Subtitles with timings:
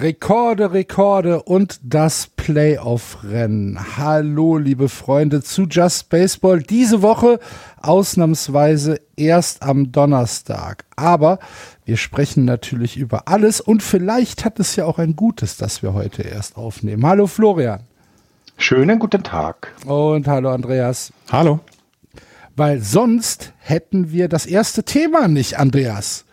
[0.00, 3.96] Rekorde, Rekorde und das Playoff-Rennen.
[3.96, 6.62] Hallo, liebe Freunde zu Just Baseball.
[6.62, 7.40] Diese Woche
[7.82, 10.84] ausnahmsweise erst am Donnerstag.
[10.94, 11.40] Aber
[11.84, 15.94] wir sprechen natürlich über alles und vielleicht hat es ja auch ein Gutes, dass wir
[15.94, 17.04] heute erst aufnehmen.
[17.04, 17.80] Hallo, Florian.
[18.56, 19.74] Schönen guten Tag.
[19.84, 21.12] Und hallo, Andreas.
[21.32, 21.58] Hallo.
[22.54, 26.24] Weil sonst hätten wir das erste Thema nicht, Andreas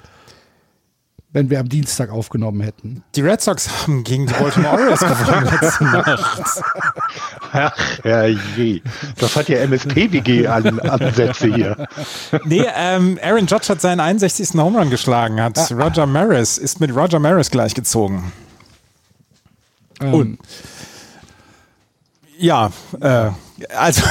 [1.35, 3.03] wenn wir am Dienstag aufgenommen hätten.
[3.13, 6.63] Die Red Sox haben gegen die Baltimore Orioles gewonnen letzte Nacht.
[7.51, 8.81] Ach, herrje.
[9.17, 11.87] Das hat ja MSPWG-Ansätze hier.
[12.45, 14.53] Nee, ähm, Aaron Judge hat seinen 61.
[14.53, 15.67] Home Run geschlagen, hat ah.
[15.75, 18.31] Roger Maris, ist mit Roger Maris gleichgezogen.
[19.99, 20.13] Ähm.
[20.13, 20.39] Und
[22.37, 23.29] ja, äh,
[23.77, 24.01] also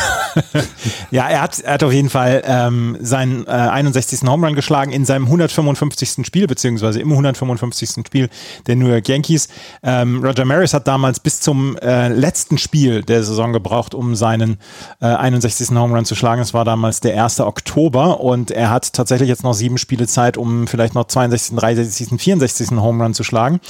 [1.10, 4.22] ja, er hat, er hat auf jeden Fall ähm, seinen äh, 61.
[4.26, 6.24] Home Run geschlagen in seinem 155.
[6.26, 8.06] Spiel, beziehungsweise im 155.
[8.06, 8.30] Spiel
[8.66, 9.48] der New York Yankees.
[9.82, 14.58] Ähm, Roger Maris hat damals bis zum äh, letzten Spiel der Saison gebraucht, um seinen
[15.00, 15.70] äh, 61.
[15.70, 16.40] Home Run zu schlagen.
[16.40, 17.40] Es war damals der 1.
[17.40, 22.20] Oktober und er hat tatsächlich jetzt noch sieben Spiele Zeit, um vielleicht noch 62., 63.,
[22.20, 22.70] 64.
[22.72, 23.60] Home Run zu schlagen.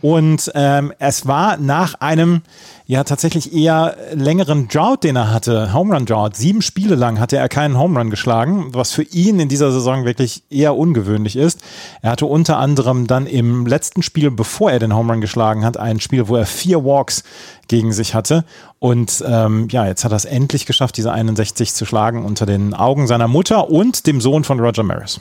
[0.00, 2.42] Und ähm, es war nach einem
[2.86, 6.36] ja tatsächlich eher längeren Drought, den er hatte, Home Run Drought.
[6.36, 10.04] Sieben Spiele lang hatte er keinen Home Run geschlagen, was für ihn in dieser Saison
[10.04, 11.60] wirklich eher ungewöhnlich ist.
[12.02, 15.78] Er hatte unter anderem dann im letzten Spiel, bevor er den Home Run geschlagen hat,
[15.78, 17.24] ein Spiel, wo er vier Walks
[17.68, 18.44] gegen sich hatte.
[18.78, 22.74] Und ähm, ja, jetzt hat er es endlich geschafft, diese 61 zu schlagen unter den
[22.74, 25.20] Augen seiner Mutter und dem Sohn von Roger Maris.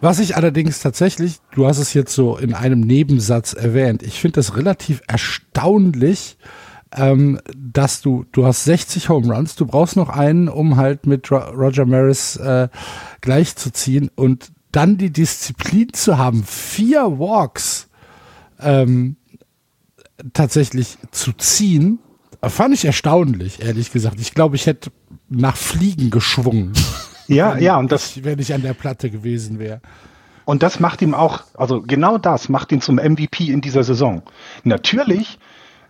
[0.00, 4.36] Was ich allerdings tatsächlich, du hast es jetzt so in einem Nebensatz erwähnt, ich finde
[4.36, 6.36] das relativ erstaunlich,
[6.96, 11.30] ähm, dass du, du hast 60 Home Runs, du brauchst noch einen, um halt mit
[11.30, 12.68] Roger Maris äh,
[13.20, 17.88] gleichzuziehen und dann die Disziplin zu haben, vier Walks
[18.60, 19.16] ähm,
[20.32, 21.98] tatsächlich zu ziehen,
[22.42, 24.20] fand ich erstaunlich, ehrlich gesagt.
[24.20, 24.90] Ich glaube, ich hätte
[25.28, 26.72] nach Fliegen geschwungen.
[27.28, 28.24] Ja, wenn, ja, und das.
[28.24, 29.80] Wenn ich an der Platte gewesen wäre.
[30.44, 34.22] Und das macht ihm auch, also genau das macht ihn zum MVP in dieser Saison.
[34.64, 35.38] Natürlich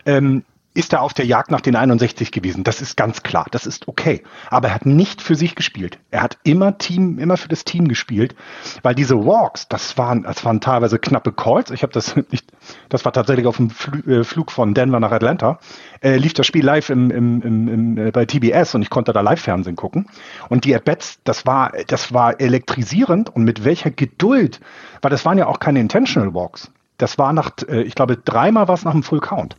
[0.04, 0.42] ähm,
[0.78, 2.62] ist er auf der Jagd nach den 61 gewesen.
[2.62, 3.46] Das ist ganz klar.
[3.50, 4.22] Das ist okay.
[4.48, 5.98] Aber er hat nicht für sich gespielt.
[6.12, 8.36] Er hat immer Team, immer für das Team gespielt,
[8.84, 11.72] weil diese Walks, das waren, das waren teilweise knappe Calls.
[11.72, 12.52] Ich habe das nicht,
[12.90, 15.58] das war tatsächlich auf dem Fl äh, Flug von Denver nach Atlanta.
[16.00, 19.12] Äh, lief das Spiel live im, im, im, im, äh, bei TBS und ich konnte
[19.12, 20.06] da Live-Fernsehen gucken.
[20.48, 24.60] Und die At-Bats, das war, das war elektrisierend und mit welcher Geduld,
[25.02, 26.70] weil das waren ja auch keine Intentional Walks.
[26.98, 29.56] Das war nach, äh, ich glaube, dreimal war es nach einem Full Count.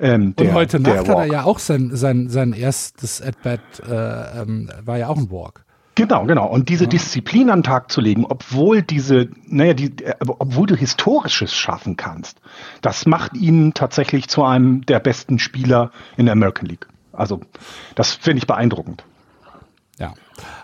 [0.00, 4.42] Ähm, der, und heute Nacht hat er ja auch sein, sein, sein erstes At-Bat, äh,
[4.42, 5.64] ähm, war ja auch ein Walk.
[5.96, 6.48] Genau, genau.
[6.48, 6.90] Und diese ja.
[6.90, 11.96] Disziplin an den Tag zu legen, obwohl diese, naja, die, äh, obwohl du Historisches schaffen
[11.96, 12.40] kannst,
[12.82, 16.88] das macht ihn tatsächlich zu einem der besten Spieler in der American League.
[17.12, 17.40] Also,
[17.94, 19.04] das finde ich beeindruckend.
[20.00, 20.14] Ja.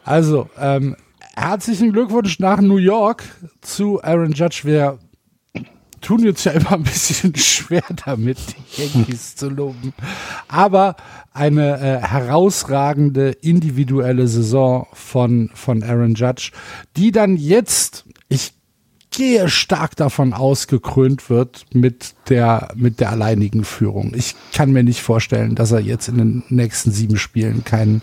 [0.05, 0.97] Also, ähm,
[1.37, 3.23] herzlichen Glückwunsch nach New York
[3.61, 4.63] zu Aaron Judge.
[4.65, 4.99] Wir
[6.01, 9.93] tun uns ja immer ein bisschen schwer damit, die Yankees zu loben.
[10.49, 10.97] Aber
[11.33, 16.53] eine äh, herausragende individuelle Saison von, von Aaron Judge,
[16.97, 18.53] die dann jetzt, ich
[19.11, 24.13] gehe stark davon aus, gekrönt wird mit der, mit der alleinigen Führung.
[24.15, 28.03] Ich kann mir nicht vorstellen, dass er jetzt in den nächsten sieben Spielen keinen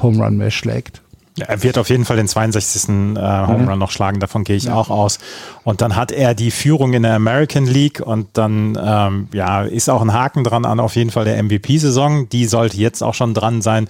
[0.00, 1.02] Home Run mehr schlägt.
[1.46, 2.88] Er wird auf jeden Fall den 62.
[2.88, 4.74] Äh, Home Run noch schlagen, davon gehe ich ja.
[4.74, 5.18] auch aus.
[5.64, 9.88] Und dann hat er die Führung in der American League und dann ähm, ja, ist
[9.90, 12.28] auch ein Haken dran an auf jeden Fall der MVP-Saison.
[12.28, 13.88] Die sollte jetzt auch schon dran sein,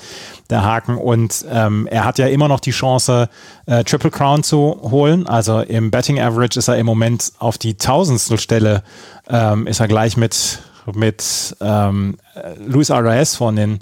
[0.50, 0.96] der Haken.
[0.96, 3.28] Und ähm, er hat ja immer noch die Chance,
[3.66, 5.26] äh, Triple Crown zu holen.
[5.26, 8.82] Also im Betting Average ist er im Moment auf die tausendstel Stelle,
[9.28, 10.60] ähm, ist er gleich mit,
[10.94, 12.16] mit ähm,
[12.64, 13.80] Luis Arias von den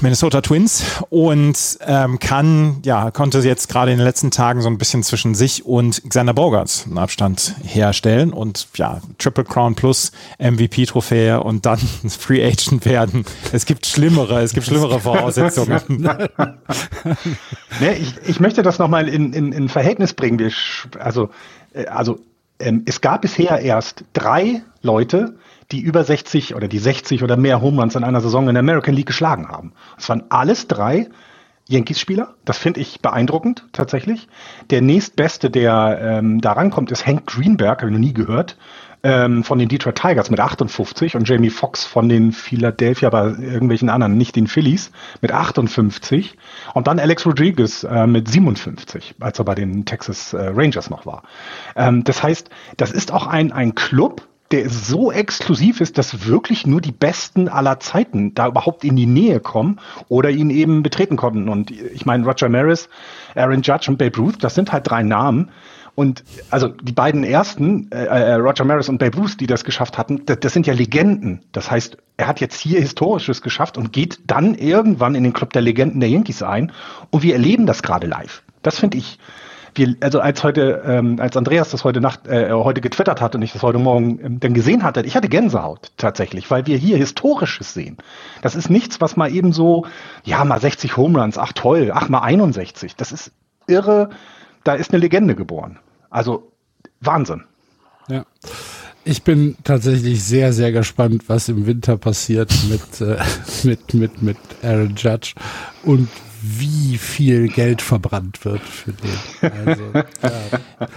[0.00, 4.78] Minnesota Twins und ähm, kann, ja, konnte jetzt gerade in den letzten Tagen so ein
[4.78, 11.40] bisschen zwischen sich und Xander Bogarts einen Abstand herstellen und ja, Triple Crown plus MVP-Trophäe
[11.40, 11.78] und dann
[12.08, 13.24] Free Agent werden.
[13.52, 15.80] Es gibt schlimmere, es gibt schlimmere Voraussetzungen.
[17.80, 20.38] nee, ich, ich möchte das nochmal in, in, in Verhältnis bringen.
[20.38, 20.52] Wir,
[21.00, 21.30] also,
[21.72, 22.20] äh, also
[22.58, 25.36] ähm, es gab bisher erst drei Leute,
[25.72, 28.60] die über 60 oder die 60 oder mehr Home Runs in einer Saison in der
[28.60, 29.72] American League geschlagen haben.
[29.98, 31.08] Es waren alles drei
[31.68, 32.34] Yankees-Spieler.
[32.44, 34.28] Das finde ich beeindruckend, tatsächlich.
[34.70, 38.56] Der nächstbeste, der ähm, da rankommt, ist Hank Greenberg, habe ich noch nie gehört,
[39.02, 43.88] ähm, von den Detroit Tigers mit 58 und Jamie Foxx von den Philadelphia, aber irgendwelchen
[43.88, 46.36] anderen, nicht den Phillies, mit 58.
[46.74, 51.04] Und dann Alex Rodriguez äh, mit 57, als er bei den Texas äh, Rangers noch
[51.04, 51.24] war.
[51.74, 56.66] Ähm, das heißt, das ist auch ein, ein Club, der so exklusiv ist, dass wirklich
[56.66, 61.16] nur die Besten aller Zeiten da überhaupt in die Nähe kommen oder ihn eben betreten
[61.16, 61.48] konnten.
[61.48, 62.88] Und ich meine, Roger Maris,
[63.34, 65.50] Aaron Judge und Babe Ruth, das sind halt drei Namen.
[65.96, 69.96] Und also die beiden ersten, äh, äh Roger Maris und Babe Ruth, die das geschafft
[69.96, 71.42] hatten, das, das sind ja Legenden.
[71.52, 75.54] Das heißt, er hat jetzt hier Historisches geschafft und geht dann irgendwann in den Club
[75.54, 76.70] der Legenden der Yankees ein.
[77.10, 78.42] Und wir erleben das gerade live.
[78.62, 79.18] Das finde ich
[79.76, 83.42] wir, also als heute, ähm, als Andreas das heute Nacht, äh, heute getwittert hat und
[83.42, 86.96] ich das heute Morgen ähm, dann gesehen hatte, ich hatte Gänsehaut tatsächlich, weil wir hier
[86.96, 87.96] Historisches sehen.
[88.42, 89.86] Das ist nichts, was mal eben so,
[90.24, 92.96] ja, mal 60 Home Runs, ach toll, ach mal 61.
[92.96, 93.32] Das ist
[93.66, 94.10] irre,
[94.64, 95.78] da ist eine Legende geboren.
[96.10, 96.52] Also
[97.00, 97.44] Wahnsinn.
[98.08, 98.24] Ja.
[99.04, 103.18] Ich bin tatsächlich sehr, sehr gespannt, was im Winter passiert mit, äh,
[103.62, 105.34] mit, mit, mit Aaron Judge
[105.84, 106.08] und
[106.48, 109.50] wie viel Geld verbrannt wird für den.
[109.66, 110.32] Also, ja.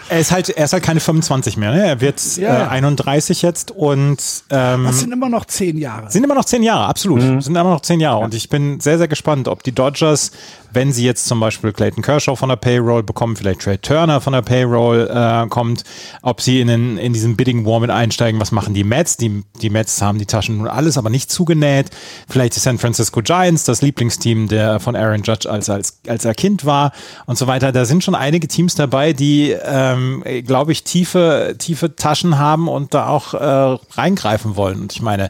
[0.10, 1.86] Er ist halt, er ist halt keine 25 mehr, ne?
[1.86, 2.66] Er wird ja.
[2.66, 4.18] äh, 31 jetzt und
[4.50, 6.12] ähm, das sind immer noch zehn Jahre.
[6.12, 7.22] Sind immer noch zehn Jahre, absolut.
[7.22, 7.42] Mhm.
[7.42, 8.20] Sind immer noch zehn Jahre.
[8.20, 10.32] Und ich bin sehr, sehr gespannt, ob die Dodgers
[10.72, 14.34] wenn sie jetzt zum Beispiel Clayton Kershaw von der Payroll bekommen, vielleicht Trey Turner von
[14.34, 15.84] der Payroll äh, kommt,
[16.22, 19.18] ob sie in, den, in diesen Bidding War mit einsteigen, was machen die Mets?
[19.18, 21.90] Die, die Mets haben die Taschen nun alles, aber nicht zugenäht.
[22.28, 26.34] Vielleicht die San Francisco Giants, das Lieblingsteam der von Aaron Judge als, als, als er
[26.34, 26.92] Kind war
[27.26, 27.72] und so weiter.
[27.72, 32.94] Da sind schon einige Teams dabei, die, ähm, glaube ich, tiefe, tiefe Taschen haben und
[32.94, 34.82] da auch äh, reingreifen wollen.
[34.82, 35.30] Und ich meine,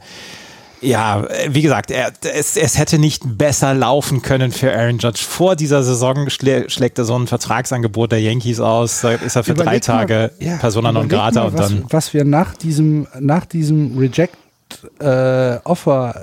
[0.82, 5.24] ja, wie gesagt, er, es, es hätte nicht besser laufen können für Aaron Judge.
[5.28, 9.00] Vor dieser Saison schlä schlägt er so ein Vertragsangebot der Yankees aus.
[9.02, 11.42] Da ist er für überleg drei Tage mal, ja, Persona non grata.
[11.42, 16.20] Mal, und dann was, was wir nach diesem, nach diesem Reject-Offer äh,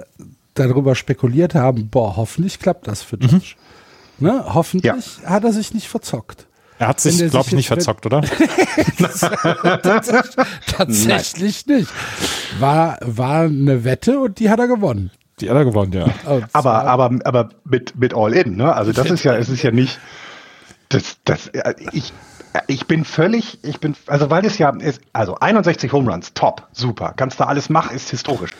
[0.55, 3.23] darüber spekuliert haben, boah, hoffentlich klappt das für mhm.
[3.23, 3.55] Judge.
[4.19, 4.27] Mhm.
[4.27, 4.45] Ne?
[4.55, 5.31] Hoffentlich ja.
[5.31, 6.47] hat er sich nicht verzockt.
[6.79, 8.21] Er hat sich, glaube ich, nicht verzockt, oder?
[10.67, 11.79] Tatsächlich Nein.
[11.79, 11.91] nicht.
[12.59, 15.11] War, war eine Wette und die hat er gewonnen.
[15.41, 16.07] Die hat er gewonnen, ja.
[16.53, 18.75] aber, aber, aber mit, mit All-In, ne?
[18.75, 19.99] Also das ist ja, es ist ja nicht,
[20.89, 21.51] das, das,
[21.93, 22.13] ich,
[22.69, 26.67] ich bin völlig, ich bin, also weil es ja ist, also 61 Home Runs, top,
[26.73, 28.53] super, kannst du alles machen, ist historisch.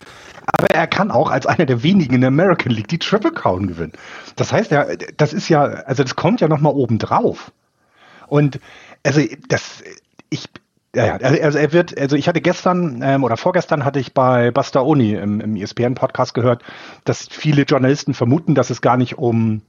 [0.45, 3.67] Aber er kann auch als einer der wenigen in der American League die Triple Crown
[3.67, 3.93] gewinnen.
[4.35, 4.85] Das heißt ja,
[5.17, 7.51] das ist ja, also das kommt ja nochmal oben drauf.
[8.27, 8.59] Und
[9.03, 9.83] also das,
[10.29, 10.49] ich,
[10.95, 14.51] ja, also, also er wird, also ich hatte gestern ähm, oder vorgestern hatte ich bei
[14.51, 16.63] Buster Oni im, im ESPN-Podcast gehört,
[17.03, 19.61] dass viele Journalisten vermuten, dass es gar nicht um,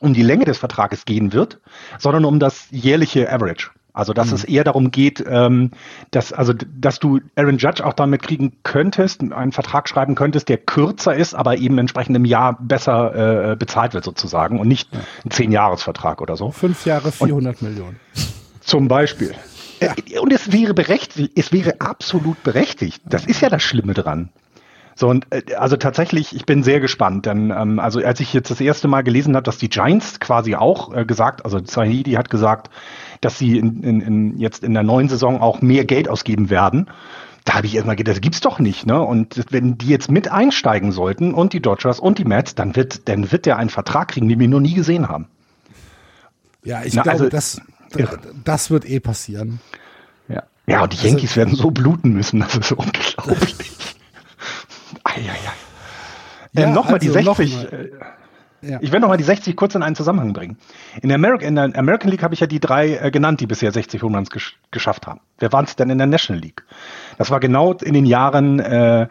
[0.00, 1.60] um die Länge des Vertrages gehen wird,
[1.98, 3.70] sondern um das jährliche Average.
[3.94, 4.34] Also dass mhm.
[4.34, 5.70] es eher darum geht, ähm,
[6.10, 10.56] dass also dass du Aaron Judge auch damit kriegen könntest, einen Vertrag schreiben könntest, der
[10.56, 14.88] kürzer ist, aber eben entsprechend im Jahr besser äh, bezahlt wird sozusagen und nicht
[15.24, 16.50] ein zehn Jahresvertrag oder so.
[16.50, 18.00] Fünf Jahre 400 und, Millionen.
[18.60, 19.34] Zum Beispiel.
[19.80, 20.20] Ja.
[20.20, 23.02] Und es wäre berechtigt, es wäre absolut berechtigt.
[23.04, 24.30] Das ist ja das Schlimme dran.
[24.94, 28.50] So und äh, also tatsächlich, ich bin sehr gespannt, denn ähm, also als ich jetzt
[28.50, 32.30] das erste Mal gelesen habe, dass die Giants quasi auch äh, gesagt, also Zahidi hat
[32.30, 32.70] gesagt,
[33.22, 36.90] dass sie in, in, in jetzt in der neuen Saison auch mehr Geld ausgeben werden.
[37.44, 39.00] Da habe ich erstmal gedacht, das gibt's doch nicht, ne?
[39.00, 43.08] Und wenn die jetzt mit einsteigen sollten und die Dodgers und die Mets, dann wird,
[43.08, 45.26] dann wird der einen Vertrag kriegen, den wir noch nie gesehen haben.
[46.62, 47.60] Ja, ich Na, glaube, also, das,
[48.44, 49.60] das wird eh passieren.
[50.28, 53.56] Ja, ja und die also, Yankees werden so bluten müssen, das ist unglaublich.
[55.04, 55.36] Eieiei.
[56.52, 57.54] Ja, ähm, Nochmal also die 60.
[57.54, 57.68] Noch.
[58.62, 58.78] Ja.
[58.80, 60.56] Ich werde nochmal die 60 kurz in einen Zusammenhang bringen.
[61.02, 63.46] In der, Ameri in der American League habe ich ja die drei äh, genannt, die
[63.46, 65.20] bisher 60 Home Runs gesch geschafft haben.
[65.38, 66.64] Wer waren es denn in der National League?
[67.18, 69.08] Das war genau in den Jahren äh,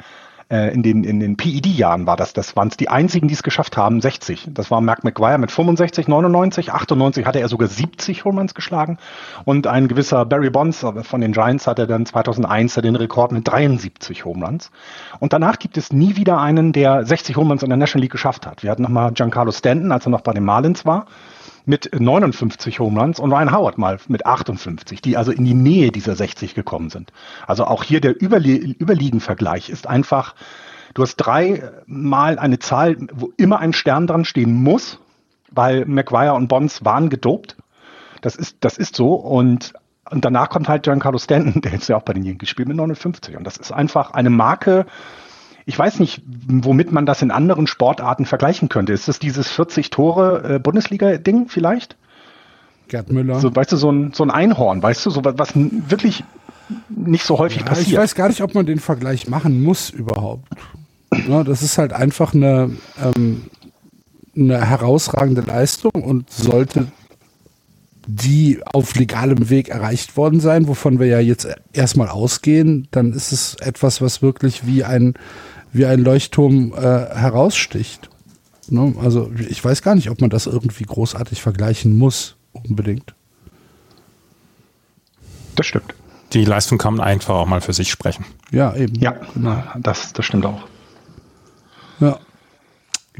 [0.51, 2.33] äh, in den, in den PED-Jahren war das.
[2.33, 4.49] Das waren es die einzigen, die es geschafft haben, 60.
[4.51, 8.97] Das war Mark McGuire mit 65, 99, 98 hatte er sogar 70 Home Runs geschlagen.
[9.45, 14.25] Und ein gewisser Barry Bonds von den Giants hatte dann 2001 den Rekord mit 73
[14.25, 14.71] Home Runs.
[15.19, 18.11] Und danach gibt es nie wieder einen, der 60 Home Runs in der National League
[18.11, 18.63] geschafft hat.
[18.63, 21.05] Wir hatten nochmal Giancarlo Stanton, als er noch bei den Marlins war
[21.65, 25.91] mit 59 Home Runs und Ryan Howard mal mit 58, die also in die Nähe
[25.91, 27.11] dieser 60 gekommen sind.
[27.47, 30.35] Also auch hier der Überlie Überliegenvergleich ist einfach,
[30.93, 34.99] du hast dreimal eine Zahl, wo immer ein Stern dran stehen muss,
[35.51, 37.57] weil McGuire und Bonds waren gedopt.
[38.21, 39.73] Das ist, das ist so und
[40.09, 42.77] und danach kommt halt Giancarlo Stanton, der jetzt ja auch bei den Yankees spielt mit
[42.77, 43.37] 59.
[43.37, 44.85] Und das ist einfach eine Marke,
[45.65, 48.93] ich weiß nicht, womit man das in anderen Sportarten vergleichen könnte.
[48.93, 51.95] Ist das dieses 40 Tore äh, Bundesliga-Ding vielleicht?
[52.87, 53.39] Gerd Müller.
[53.39, 56.23] So, weißt du, so ein, so ein Einhorn, weißt du, so was, was wirklich
[56.89, 57.87] nicht so häufig Ja, passiert.
[57.87, 60.47] ich weiß gar nicht, ob man den Vergleich machen muss überhaupt.
[61.27, 62.71] Ja, das ist halt einfach eine,
[63.03, 63.43] ähm,
[64.35, 66.87] eine herausragende Leistung und sollte
[68.07, 73.31] die auf legalem Weg erreicht worden sein, wovon wir ja jetzt erstmal ausgehen, dann ist
[73.31, 75.13] es etwas, was wirklich wie ein,
[75.71, 78.09] wie ein Leuchtturm äh, heraussticht.
[78.69, 78.95] Ne?
[79.01, 83.13] Also ich weiß gar nicht, ob man das irgendwie großartig vergleichen muss, unbedingt.
[85.55, 85.93] das stimmt.
[86.33, 88.25] Die Leistung kann man einfach auch mal für sich sprechen.
[88.51, 88.95] Ja, eben.
[88.95, 89.15] Ja,
[89.77, 90.63] das, das stimmt auch.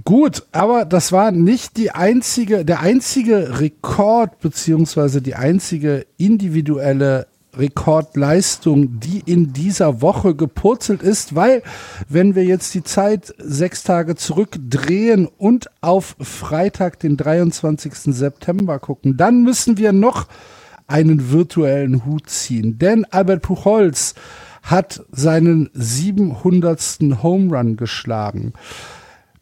[0.05, 9.01] Gut, aber das war nicht die einzige, der einzige Rekord beziehungsweise die einzige individuelle Rekordleistung,
[9.01, 11.61] die in dieser Woche gepurzelt ist, weil
[12.07, 17.93] wenn wir jetzt die Zeit sechs Tage zurückdrehen und auf Freitag, den 23.
[18.15, 20.27] September gucken, dann müssen wir noch
[20.87, 22.79] einen virtuellen Hut ziehen.
[22.79, 24.15] Denn Albert Puchholz
[24.63, 26.99] hat seinen 700.
[27.23, 28.53] Home Run geschlagen.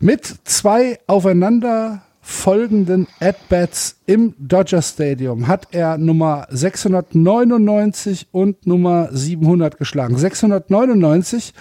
[0.01, 9.77] Mit zwei aufeinander folgenden At-Bats im Dodger Stadium hat er Nummer 699 und Nummer 700
[9.77, 10.17] geschlagen.
[10.17, 11.53] 699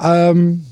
[0.00, 0.64] ähm,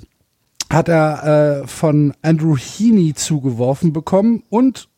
[0.71, 4.89] hat er äh, von Andrew Heaney zugeworfen bekommen und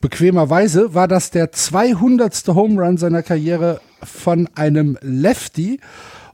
[0.00, 2.46] bequemerweise war das der 200.
[2.48, 5.80] Home Run seiner Karriere von einem Lefty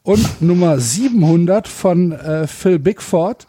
[0.02, 3.46] und Nummer 700 von äh, Phil Bigford,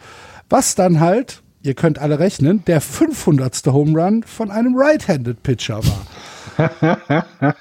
[0.53, 3.65] was dann halt, ihr könnt alle rechnen, der 500.
[3.65, 7.55] Home Run von einem Right-Handed Pitcher war.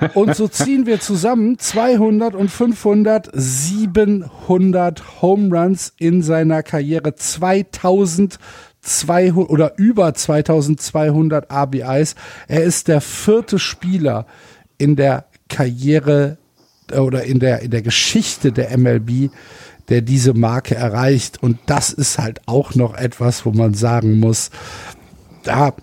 [0.14, 9.50] Und so ziehen wir zusammen 200 und 500, 700 Home Runs in seiner Karriere, 2200
[9.50, 12.14] oder über 2200 RBIs.
[12.48, 14.24] Er ist der vierte Spieler
[14.78, 16.38] in der Karriere
[16.90, 19.30] äh, oder in der, in der Geschichte der MLB,
[19.88, 21.42] der diese Marke erreicht.
[21.42, 24.50] Und das ist halt auch noch etwas, wo man sagen muss,
[25.42, 25.74] da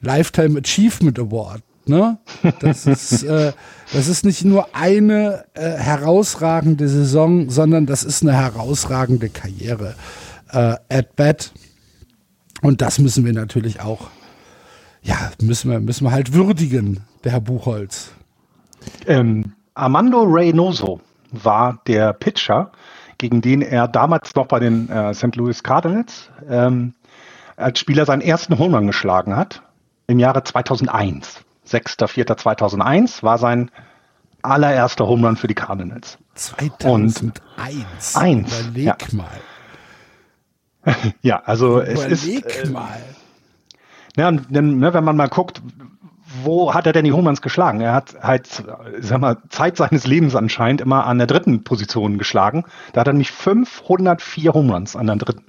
[0.00, 1.62] Lifetime Achievement Award.
[1.86, 2.18] Ne?
[2.60, 3.52] Das ist, äh,
[3.92, 9.94] das ist nicht nur eine äh, herausragende Saison, sondern das ist eine herausragende Karriere.
[10.50, 11.52] Äh, at bat.
[12.62, 14.08] Und das müssen wir natürlich auch,
[15.02, 18.10] ja, müssen wir, müssen wir halt würdigen, der Herr Buchholz.
[19.06, 21.00] Ähm, Armando Reynoso
[21.30, 22.72] war der Pitcher,
[23.18, 25.34] gegen den er damals noch bei den äh, St.
[25.36, 26.94] Louis Cardinals ähm,
[27.56, 29.62] als Spieler seinen ersten Home Run geschlagen hat
[30.06, 31.40] im Jahre 2001.
[31.66, 33.70] 6.4.2001 war sein
[34.42, 36.18] allererster Home Run für die Cardinals.
[36.34, 37.32] 2001.
[38.14, 38.96] Eins, Überleg ja.
[39.12, 39.26] mal.
[41.20, 43.02] Ja, also es ist, Überleg äh, mal.
[44.16, 45.60] Ja, und dann, ne, wenn man mal guckt,
[46.44, 47.80] wo hat er denn die Home Runs geschlagen?
[47.80, 48.48] Er hat halt,
[49.00, 52.64] sag mal, Zeit seines Lebens anscheinend immer an der dritten Position geschlagen.
[52.92, 55.44] Da hat er nämlich 504 Home Runs an der dritten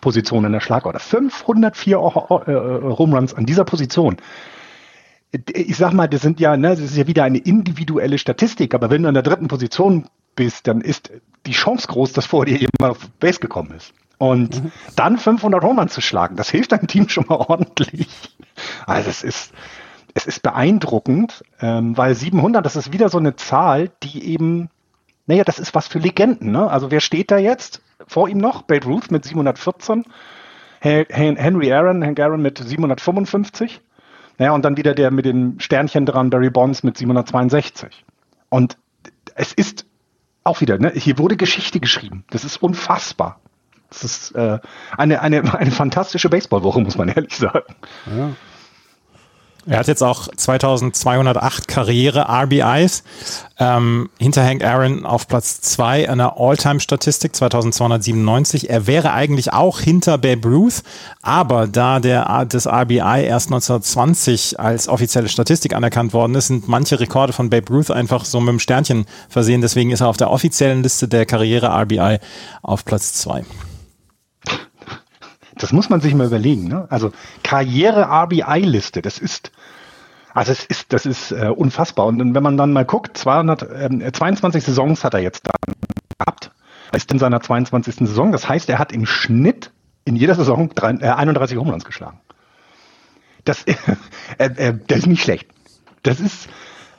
[0.00, 0.98] Position in der Schlagorder.
[0.98, 4.16] 504 O- äh, Home Runs an dieser Position.
[5.52, 8.90] Ich sag mal, das sind ja, ne, das ist ja wieder eine individuelle Statistik, aber
[8.90, 11.10] wenn du an der dritten Position bist, dann ist
[11.46, 13.92] die Chance groß, dass vor dir jemand auf Base gekommen ist.
[14.18, 14.62] Und
[14.94, 18.08] dann 500 Home Runs zu schlagen, das hilft deinem Team schon mal ordentlich.
[18.86, 19.52] Also es ist,
[20.14, 24.70] es ist beeindruckend, ähm, weil 700, das ist wieder so eine Zahl, die eben,
[25.26, 26.52] naja, das ist was für Legenden.
[26.52, 26.70] Ne?
[26.70, 28.62] Also wer steht da jetzt vor ihm noch?
[28.62, 30.04] Babe Ruth mit 714,
[30.80, 33.80] Hen- Hen- Henry Aaron, Hank Aaron mit 755.
[34.38, 38.04] Naja, und dann wieder der mit den Sternchen dran, Barry Bonds mit 762.
[38.48, 38.76] Und
[39.36, 39.86] es ist
[40.42, 42.24] auch wieder, ne, hier wurde Geschichte geschrieben.
[42.30, 43.40] Das ist unfassbar.
[43.88, 44.58] Das ist äh,
[44.96, 47.74] eine, eine, eine fantastische Baseballwoche, muss man ehrlich sagen.
[49.66, 53.02] Er hat jetzt auch 2208 Karriere-RBIs.
[53.58, 58.68] Ähm, hinter Hank Aaron auf Platz 2 einer All-Time-Statistik 2297.
[58.68, 60.82] Er wäre eigentlich auch hinter Babe Ruth,
[61.22, 66.98] aber da der, das RBI erst 1920 als offizielle Statistik anerkannt worden ist, sind manche
[66.98, 69.60] Rekorde von Babe Ruth einfach so mit dem Sternchen versehen.
[69.60, 72.18] Deswegen ist er auf der offiziellen Liste der Karriere-RBI
[72.62, 73.44] auf Platz 2.
[75.64, 76.68] Das muss man sich mal überlegen.
[76.68, 76.86] Ne?
[76.90, 77.10] Also
[77.42, 79.50] Karriere-RBI-Liste, das ist,
[80.34, 82.04] also es ist, das ist äh, unfassbar.
[82.04, 85.74] Und wenn man dann mal guckt, 200, ähm, 22 Saisons hat er jetzt dann
[86.18, 86.50] gehabt.
[86.92, 87.94] Er ist in seiner 22.
[87.94, 88.30] Saison.
[88.30, 89.70] Das heißt, er hat im Schnitt
[90.04, 92.20] in jeder Saison drei, äh, 31 Home Runs geschlagen.
[93.46, 93.64] Das,
[94.36, 95.48] äh, äh, das ist nicht schlecht.
[96.02, 96.46] Das ist,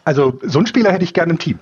[0.05, 1.60] also so einen Spieler hätte ich gerne im Team.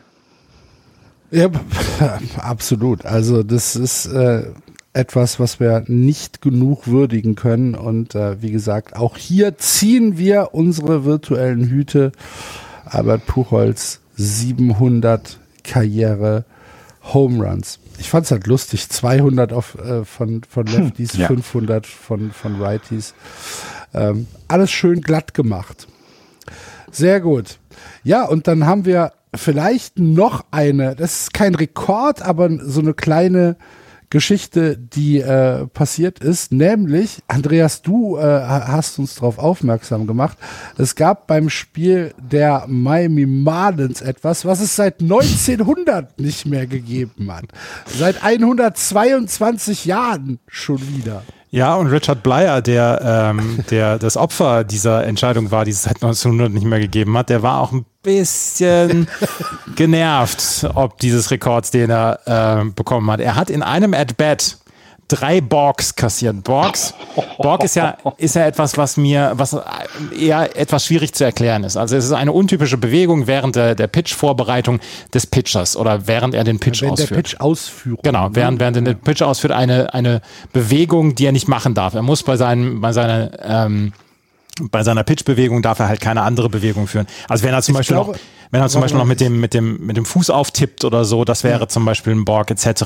[1.32, 1.50] Ja,
[2.38, 3.06] absolut.
[3.06, 4.54] Also das ist äh,
[4.94, 7.76] etwas, was wir nicht genug würdigen können.
[7.76, 12.12] Und äh, wie gesagt, auch hier ziehen wir unsere virtuellen Hüte.
[12.86, 16.46] Albert Puchholz 700 Karriere
[17.14, 17.80] Home Runs.
[17.98, 18.90] Ich fand es halt lustig.
[18.90, 21.28] 200 auf, äh, von, von hm, Lefties, ja.
[21.28, 23.14] 500 von, von Righties.
[23.94, 25.88] Ähm, alles schön glatt gemacht.
[26.92, 27.58] Sehr gut.
[28.04, 32.94] Ja, und dann haben wir vielleicht noch eine, das ist kein Rekord, aber so eine
[32.94, 33.56] kleine
[34.14, 40.38] Geschichte, die äh, passiert ist, nämlich, Andreas, du äh, hast uns darauf aufmerksam gemacht,
[40.78, 47.34] es gab beim Spiel der Miami Marlins etwas, was es seit 1900 nicht mehr gegeben
[47.34, 47.46] hat.
[47.88, 51.24] Seit 122 Jahren schon wieder.
[51.54, 56.02] Ja, und Richard Blyer, der, ähm, der das Opfer dieser Entscheidung war, die es seit
[56.02, 59.08] 1900 nicht mehr gegeben hat, der war auch ein bisschen
[59.76, 63.20] genervt, ob dieses Rekords, den er äh, bekommen hat.
[63.20, 64.58] Er hat in einem At-Bat
[65.14, 66.42] drei Borgs kassieren.
[66.42, 66.94] Borgs,
[67.38, 69.56] Borg ist ja, ist ja etwas, was mir, was
[70.18, 71.78] eher etwas schwierig zu erklären ist.
[71.78, 74.80] Also es ist eine untypische Bewegung während der, der Pitch-Vorbereitung
[75.14, 77.12] des Pitchers oder während er den Pitch während ausführt.
[77.12, 78.00] Der Pitch ausführt.
[78.04, 81.94] Genau, während, während er den Pitch ausführt, eine, eine Bewegung, die er nicht machen darf.
[81.94, 83.94] Er muss bei seinem, bei seiner, ähm,
[84.72, 87.06] bei seiner Pitch-Bewegung darf er halt keine andere Bewegung führen.
[87.30, 88.20] Also wenn er zum ich Beispiel glaube, noch,
[88.52, 91.24] wenn er zum Beispiel noch mit dem, mit dem, mit dem Fuß auftippt oder so,
[91.24, 91.68] das wäre ja.
[91.68, 92.84] zum Beispiel ein Borg etc.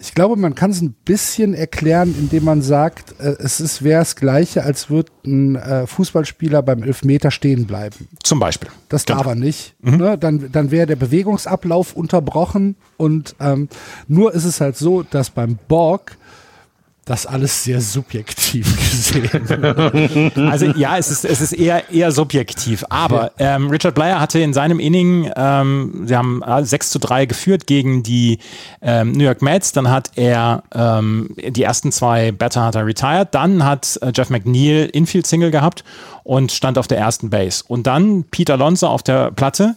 [0.00, 4.00] Ich glaube, man kann es ein bisschen erklären, indem man sagt, äh, es ist wäre
[4.00, 8.08] das Gleiche, als würde ein äh, Fußballspieler beim Elfmeter stehen bleiben.
[8.22, 8.68] Zum Beispiel.
[8.88, 9.30] Das darf genau.
[9.30, 9.74] er nicht.
[9.80, 9.96] Mhm.
[9.96, 10.18] Ne?
[10.18, 13.68] Dann, dann wäre der Bewegungsablauf unterbrochen und ähm,
[14.06, 16.16] nur ist es halt so, dass beim Borg
[17.08, 20.32] das alles sehr subjektiv gesehen.
[20.50, 22.84] also ja, es ist, es ist eher, eher subjektiv.
[22.90, 27.66] Aber ähm, Richard Blyer hatte in seinem Inning, ähm, sie haben 6 zu 3 geführt
[27.66, 28.38] gegen die
[28.82, 29.72] ähm, New York Mets.
[29.72, 33.28] Dann hat er ähm, die ersten zwei Batter hat er retired.
[33.32, 35.84] Dann hat äh, Jeff McNeil Infield Single gehabt
[36.24, 37.64] und stand auf der ersten Base.
[37.66, 39.76] Und dann Peter Alonso auf der Platte.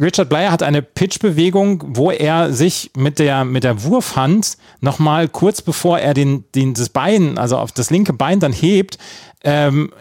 [0.00, 5.62] Richard Blyer hat eine Pitch-Bewegung, wo er sich mit der, mit der Wurfhand nochmal kurz
[5.62, 8.98] bevor er den, den, das Bein, also auf das linke Bein dann hebt,
[9.44, 9.92] ähm,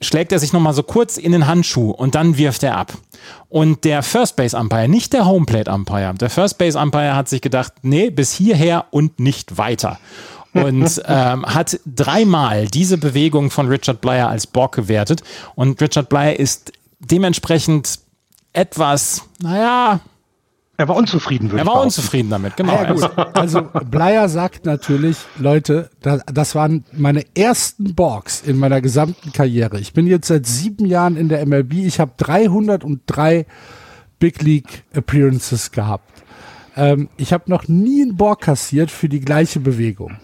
[0.00, 2.94] schlägt er sich nochmal so kurz in den Handschuh und dann wirft er ab.
[3.48, 7.40] Und der First Base Umpire, nicht der Homeplate Umpire, der First Base Umpire hat sich
[7.40, 9.98] gedacht, nee, bis hierher und nicht weiter.
[10.52, 15.22] und ähm, hat dreimal diese Bewegung von Richard Blyer als Borg gewertet.
[15.54, 18.00] Und Richard Blyer ist dementsprechend
[18.52, 20.00] etwas, naja.
[20.76, 22.72] Er war unzufrieden, würde Er war unzufrieden damit, genau.
[22.72, 23.10] Ja, gut.
[23.36, 23.60] Also
[23.90, 29.78] Bleier sagt natürlich, Leute, das, das waren meine ersten Borgs in meiner gesamten Karriere.
[29.78, 31.74] Ich bin jetzt seit sieben Jahren in der MLB.
[31.74, 33.44] Ich habe 303
[34.18, 36.22] Big League Appearances gehabt.
[36.76, 40.16] Ähm, ich habe noch nie einen Borg kassiert für die gleiche Bewegung.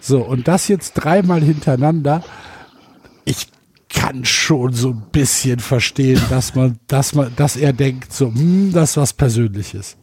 [0.00, 2.22] So, und das jetzt dreimal hintereinander.
[3.24, 3.48] Ich
[3.88, 8.72] kann schon so ein bisschen verstehen, dass man, dass man, dass er denkt, so, hm,
[8.72, 9.96] das ist was Persönliches.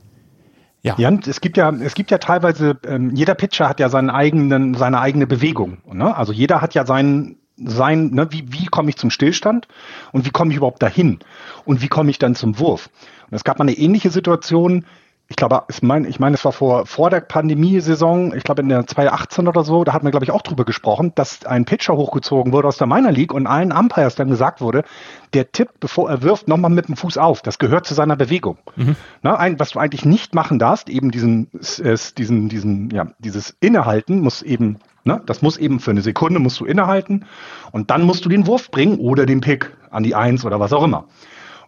[0.81, 0.95] Ja.
[0.99, 4.75] ja, es gibt ja, es gibt ja teilweise, ähm, jeder Pitcher hat ja seinen eigenen,
[4.75, 5.79] seine eigene Bewegung.
[5.91, 6.15] Ne?
[6.15, 9.67] Also jeder hat ja seinen, sein, ne, wie, wie komme ich zum Stillstand
[10.11, 11.19] und wie komme ich überhaupt dahin
[11.65, 12.89] und wie komme ich dann zum Wurf.
[13.29, 14.85] Und es gab mal eine ähnliche Situation,
[15.27, 18.69] ich glaube, ich meine, ich meine, es war vor, vor der Pandemiesaison, ich glaube in
[18.69, 21.95] der 2018 oder so, da hat man, glaube ich, auch drüber gesprochen, dass ein Pitcher
[21.95, 24.83] hochgezogen wurde aus der Minor League und allen Umpires dann gesagt wurde,
[25.33, 27.41] der Tipp, bevor er wirft, nochmal mit dem Fuß auf.
[27.41, 28.59] Das gehört zu seiner Bewegung.
[28.75, 28.95] Mhm.
[29.23, 31.49] Na, ein, was du eigentlich nicht machen darfst, eben diesen,
[31.81, 36.39] äh, diesen, diesen, ja, dieses Innehalten muss eben, ne, das muss eben für eine Sekunde
[36.39, 37.25] musst du innehalten
[37.71, 40.71] und dann musst du den Wurf bringen oder den Pick an die Eins oder was
[40.71, 41.05] auch immer.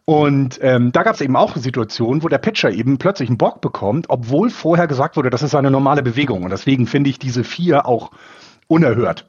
[0.10, 3.60] Und ähm, da gab es eben auch Situationen, wo der Pitcher eben plötzlich einen Bock
[3.60, 6.44] bekommt, obwohl vorher gesagt wurde, das ist eine normale Bewegung.
[6.44, 8.12] Und deswegen finde ich diese vier auch
[8.68, 9.28] unerhört.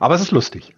[0.00, 0.74] Aber es ist lustig.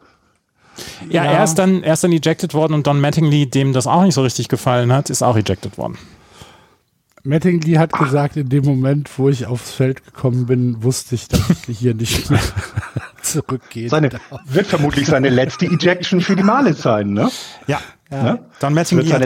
[1.09, 3.87] Ja, ja, Er, ist dann, er ist dann ejected worden und Don Mattingly, dem das
[3.87, 5.97] auch nicht so richtig gefallen hat, ist auch ejected worden.
[7.25, 11.67] Mattingly hat gesagt, in dem Moment, wo ich aufs Feld gekommen bin, wusste ich, dass
[11.67, 12.41] ich hier nicht mehr
[13.23, 14.11] zurückgehen seine,
[14.45, 17.31] Wird vermutlich seine letzte Ejection für die Male sein, ne?
[17.67, 17.81] Ja,
[18.13, 18.23] ja.
[18.23, 18.39] Ne?
[18.61, 19.23] Don, Mattingly hat,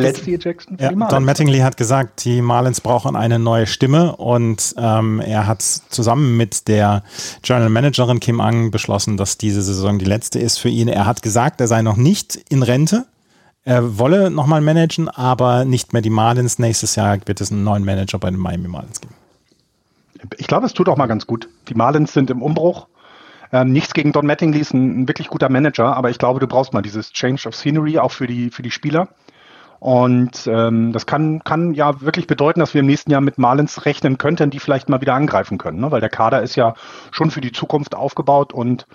[0.78, 5.62] ja, Don Mattingly hat gesagt, die Marlins brauchen eine neue Stimme und ähm, er hat
[5.62, 7.02] zusammen mit der
[7.42, 10.88] General Managerin Kim Ang beschlossen, dass diese Saison die letzte ist für ihn.
[10.88, 13.06] Er hat gesagt, er sei noch nicht in Rente.
[13.64, 16.60] Er wolle nochmal managen, aber nicht mehr die Marlins.
[16.60, 19.14] Nächstes Jahr wird es einen neuen Manager bei den Miami Marlins geben.
[20.38, 21.48] Ich glaube, es tut auch mal ganz gut.
[21.68, 22.86] Die Marlins sind im Umbruch.
[23.52, 26.46] Ähm, nichts gegen Don Mattingly, ist ein, ein, wirklich guter Manager, aber ich glaube, du
[26.46, 29.08] brauchst mal dieses Change of Scenery auch für die, für die Spieler.
[29.78, 33.84] Und ähm, das kann, kann ja wirklich bedeuten, dass wir im nächsten Jahr mit Marlins
[33.84, 35.90] rechnen könnten, die vielleicht mal wieder angreifen können, ne?
[35.90, 36.74] weil der Kader ist ja
[37.10, 38.86] schon für die Zukunft aufgebaut und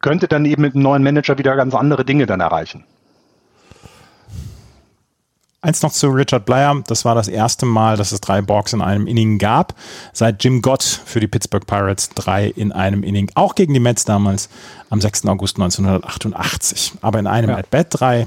[0.00, 2.84] könnte dann eben mit einem neuen Manager wieder ganz andere Dinge dann erreichen.
[5.62, 6.82] Eins noch zu Richard Blyer.
[6.86, 9.74] Das war das erste Mal, dass es drei Borgs in einem Inning gab.
[10.14, 13.30] Seit Jim Gott für die Pittsburgh Pirates drei in einem Inning.
[13.34, 14.48] Auch gegen die Mets damals
[14.88, 15.26] am 6.
[15.26, 16.92] August 1988.
[17.02, 17.58] Aber in einem ja.
[17.58, 18.26] At-Bat drei.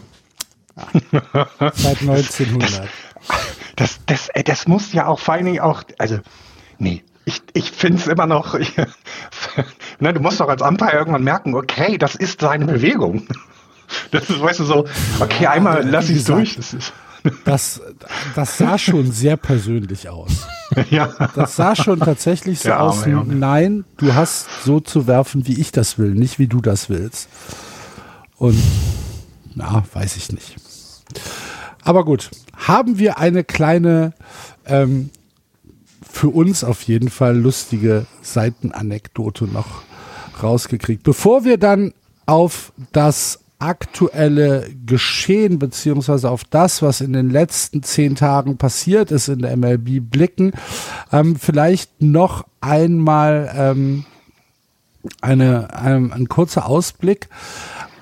[1.11, 1.47] Ja.
[1.73, 2.87] Seit 1900.
[3.77, 6.19] Das, das, das muss ja auch vor allen Dingen auch, also,
[6.77, 8.75] nee, ich, ich finde es immer noch, ich,
[9.99, 13.27] ne, du musst doch als Umpire irgendwann merken, okay, das ist seine Bewegung.
[14.11, 14.85] Das ist, weißt du, so,
[15.19, 16.55] okay, einmal lass ich durch.
[16.55, 16.93] Das ist,
[17.45, 17.81] das,
[18.35, 20.47] das sah schon sehr persönlich aus.
[20.89, 21.13] Ja.
[21.35, 23.05] Das sah schon tatsächlich so aus.
[23.05, 27.29] Nein, du hast so zu werfen, wie ich das will, nicht wie du das willst.
[28.37, 28.59] Und
[29.53, 30.55] na, weiß ich nicht.
[31.83, 34.13] Aber gut, haben wir eine kleine,
[34.65, 35.11] ähm,
[36.09, 39.83] für uns auf jeden Fall lustige Seitenanekdote noch
[40.41, 41.03] rausgekriegt.
[41.03, 41.93] Bevor wir dann
[42.25, 49.29] auf das aktuelle Geschehen beziehungsweise auf das, was in den letzten zehn Tagen passiert ist
[49.29, 50.51] in der MLB blicken,
[51.11, 54.05] ähm, vielleicht noch einmal ähm,
[55.21, 57.29] eine, ein, ein kurzer Ausblick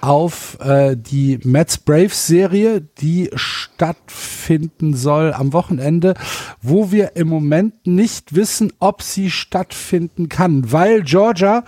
[0.02, 6.16] auf äh, die Mets Braves Serie, die stattfinden soll am Wochenende,
[6.62, 11.64] wo wir im Moment nicht wissen, ob sie stattfinden kann, weil Georgia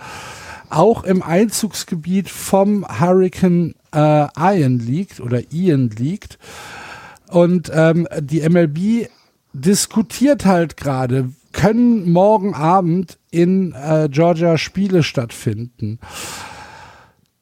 [0.74, 6.38] auch im Einzugsgebiet vom Hurricane äh, Ian liegt oder Ian liegt.
[7.28, 9.08] Und ähm, die MLB
[9.52, 15.98] diskutiert halt gerade, können morgen Abend in äh, Georgia Spiele stattfinden.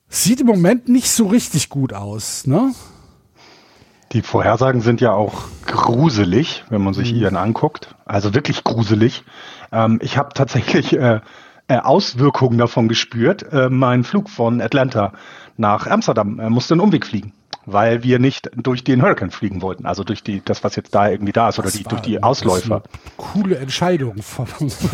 [0.08, 2.72] Sieht im Moment nicht so richtig gut aus, ne?
[4.12, 7.18] Die Vorhersagen sind ja auch gruselig, wenn man sich mhm.
[7.18, 7.94] ihren anguckt.
[8.04, 9.24] Also wirklich gruselig.
[9.72, 11.20] Ähm, ich habe tatsächlich äh,
[11.68, 13.52] äh, Auswirkungen davon gespürt.
[13.52, 15.12] Äh, mein Flug von Atlanta
[15.56, 17.32] nach Amsterdam äh, musste einen Umweg fliegen
[17.66, 21.08] weil wir nicht durch den Hurricane fliegen wollten, also durch die das was jetzt da
[21.08, 22.82] irgendwie da ist oder die, durch die Ausläufer.
[23.16, 24.46] coole Entscheidung vom,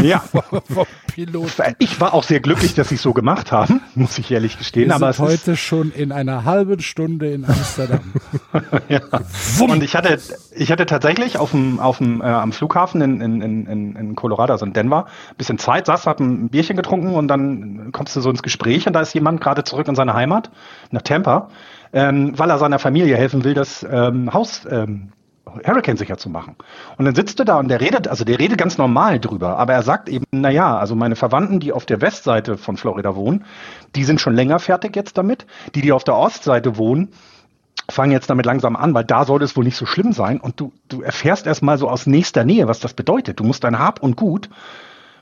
[0.03, 0.21] ja.
[0.21, 1.51] vom Pilot.
[1.79, 4.89] Ich war auch sehr glücklich, dass sie es so gemacht haben, muss ich ehrlich gestehen.
[4.89, 8.13] Wir aber sind heute schon in einer halben Stunde in Amsterdam.
[8.89, 9.01] ja.
[9.61, 10.19] Und ich hatte
[10.55, 14.53] ich hatte tatsächlich auf dem auf dem äh, am Flughafen in, in, in, in Colorado,
[14.53, 18.21] also in Denver, ein bisschen Zeit, saß, hab ein Bierchen getrunken und dann kommst du
[18.21, 20.51] so ins Gespräch und da ist jemand gerade zurück in seine Heimat
[20.91, 21.49] nach Tampa
[21.93, 25.13] ähm, weil er seiner Familie helfen will, das ähm, Haus ähm,
[25.67, 26.57] Hurricane sicher zu machen.
[26.97, 29.73] Und dann sitzt er da und der redet, also der redet ganz normal drüber, aber
[29.73, 33.45] er sagt eben, na ja, also meine Verwandten, die auf der Westseite von Florida wohnen,
[33.97, 35.47] die sind schon länger fertig jetzt damit.
[35.75, 37.09] Die, die auf der Ostseite wohnen,
[37.91, 40.41] fangen jetzt damit langsam an, weil da soll es wohl nicht so schlimm sein.
[40.41, 43.41] Und du, du erfährst erst mal so aus nächster Nähe, was das bedeutet.
[43.41, 44.51] Du musst dein Hab und Gut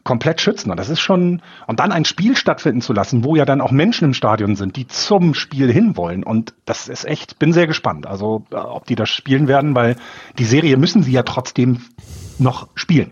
[0.07, 0.71] komplett schützen.
[0.71, 3.73] Und das ist schon, und dann ein Spiel stattfinden zu lassen, wo ja dann auch
[3.73, 6.23] Menschen im Stadion sind, die zum Spiel hinwollen.
[6.23, 8.07] Und das ist echt, bin sehr gespannt.
[8.07, 9.97] Also, äh, ob die das spielen werden, weil
[10.39, 11.83] die Serie müssen sie ja trotzdem
[12.39, 13.11] noch spielen.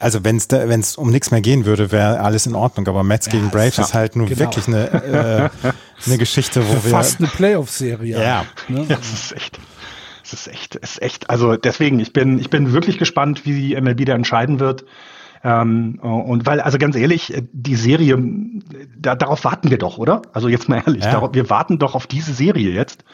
[0.00, 2.86] Also wenn es wenn es um nichts mehr gehen würde, wäre alles in Ordnung.
[2.88, 4.40] Aber Mets ja, gegen Braves ist halt nur genau.
[4.40, 5.70] wirklich eine, äh,
[6.04, 8.20] eine Geschichte, wo wir fast eine Playoff-Serie.
[8.20, 8.84] Ja, ne?
[8.88, 9.58] das ist echt.
[10.22, 11.30] Es ist echt, es ist echt.
[11.30, 14.84] Also deswegen, ich bin, ich bin wirklich gespannt, wie die MLB da entscheiden wird.
[15.44, 18.18] Ähm, und weil, also ganz ehrlich, die Serie,
[18.98, 20.22] da, darauf warten wir doch, oder?
[20.32, 21.12] Also jetzt mal ehrlich, ja.
[21.12, 23.04] darauf, wir warten doch auf diese Serie jetzt.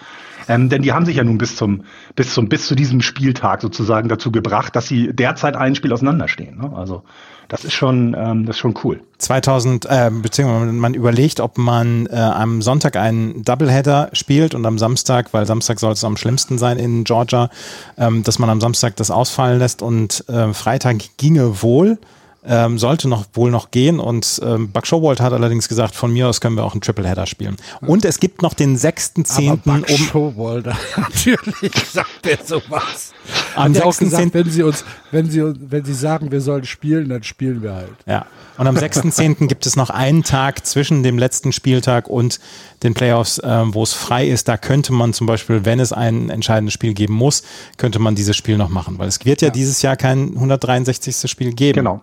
[0.49, 1.83] Ähm, denn die haben sich ja nun bis zum,
[2.17, 6.59] bis zum, bis zu diesem Spieltag sozusagen dazu gebracht, dass sie derzeit ein Spiel auseinanderstehen.
[6.59, 6.73] Ne?
[6.75, 7.03] Also
[7.49, 9.01] das ist schon, ähm, das ist schon cool.
[9.19, 14.79] 2000, äh, beziehungsweise man überlegt, ob man äh, am Sonntag einen Doubleheader spielt und am
[14.79, 17.51] Samstag, weil Samstag soll es am schlimmsten sein in Georgia,
[17.99, 21.99] ähm, dass man am Samstag das ausfallen lässt und äh, Freitag ginge wohl.
[22.43, 26.27] Ähm, sollte noch wohl noch gehen und ähm, Buck Showbolt hat allerdings gesagt, von mir
[26.27, 27.57] aus können wir auch einen Tripleheader spielen.
[27.83, 29.61] Und es gibt noch den 6.10.
[29.67, 33.13] um Showbolt, natürlich sagt er sowas.
[33.55, 34.33] Am 6.10.
[34.33, 37.97] wenn sie uns, wenn sie, wenn sie sagen, wir sollen spielen, dann spielen wir halt.
[38.07, 38.25] Ja.
[38.57, 39.47] Und am 6.10.
[39.47, 42.41] gibt es noch einen Tag zwischen dem letzten Spieltag und
[42.83, 44.49] den Playoffs, äh, wo es frei ist.
[44.49, 47.43] Da könnte man zum Beispiel, wenn es ein entscheidendes Spiel geben muss,
[47.77, 48.99] könnte man dieses Spiel noch machen.
[48.99, 49.53] Weil es wird ja, ja.
[49.53, 51.31] dieses Jahr kein 163.
[51.31, 51.79] Spiel geben.
[51.79, 52.03] Genau.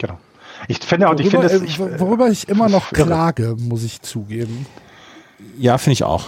[0.00, 0.18] Genau.
[0.68, 1.62] Ich finde auch, ich finde es.
[1.62, 4.66] Ich, worüber ich immer noch klage, muss ich zugeben.
[5.58, 6.26] Ja, finde ich auch.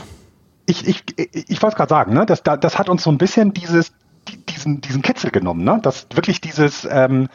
[0.66, 2.26] Ich, ich, ich, ich wollte es gerade sagen, ne?
[2.26, 3.92] Das, das hat uns so ein bisschen dieses,
[4.48, 5.78] diesen, diesen Kitzel genommen, ne?
[5.82, 7.28] Das wirklich dieses, ähm,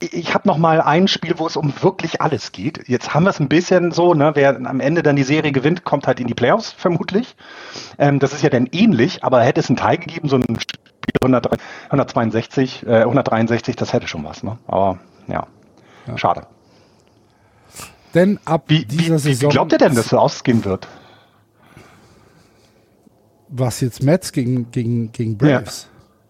[0.00, 2.88] ich habe noch mal ein Spiel, wo es um wirklich alles geht.
[2.88, 5.84] Jetzt haben wir es ein bisschen so, ne, wer am Ende dann die Serie gewinnt,
[5.84, 7.36] kommt halt in die Playoffs vermutlich.
[7.98, 10.78] Ähm, das ist ja dann ähnlich, aber hätte es einen Teil gegeben, so ein Spiel
[11.22, 14.42] 100, 162, äh, 163, das hätte schon was.
[14.42, 14.58] Ne?
[14.66, 14.98] Aber
[15.28, 15.46] ja,
[16.06, 16.18] ja.
[16.18, 16.46] schade.
[18.14, 19.50] Denn ab wie, dieser wie, Saison.
[19.50, 20.86] Wie glaubt ihr denn, dass es ausgehen wird?
[23.48, 25.88] Was jetzt Mets gegen, gegen, gegen Braves?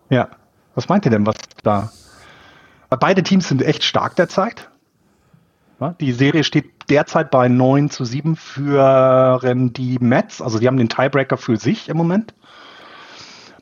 [0.08, 0.16] Ja.
[0.16, 0.28] ja.
[0.74, 1.90] Was meint ihr denn, was da
[2.98, 4.70] Beide Teams sind echt stark derzeit.
[6.00, 10.40] Die Serie steht derzeit bei 9 zu 7 für die Mets.
[10.40, 12.34] Also die haben den Tiebreaker für sich im Moment.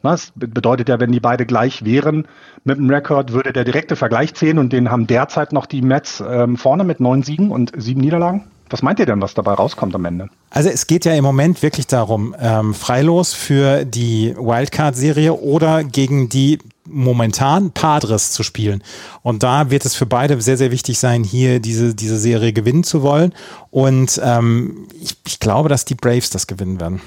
[0.03, 2.27] Das bedeutet ja, wenn die beide gleich wären
[2.65, 6.23] mit dem Rekord, würde der direkte Vergleich zählen und den haben derzeit noch die Mets
[6.27, 8.45] ähm, vorne mit neun Siegen und sieben Niederlagen.
[8.73, 10.29] Was meint ihr denn, was dabei rauskommt am Ende?
[10.49, 16.31] Also es geht ja im Moment wirklich darum, ähm, freilos für die Wildcard-Serie oder gegen
[16.31, 18.83] die momentan Padres zu spielen.
[19.23, 22.83] Und da wird es für beide sehr, sehr wichtig sein, hier diese, diese Serie gewinnen
[22.83, 23.35] zu wollen.
[23.71, 27.03] Und ähm, ich, ich glaube, dass die Braves das gewinnen werden.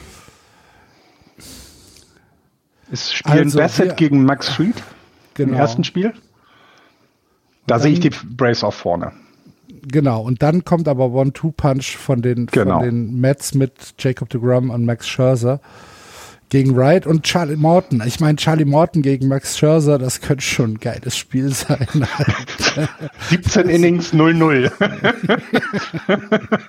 [2.92, 4.76] Es spielen also, Bassett gegen Max Fried
[5.34, 5.54] genau.
[5.54, 6.14] im ersten Spiel.
[7.68, 9.12] Da sehe ich die Braves auch vorne.
[9.88, 12.80] Genau, und dann kommt aber One-Two-Punch von den, genau.
[12.80, 15.60] von den Mets mit Jacob de Grum und Max Scherzer
[16.50, 18.04] gegen Wright und Charlie Morton.
[18.06, 21.88] Ich meine, Charlie Morton gegen Max Scherzer, das könnte schon ein geiles Spiel sein.
[23.30, 24.72] 17 Innings 0-0.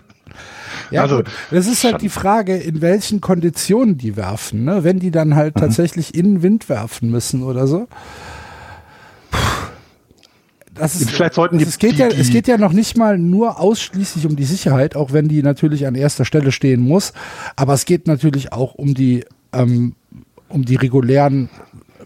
[0.91, 1.27] Ja, also, gut.
[1.51, 4.65] das ist halt die Frage, in welchen Konditionen die werfen.
[4.65, 4.85] Ne?
[4.85, 5.61] Wenn die dann halt mhm.
[5.61, 7.89] tatsächlich in den Wind werfen müssen oder so.
[10.75, 12.99] Das ist, Vielleicht sollten die, es geht die, ja, die, es geht ja noch nicht
[12.99, 17.13] mal nur ausschließlich um die Sicherheit, auch wenn die natürlich an erster Stelle stehen muss.
[17.57, 19.95] Aber es geht natürlich auch um die, ähm,
[20.49, 21.49] um die regulären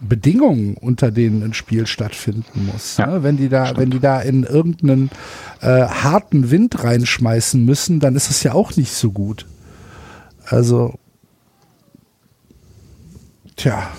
[0.01, 2.97] Bedingungen, unter denen ein Spiel stattfinden muss.
[2.97, 3.23] Ja, ne?
[3.23, 3.79] Wenn die da, stimmt.
[3.79, 5.11] wenn die da in irgendeinen
[5.61, 9.45] äh, harten Wind reinschmeißen müssen, dann ist es ja auch nicht so gut.
[10.45, 10.95] Also,
[13.55, 13.91] tja.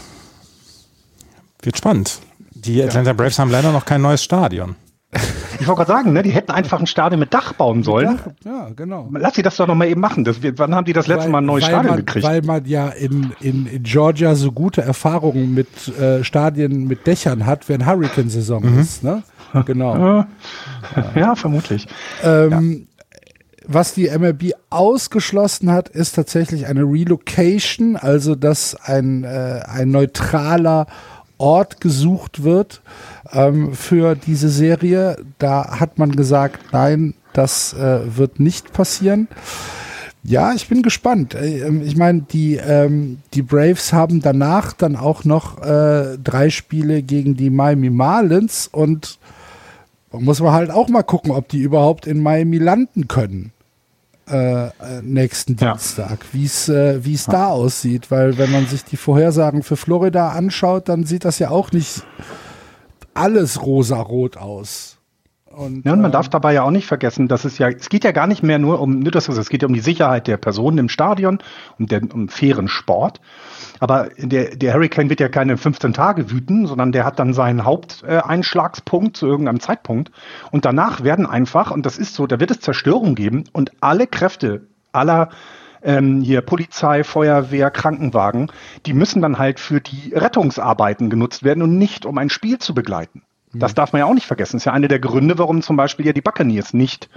[1.63, 2.19] Wird spannend.
[2.51, 4.75] Die Atlanta Braves haben leider noch kein neues Stadion.
[5.63, 8.19] Ich wollte gerade sagen, ne, die hätten einfach ein Stadion mit Dach bauen sollen.
[8.19, 9.09] Dach, ja, genau.
[9.13, 10.25] Lass sie das doch noch mal eben machen.
[10.25, 12.27] Das, wann haben die das letzte weil, Mal ein neues Stadion man, gekriegt?
[12.27, 17.47] Weil man ja in, in, in Georgia so gute Erfahrungen mit äh, Stadien mit Dächern
[17.47, 18.79] hat, wenn Hurricane-Saison mhm.
[18.81, 19.05] ist.
[19.05, 19.23] Ne?
[19.67, 19.97] Genau.
[19.97, 20.27] Ja,
[21.15, 21.87] ja vermutlich.
[22.25, 23.05] Ähm, ja.
[23.65, 30.89] Was die MLB ausgeschlossen hat, ist tatsächlich eine Relocation, also dass ein, äh, ein neutraler
[31.39, 32.83] Ort gesucht wird
[33.33, 35.17] ähm, für diese Serie.
[35.39, 39.29] Da hat man gesagt, nein, das äh, wird nicht passieren.
[40.25, 41.35] Ja, ich bin gespannt.
[41.35, 46.51] Äh, ähm, ich meine, die, ähm, die Braves haben danach dann auch noch äh, drei
[46.51, 49.19] Spiele gegen die Miami Marlins und
[50.13, 53.53] muss man halt auch mal gucken, ob die überhaupt in Miami landen können.
[54.29, 54.71] Äh, äh
[55.03, 55.73] nächsten ja.
[55.73, 60.29] Dienstag, wie es äh, es da aussieht, weil wenn man sich die Vorhersagen für Florida
[60.29, 62.05] anschaut, dann sieht das ja auch nicht
[63.15, 64.99] alles rosarot aus.
[65.53, 67.89] Und, ja, und man ähm, darf dabei ja auch nicht vergessen, dass es ja, es
[67.89, 70.27] geht ja gar nicht mehr nur um, nur das, es geht ja um die Sicherheit
[70.27, 71.39] der Personen im Stadion,
[71.79, 73.21] um den um fairen Sport.
[73.79, 77.65] Aber der, der Hurricane wird ja keine 15 Tage wüten, sondern der hat dann seinen
[77.65, 80.11] Haupteinschlagspunkt zu irgendeinem Zeitpunkt.
[80.51, 84.07] Und danach werden einfach, und das ist so, da wird es Zerstörung geben und alle
[84.07, 85.31] Kräfte aller
[85.83, 88.51] ähm, hier Polizei, Feuerwehr, Krankenwagen,
[88.87, 92.75] die müssen dann halt für die Rettungsarbeiten genutzt werden und nicht um ein Spiel zu
[92.75, 93.23] begleiten.
[93.55, 94.57] Das darf man ja auch nicht vergessen.
[94.57, 97.11] Das ist ja einer der Gründe, warum zum Beispiel ja die Buccaneers nicht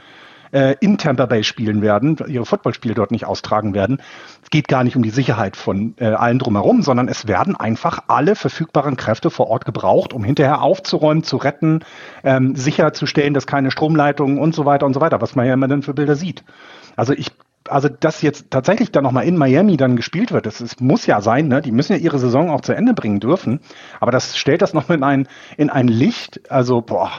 [0.51, 4.01] äh, in Tampa Bay spielen werden, ihre Footballspiele dort nicht austragen werden.
[4.43, 7.99] Es geht gar nicht um die Sicherheit von äh, allen drumherum, sondern es werden einfach
[8.08, 11.82] alle verfügbaren Kräfte vor Ort gebraucht, um hinterher aufzuräumen, zu retten,
[12.23, 15.67] ähm, sicherzustellen, dass keine Stromleitungen und so weiter und so weiter, was man ja immer
[15.67, 16.43] dann für Bilder sieht.
[16.95, 17.32] Also ich
[17.69, 21.21] also dass jetzt tatsächlich dann nochmal in Miami dann gespielt wird, das, das muss ja
[21.21, 21.62] sein, ne?
[21.62, 23.60] die müssen ja ihre Saison auch zu Ende bringen dürfen,
[23.99, 27.12] aber das stellt das noch in ein, in ein Licht, also boah,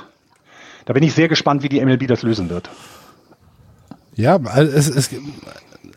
[0.84, 2.70] da bin ich sehr gespannt, wie die MLB das lösen wird.
[4.14, 5.10] Ja, es, es,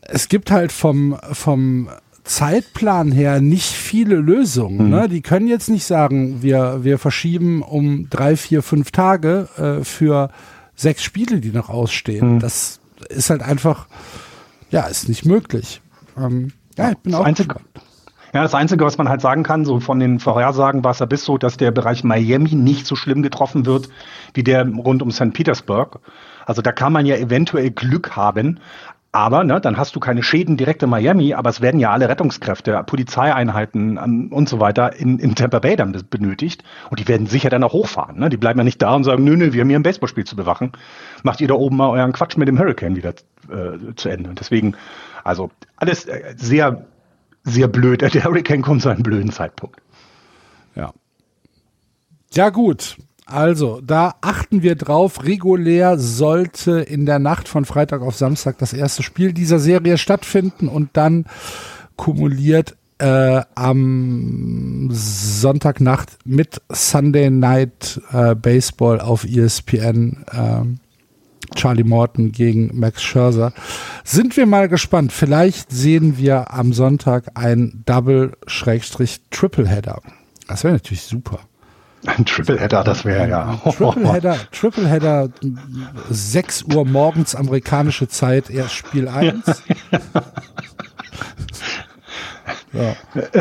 [0.01, 1.89] es gibt halt vom, vom
[2.23, 4.85] Zeitplan her nicht viele Lösungen.
[4.85, 4.89] Mhm.
[4.89, 5.09] Ne?
[5.09, 10.29] Die können jetzt nicht sagen, wir, wir verschieben um drei, vier, fünf Tage äh, für
[10.75, 12.35] sechs Spiele, die noch ausstehen.
[12.35, 12.39] Mhm.
[12.39, 13.87] Das ist halt einfach
[14.69, 15.81] ja, ist nicht möglich.
[16.17, 17.55] Ähm, ja, ich bin das auch Einzige,
[18.33, 21.05] Ja, das Einzige, was man halt sagen kann, so von den Vorhersagen war es ja
[21.05, 23.89] bis so, dass der Bereich Miami nicht so schlimm getroffen wird
[24.33, 25.33] wie der rund um St.
[25.33, 25.99] Petersburg.
[26.45, 28.59] Also da kann man ja eventuell Glück haben.
[29.11, 32.07] Aber ne, dann hast du keine Schäden direkt in Miami, aber es werden ja alle
[32.07, 36.63] Rettungskräfte, Polizeieinheiten um, und so weiter in, in Tampa Bay dann benötigt.
[36.91, 38.19] Und die werden sicher dann auch hochfahren.
[38.19, 38.29] Ne?
[38.29, 40.35] Die bleiben ja nicht da und sagen, nö, nö, wir haben hier ein Baseballspiel zu
[40.35, 40.73] bewachen.
[41.23, 43.15] Macht ihr da oben mal euren Quatsch mit dem Hurricane wieder
[43.51, 44.29] äh, zu Ende.
[44.29, 44.75] Und deswegen,
[45.23, 46.85] also alles äh, sehr,
[47.43, 48.01] sehr blöd.
[48.13, 49.81] Der Hurricane kommt zu einem blöden Zeitpunkt.
[50.75, 50.93] Ja.
[52.33, 52.97] Ja, gut.
[53.25, 55.23] Also, da achten wir drauf.
[55.23, 60.67] Regulär sollte in der Nacht von Freitag auf Samstag das erste Spiel dieser Serie stattfinden
[60.67, 61.25] und dann
[61.95, 70.88] kumuliert äh, am Sonntagnacht mit Sunday Night äh, Baseball auf ESPN äh,
[71.55, 73.51] Charlie Morton gegen Max Scherzer.
[74.03, 75.11] Sind wir mal gespannt.
[75.11, 80.01] Vielleicht sehen wir am Sonntag ein Double-Triple-Header.
[80.47, 81.39] Das wäre natürlich super.
[82.05, 83.59] Ein Tripleheader, das wäre ja.
[83.65, 85.29] Tripleheader, Tripleheader,
[86.09, 89.43] 6 Uhr morgens amerikanische Zeit, erst Spiel 1.
[92.73, 92.95] ja.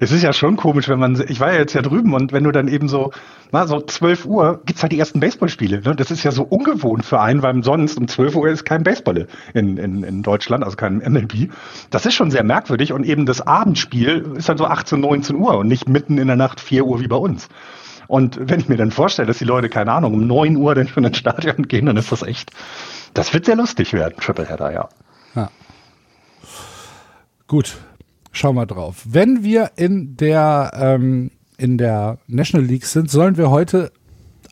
[0.00, 2.44] Es ist ja schon komisch, wenn man, ich war ja jetzt ja drüben und wenn
[2.44, 3.12] du dann eben so,
[3.50, 5.82] na, so 12 Uhr gibt's halt die ersten Baseballspiele.
[5.82, 5.94] Ne?
[5.94, 9.26] Das ist ja so ungewohnt für einen, weil sonst um 12 Uhr ist kein Baseball
[9.54, 11.50] in, in, in Deutschland, also kein MLB.
[11.90, 15.58] Das ist schon sehr merkwürdig und eben das Abendspiel ist dann so 18, 19 Uhr
[15.58, 17.48] und nicht mitten in der Nacht 4 Uhr wie bei uns.
[18.08, 20.88] Und wenn ich mir dann vorstelle, dass die Leute, keine Ahnung, um 9 Uhr dann
[20.88, 22.50] schon ins Stadion gehen, dann ist das echt,
[23.14, 24.88] das wird sehr lustig werden, Tripleheader, ja.
[25.34, 25.50] ja.
[27.46, 27.76] Gut,
[28.32, 29.02] Schau mal drauf.
[29.04, 33.92] Wenn wir in der, ähm, in der National League sind, sollen wir heute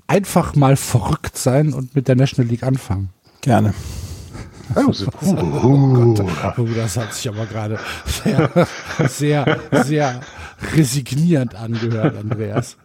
[0.07, 3.11] einfach mal verrückt sein und mit der National League anfangen.
[3.41, 3.73] Gerne.
[4.77, 6.59] Oh, oh, Gott.
[6.59, 8.69] oh, das hat sich aber gerade sehr,
[9.09, 10.21] sehr, sehr
[10.77, 12.77] resignierend angehört, Andreas.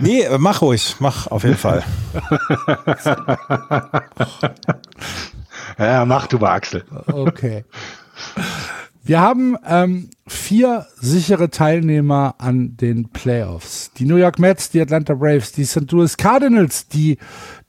[0.00, 1.84] Nee, mach ruhig, mach auf jeden Fall.
[5.78, 6.84] ja, mach du mal, Axel.
[7.06, 7.64] Okay.
[9.04, 13.90] Wir haben ähm, vier sichere Teilnehmer an den Playoffs.
[13.96, 15.90] Die New York Mets, die Atlanta Braves, die St.
[15.90, 17.18] Louis Cardinals, die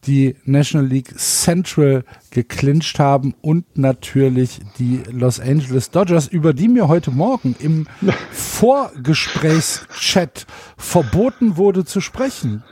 [0.06, 6.88] die National League Central geclincht haben und natürlich die Los Angeles Dodgers, über die mir
[6.88, 7.86] heute Morgen im
[8.32, 12.64] Vorgesprächschat verboten wurde zu sprechen.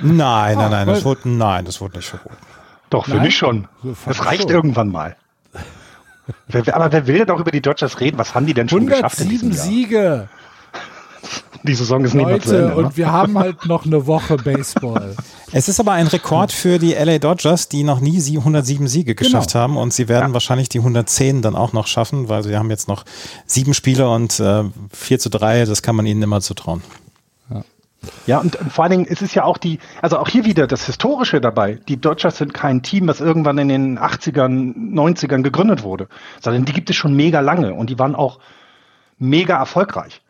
[0.00, 2.36] Nein, nein, nein, das wurde, nein, das wurde nicht verboten.
[2.90, 3.22] Doch, für nein?
[3.22, 3.66] mich schon.
[4.06, 5.16] Das reicht irgendwann mal.
[6.72, 8.18] Aber wer will denn auch über die Dodgers reden?
[8.18, 9.64] Was haben die denn schon geschafft in diesem Jahr?
[9.64, 10.28] Siege.
[11.64, 12.90] Die Saison ist nicht Leute, Ende, und ne?
[12.94, 15.16] wir haben halt noch eine Woche Baseball.
[15.50, 19.26] Es ist aber ein Rekord für die LA Dodgers, die noch nie 107 Siege genau.
[19.26, 19.62] geschafft genau.
[19.62, 20.32] haben und sie werden ja.
[20.34, 23.04] wahrscheinlich die 110 dann auch noch schaffen, weil sie haben jetzt noch
[23.46, 26.82] sieben Spiele und äh, 4 zu 3, das kann man ihnen immer zutrauen.
[28.26, 30.86] Ja, und, vor allen Dingen ist es ja auch die, also auch hier wieder das
[30.86, 31.80] Historische dabei.
[31.88, 36.08] Die Dodgers sind kein Team, das irgendwann in den 80ern, 90ern gegründet wurde,
[36.40, 38.38] sondern die gibt es schon mega lange und die waren auch
[39.18, 40.22] mega erfolgreich.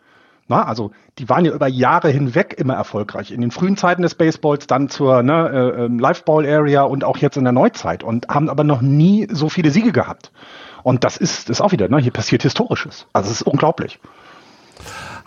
[0.51, 3.33] Na, also die waren ja über Jahre hinweg immer erfolgreich.
[3.33, 7.37] In den frühen Zeiten des Baseballs, dann zur ne, äh, ähm, Liveball-Area und auch jetzt
[7.37, 10.33] in der Neuzeit und haben aber noch nie so viele Siege gehabt.
[10.83, 13.07] Und das ist, ist auch wieder, ne, hier passiert Historisches.
[13.13, 14.01] Also es ist unglaublich.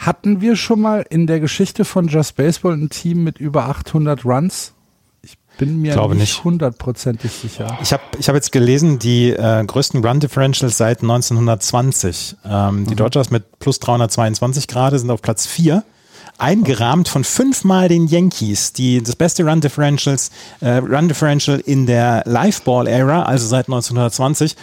[0.01, 4.25] Hatten wir schon mal in der Geschichte von Just Baseball ein Team mit über 800
[4.25, 4.73] Runs?
[5.21, 7.77] Ich bin mir Glaube nicht hundertprozentig sicher.
[7.83, 12.35] Ich habe ich hab jetzt gelesen, die äh, größten Run Differentials seit 1920.
[12.43, 12.97] Ähm, die mhm.
[12.97, 15.83] Dodgers mit plus 322 Grad sind auf Platz 4
[16.41, 22.23] eingerahmt von fünfmal den Yankees, die das beste Run Differentials, äh, Run Differential in der
[22.25, 24.55] Liveball Era, also seit 1920,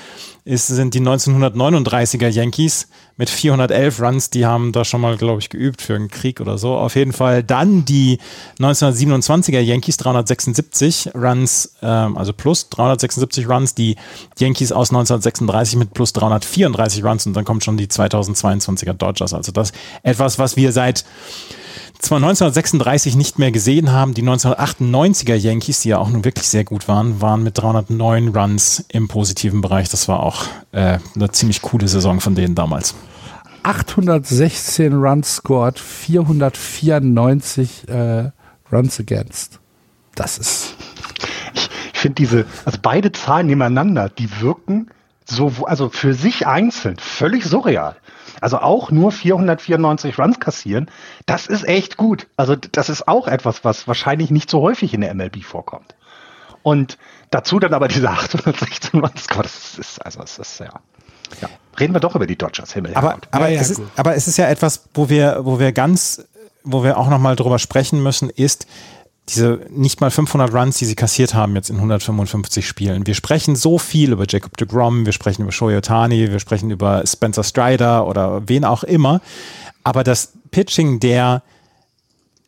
[0.48, 5.50] ist, sind die 1939er Yankees mit 411 Runs, die haben da schon mal, glaube ich,
[5.50, 6.74] geübt für einen Krieg oder so.
[6.74, 8.18] Auf jeden Fall dann die
[8.58, 13.96] 1927er Yankees 376 Runs, ähm, also plus 376 Runs, die
[14.38, 19.34] Yankees aus 1936 mit plus 334 Runs und dann kommt schon die 2022er Dodgers.
[19.34, 21.04] Also das etwas, was wir seit
[21.98, 26.64] zwar 1936 nicht mehr gesehen haben, die 1998er Yankees, die ja auch nun wirklich sehr
[26.64, 29.88] gut waren, waren mit 309 Runs im positiven Bereich.
[29.88, 32.94] Das war auch äh, eine ziemlich coole Saison von denen damals.
[33.64, 38.30] 816 Runs scored, 494 äh,
[38.72, 39.58] Runs against.
[40.14, 40.76] Das ist.
[41.54, 44.88] Ich, ich finde diese, also beide Zahlen nebeneinander, die wirken
[45.30, 47.96] so, also für sich einzeln völlig surreal.
[48.40, 50.90] Also auch nur 494 Runs kassieren,
[51.26, 52.28] das ist echt gut.
[52.36, 55.94] Also das ist auch etwas, was wahrscheinlich nicht so häufig in der MLB vorkommt.
[56.62, 56.98] Und
[57.30, 60.70] dazu dann aber diese 816 Runs, das ist, also es ist ja.
[61.40, 61.48] ja.
[61.78, 62.94] Reden wir doch über die Dodgers, Himmel.
[62.94, 66.24] Aber, aber, ja, es ist, aber es ist ja etwas, wo wir, wo wir ganz,
[66.64, 68.66] wo wir auch nochmal drüber sprechen müssen, ist,
[69.28, 73.06] diese nicht mal 500 Runs, die sie kassiert haben jetzt in 155 Spielen.
[73.06, 76.70] Wir sprechen so viel über Jacob de Grom, wir sprechen über Shohei Otani, wir sprechen
[76.70, 79.20] über Spencer Strider oder wen auch immer.
[79.84, 81.42] Aber das Pitching der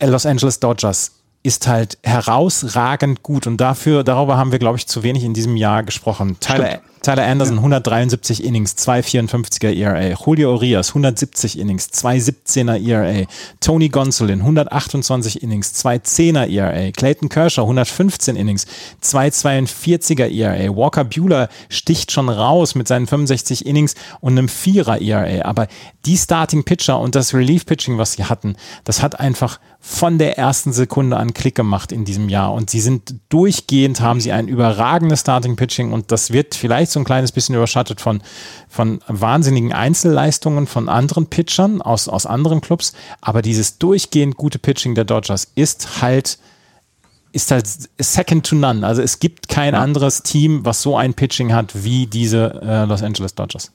[0.03, 1.13] Los Angeles Dodgers
[1.43, 5.57] ist halt herausragend gut und dafür, darüber haben wir, glaube ich, zu wenig in diesem
[5.57, 6.37] Jahr gesprochen.
[6.41, 10.15] Tyler, Tyler Anderson, 173 Innings, 2,54er ERA.
[10.15, 13.27] Julio Urias, 170 Innings, 2,17er ERA.
[13.61, 16.93] Tony Gonsolin, 128 Innings, 2,10er ERA.
[16.93, 18.67] Clayton Kershaw, 115 Innings,
[19.03, 20.77] 2,42er ERA.
[20.77, 25.47] Walker Bueller sticht schon raus mit seinen 65 Innings und einem Vierer ERA.
[25.47, 25.69] Aber
[26.05, 30.37] die Starting Pitcher und das Relief Pitching, was sie hatten, das hat einfach von der
[30.37, 32.53] ersten Sekunde an Klick gemacht in diesem Jahr.
[32.53, 37.01] Und sie sind durchgehend, haben sie ein überragendes Starting Pitching und das wird vielleicht so
[37.01, 38.23] ein kleines bisschen überschattet von,
[38.69, 42.93] von wahnsinnigen Einzelleistungen von anderen Pitchern aus, aus anderen Clubs.
[43.23, 46.39] Aber dieses durchgehend gute Pitching der Dodgers ist halt,
[47.33, 47.67] ist halt
[47.99, 48.87] second to none.
[48.87, 49.81] Also es gibt kein ja.
[49.81, 53.73] anderes Team, was so ein Pitching hat wie diese äh, Los Angeles Dodgers.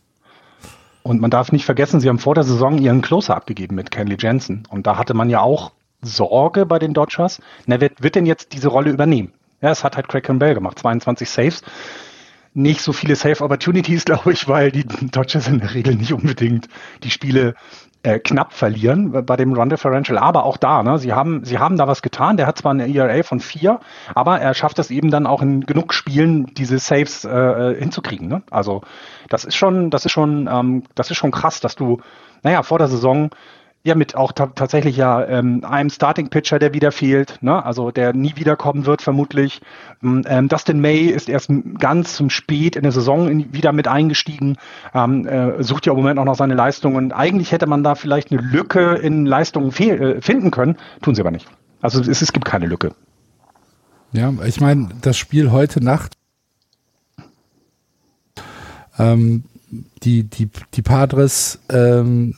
[1.02, 4.18] Und man darf nicht vergessen, sie haben vor der Saison ihren Closer abgegeben mit Kenley
[4.20, 4.68] Jensen.
[4.70, 5.72] Und da hatte man ja auch
[6.06, 7.42] Sorge bei den Dodgers.
[7.66, 9.34] Na, wird, wird denn jetzt diese Rolle übernehmen?
[9.62, 11.62] Ja, es hat halt Craig Campbell gemacht, 22 Saves.
[12.54, 16.68] Nicht so viele Safe Opportunities, glaube ich, weil die Dodgers in der Regel nicht unbedingt
[17.04, 17.56] die Spiele
[18.06, 20.20] äh, knapp verlieren bei dem Run Differential.
[20.20, 22.38] Aber auch da, ne, sie haben, sie haben da was getan.
[22.38, 23.80] Der hat zwar eine ERA von vier,
[24.14, 28.28] aber er schafft es eben dann auch in genug Spielen, diese Saves äh, hinzukriegen.
[28.28, 28.44] Ne?
[28.52, 28.84] Also
[29.30, 32.00] das ist schon, das ist schon, ähm, das ist schon krass, dass du,
[32.44, 33.32] naja, vor der Saison
[33.86, 37.64] ja, mit auch tatsächlich ja ähm, einem Starting Pitcher, der wieder fehlt, ne?
[37.64, 39.62] also der nie wiederkommen wird vermutlich.
[40.02, 43.88] Mm, ähm, Dustin May ist erst ganz zum spät in der Saison in, wieder mit
[43.88, 44.58] eingestiegen,
[44.96, 47.12] ähm, äh, sucht ja im Moment auch noch seine Leistungen.
[47.12, 51.30] Eigentlich hätte man da vielleicht eine Lücke in Leistungen äh, finden können, tun sie aber
[51.30, 51.48] nicht.
[51.80, 52.96] Also es, es gibt keine Lücke.
[54.14, 56.18] Ja, ich meine, das Spiel heute Nacht,
[58.98, 59.44] ähm,
[60.02, 62.34] die, die, die Padres ähm,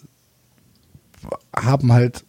[1.63, 2.23] haben halt,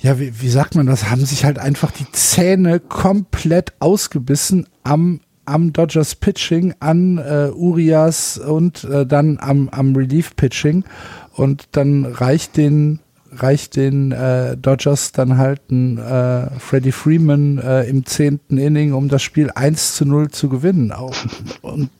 [0.00, 5.20] ja, wie, wie sagt man das, haben sich halt einfach die Zähne komplett ausgebissen am
[5.48, 10.84] am Dodgers Pitching, an äh, Urias und äh, dann am, am Relief Pitching
[11.32, 13.00] und dann reicht den
[13.30, 19.08] reicht den äh, Dodgers dann halt ein äh, Freddie Freeman äh, im zehnten Inning, um
[19.08, 20.92] das Spiel 1 zu 0 zu gewinnen.
[20.92, 21.14] Auch,
[21.62, 21.90] und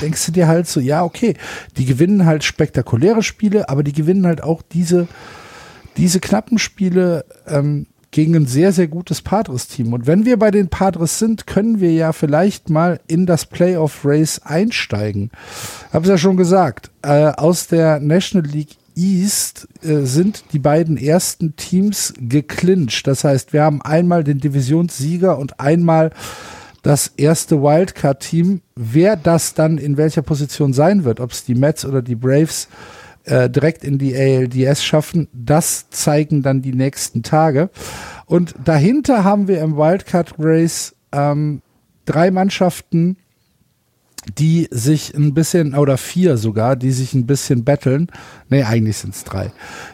[0.00, 1.34] denkst du dir halt so, ja, okay,
[1.76, 5.08] die gewinnen halt spektakuläre Spiele, aber die gewinnen halt auch diese,
[5.96, 9.92] diese knappen Spiele ähm, gegen ein sehr, sehr gutes Padres-Team.
[9.92, 14.42] Und wenn wir bei den Padres sind, können wir ja vielleicht mal in das Playoff-Race
[14.44, 15.30] einsteigen.
[15.92, 21.56] Hab's ja schon gesagt, äh, aus der National League East äh, sind die beiden ersten
[21.56, 23.06] Teams geclincht.
[23.06, 26.10] Das heißt, wir haben einmal den Divisionssieger und einmal
[26.82, 28.60] das erste Wildcard-Team.
[28.74, 32.68] Wer das dann in welcher Position sein wird, ob es die Mets oder die Braves
[33.24, 37.70] äh, direkt in die ALDS schaffen, das zeigen dann die nächsten Tage.
[38.26, 41.62] Und dahinter haben wir im Wildcard-Race ähm,
[42.04, 43.16] drei Mannschaften,
[44.38, 48.08] die sich ein bisschen, oder vier sogar, die sich ein bisschen betteln.
[48.48, 49.52] Nee, eigentlich sind es drei.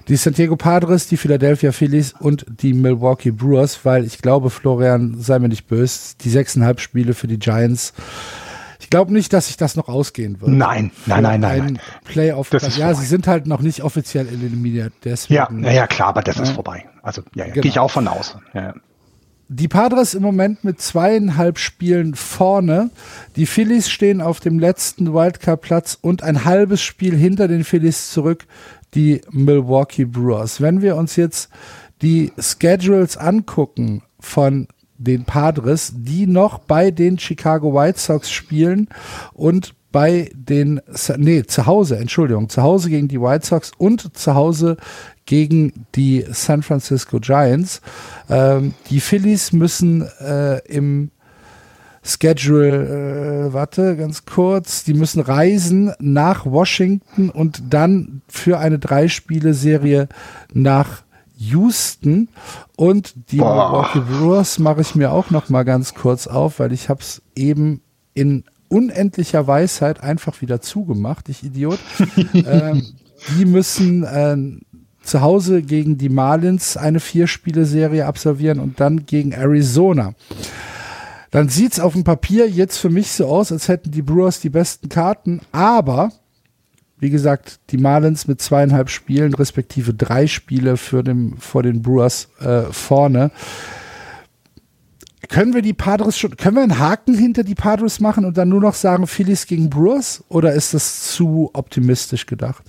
[0.08, 5.16] Die San Diego Padres, die Philadelphia Phillies und die Milwaukee Brewers, weil ich glaube, Florian,
[5.18, 7.94] sei mir nicht böse, die sechseinhalb Spiele für die Giants.
[8.80, 10.50] Ich glaube nicht, dass sich das noch ausgehen wird.
[10.50, 11.58] Nein, nein, nein, nein.
[11.58, 11.78] nein.
[12.04, 12.50] Playoff.
[12.50, 14.92] Das ja, sie sind halt noch nicht offiziell eliminiert.
[15.04, 16.44] Deswegen, ja, ja, klar, aber das ja.
[16.44, 16.86] ist vorbei.
[17.02, 17.62] Also, ja, ja genau.
[17.62, 18.36] gehe ich auch von aus.
[18.54, 18.74] Ja
[19.48, 22.90] die Padres im Moment mit zweieinhalb Spielen vorne.
[23.36, 28.46] Die Phillies stehen auf dem letzten Wildcard-Platz und ein halbes Spiel hinter den Phillies zurück,
[28.94, 30.60] die Milwaukee Brewers.
[30.60, 31.48] Wenn wir uns jetzt
[32.02, 34.68] die Schedules angucken von
[34.98, 38.88] den Padres, die noch bei den Chicago White Sox spielen
[39.32, 40.80] und bei den,
[41.16, 44.76] nee, zu Hause, Entschuldigung, zu Hause gegen die White Sox und zu Hause
[45.28, 47.82] gegen die San Francisco Giants.
[48.30, 51.10] Ähm, die Phillies müssen äh, im
[52.02, 60.08] Schedule, äh, warte, ganz kurz, die müssen reisen nach Washington und dann für eine Drei-Spiele-Serie
[60.54, 61.02] nach
[61.36, 62.30] Houston
[62.76, 66.88] und die Milwaukee Brewers mache ich mir auch noch mal ganz kurz auf, weil ich
[66.88, 67.82] habe es eben
[68.14, 71.78] in unendlicher Weisheit einfach wieder zugemacht, ich Idiot.
[72.32, 72.82] ähm,
[73.36, 74.36] die müssen äh,
[75.08, 80.14] zu Hause gegen die Marlins eine Vier-Spiele-Serie absolvieren und dann gegen Arizona.
[81.30, 84.40] Dann sieht es auf dem Papier jetzt für mich so aus, als hätten die Brewers
[84.40, 86.12] die besten Karten, aber
[87.00, 92.28] Wie gesagt, die Marlins mit zweieinhalb Spielen, respektive drei Spiele für dem, vor den Brewers
[92.40, 93.30] äh, vorne.
[95.28, 98.48] Können wir die Padres schon, können wir einen Haken hinter die Padres machen und dann
[98.48, 100.24] nur noch sagen Phillies gegen Brewers?
[100.28, 102.64] Oder ist das zu optimistisch gedacht?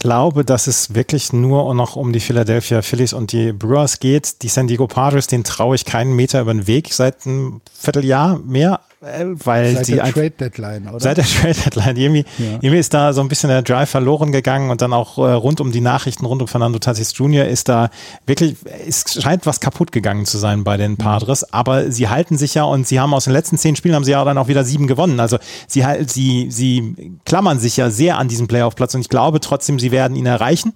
[0.00, 4.40] Ich glaube, dass es wirklich nur noch um die Philadelphia Phillies und die Brewers geht.
[4.40, 8.38] Die San Diego Padres, den traue ich keinen Meter über den Weg seit einem Vierteljahr
[8.38, 8.80] mehr.
[9.02, 11.00] Weil seit die der Trade Deadline, oder?
[11.00, 11.96] Seit der Trade Deadline.
[11.96, 12.58] Irgendwie, ja.
[12.60, 15.62] irgendwie ist da so ein bisschen der Drive verloren gegangen und dann auch äh, rund
[15.62, 17.46] um die Nachrichten, rund um Fernando Tatis Jr.
[17.46, 17.88] ist da
[18.26, 22.54] wirklich, es scheint was kaputt gegangen zu sein bei den Padres, aber sie halten sich
[22.54, 24.64] ja und sie haben aus den letzten zehn Spielen haben sie ja dann auch wieder
[24.64, 25.18] sieben gewonnen.
[25.18, 29.78] Also sie, sie, sie klammern sich ja sehr an diesen Playoff-Platz und ich glaube trotzdem,
[29.78, 30.74] sie werden ihn erreichen.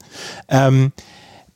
[0.49, 0.93] Ähm,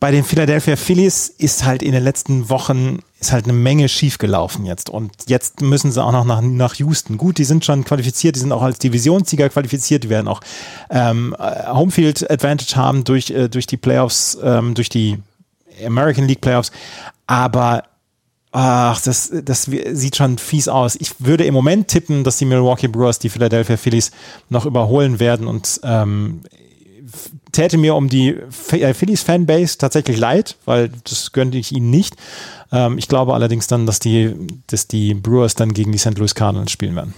[0.00, 4.64] bei den Philadelphia Phillies ist halt in den letzten Wochen ist halt eine Menge schiefgelaufen
[4.64, 4.90] jetzt.
[4.90, 7.16] Und jetzt müssen sie auch noch nach, nach Houston.
[7.16, 10.40] Gut, die sind schon qualifiziert, die sind auch als Divisionssieger qualifiziert, die werden auch
[10.90, 15.18] ähm, Homefield Advantage haben durch, äh, durch die Playoffs, ähm, durch die
[15.84, 16.70] American League Playoffs.
[17.26, 17.84] Aber
[18.52, 20.96] ach, das, das sieht schon fies aus.
[21.00, 24.12] Ich würde im Moment tippen, dass die Milwaukee Brewers die Philadelphia Phillies
[24.48, 26.42] noch überholen werden und ähm,
[27.52, 32.16] täte mir um die äh, Phillies Fanbase tatsächlich leid, weil das gönnte ich ihnen nicht.
[32.72, 34.34] Ähm, ich glaube allerdings dann, dass die,
[34.66, 36.18] dass die Brewers dann gegen die St.
[36.18, 37.14] Louis Cardinals spielen werden.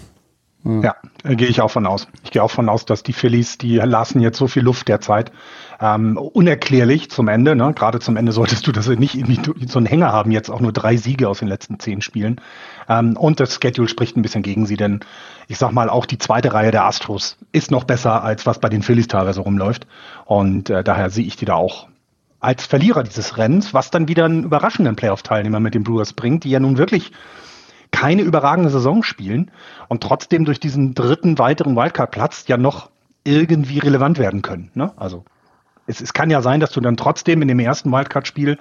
[0.63, 2.07] Ja, gehe ich auch von aus.
[2.23, 5.33] Ich gehe auch von aus, dass die Phillies, die lassen jetzt so viel Luft derzeit.
[5.81, 7.73] Ähm, unerklärlich zum Ende, ne?
[7.75, 10.73] Gerade zum Ende solltest du das nicht irgendwie so einen Hänger haben, jetzt auch nur
[10.73, 12.43] drei Siege aus den letzten zehn Spielen.
[12.91, 15.01] Ähm, und das Schedule spricht ein bisschen gegen sie, denn
[15.49, 18.69] ich sag mal, auch die zweite Reihe der Astros ist noch besser, als was bei
[18.69, 19.87] den Phillies teilweise rumläuft.
[20.31, 21.89] Und äh, daher sehe ich die da auch
[22.39, 26.51] als Verlierer dieses Rennens, was dann wieder einen überraschenden Playoff-Teilnehmer mit den Brewers bringt, die
[26.51, 27.11] ja nun wirklich
[27.91, 29.51] keine überragende Saison spielen
[29.89, 32.91] und trotzdem durch diesen dritten weiteren Wildcard-Platz ja noch
[33.25, 34.71] irgendwie relevant werden können.
[34.75, 34.93] Ne?
[34.95, 35.25] Also
[35.89, 38.57] es, es kann ja sein, dass du dann trotzdem in dem ersten Wildcard-Spiel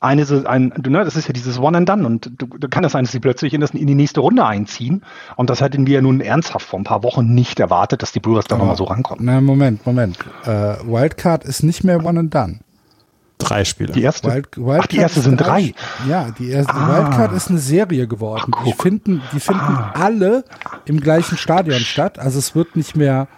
[0.00, 2.92] eine, ein, ne, das ist ja dieses One and Done und du, du kann es
[2.92, 5.02] sein, dass sie plötzlich in, das, in die nächste Runde einziehen
[5.36, 8.20] und das hätten wir ja nun ernsthaft vor ein paar Wochen nicht erwartet, dass die
[8.20, 9.24] Brewers da nochmal so rankommen.
[9.24, 10.18] Na, Moment, Moment.
[10.44, 10.48] Äh,
[10.84, 12.60] Wildcard ist nicht mehr One and Done.
[13.38, 13.92] Drei Spiele.
[13.92, 15.74] Die erste, Wild, Wildcard ach, die erste sind drei.
[16.08, 16.88] Ja, die erste ah.
[16.88, 18.52] Wildcard ist eine Serie geworden.
[18.54, 19.92] Ach, die finden, die finden ah.
[19.94, 20.44] alle
[20.86, 22.18] im gleichen Stadion statt.
[22.18, 23.28] Also es wird nicht mehr,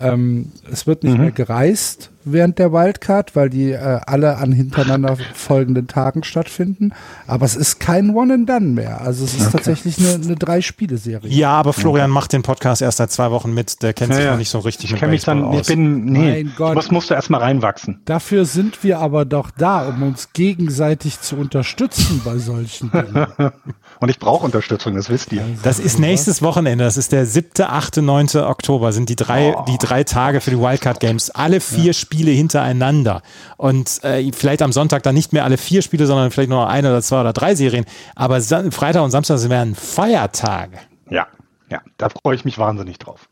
[0.00, 1.20] ähm, es wird nicht mhm.
[1.20, 6.92] mehr gereist, während der Wildcard, weil die äh, alle an hintereinander folgenden Tagen stattfinden.
[7.26, 9.00] Aber es ist kein One and Done mehr.
[9.00, 9.52] Also es ist okay.
[9.52, 11.30] tatsächlich eine, eine Drei-Spiele-Serie.
[11.30, 12.14] Ja, aber Florian okay.
[12.14, 13.82] macht den Podcast erst seit zwei Wochen mit.
[13.82, 15.60] Der kennt ja, sich noch nicht so richtig ich mit mich dann, aus.
[15.62, 16.76] Ich bin, nee, Gott.
[16.76, 18.00] was musst du erstmal reinwachsen.
[18.04, 23.26] Dafür sind wir aber doch da, um uns gegenseitig zu unterstützen bei solchen Dingen.
[24.00, 25.42] Und ich brauche Unterstützung, das wisst ihr.
[25.62, 26.84] Das ist nächstes Wochenende.
[26.84, 28.92] Das ist der siebte, achte, neunte Oktober.
[28.92, 29.64] Sind die drei, oh.
[29.66, 31.30] die drei Tage für die Wildcard Games.
[31.30, 31.92] Alle vier ja.
[31.92, 33.22] Spiele hintereinander.
[33.56, 36.90] Und äh, vielleicht am Sonntag dann nicht mehr alle vier Spiele, sondern vielleicht nur eine
[36.90, 37.84] oder zwei oder drei Serien.
[38.14, 40.78] Aber Freitag und Samstag werden Feiertage.
[41.10, 41.26] Ja,
[41.70, 43.28] ja, da freue ich mich wahnsinnig drauf.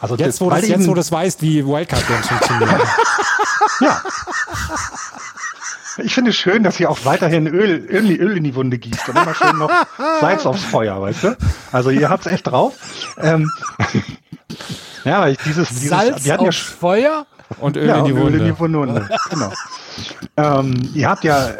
[0.00, 2.80] Also jetzt, wo, das, jetzt, wo das weißt, wie Wildcard Games funktionieren.
[3.80, 4.02] ja.
[5.98, 9.08] Ich finde es schön, dass ihr auch weiterhin Öl, Öl, Öl in die Wunde gießt
[9.08, 9.70] und immer schön noch
[10.20, 11.36] Salz aufs Feuer, weißt du?
[11.72, 12.74] Also ihr habt es echt drauf.
[13.18, 13.50] Ähm,
[15.04, 17.26] ja, weil ich dieses, dieses Salz wir hatten aufs ja, Feuer
[17.60, 18.38] und Öl ja, in die Wunde.
[18.38, 19.08] Öl in die Wunde.
[19.30, 19.52] genau.
[20.36, 21.54] ähm, ihr habt ja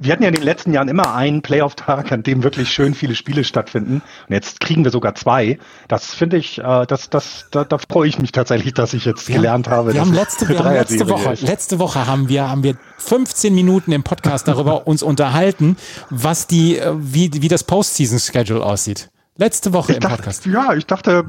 [0.00, 3.14] wir hatten ja in den letzten Jahren immer einen Playoff-Tag, an dem wirklich schön viele
[3.14, 4.02] Spiele stattfinden.
[4.28, 5.58] Und jetzt kriegen wir sogar zwei.
[5.88, 9.28] Das finde ich, äh, das, das, da, da freue ich mich tatsächlich, dass ich jetzt
[9.28, 9.94] wir gelernt habe.
[9.94, 11.42] Wir haben letzte, wir haben letzte Woche, ist.
[11.42, 15.76] letzte Woche haben wir, haben wir 15 Minuten im Podcast darüber uns unterhalten,
[16.10, 19.10] was die, äh, wie, wie das Postseason-Schedule aussieht.
[19.38, 20.46] Letzte Woche ich im dachte, Podcast.
[20.46, 21.24] Ja, ich dachte,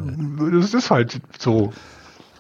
[0.52, 1.74] das ist halt so.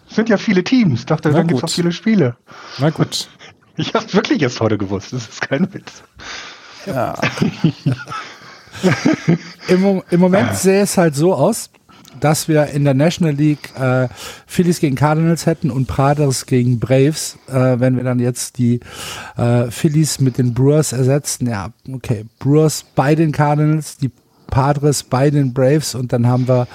[0.10, 1.02] Es sind ja viele Teams.
[1.02, 2.38] Ich dachte, Na dann gibt es auch viele Spiele.
[2.80, 3.30] Na gut.
[3.80, 5.14] Ich habe wirklich erst heute gewusst.
[5.14, 6.02] Das ist kein Witz.
[6.88, 7.14] Ja.
[9.68, 11.70] Im, Im, Moment sähe es halt so aus,
[12.20, 14.08] dass wir in der National League äh,
[14.46, 18.80] Phillies gegen Cardinals hätten und Praders gegen Braves, äh, wenn wir dann jetzt die
[19.38, 21.48] äh, Phillies mit den Brewers ersetzen.
[21.48, 24.12] Ja, okay, Brewers bei den Cardinals, die
[24.48, 26.68] Padres bei den Braves und dann haben wir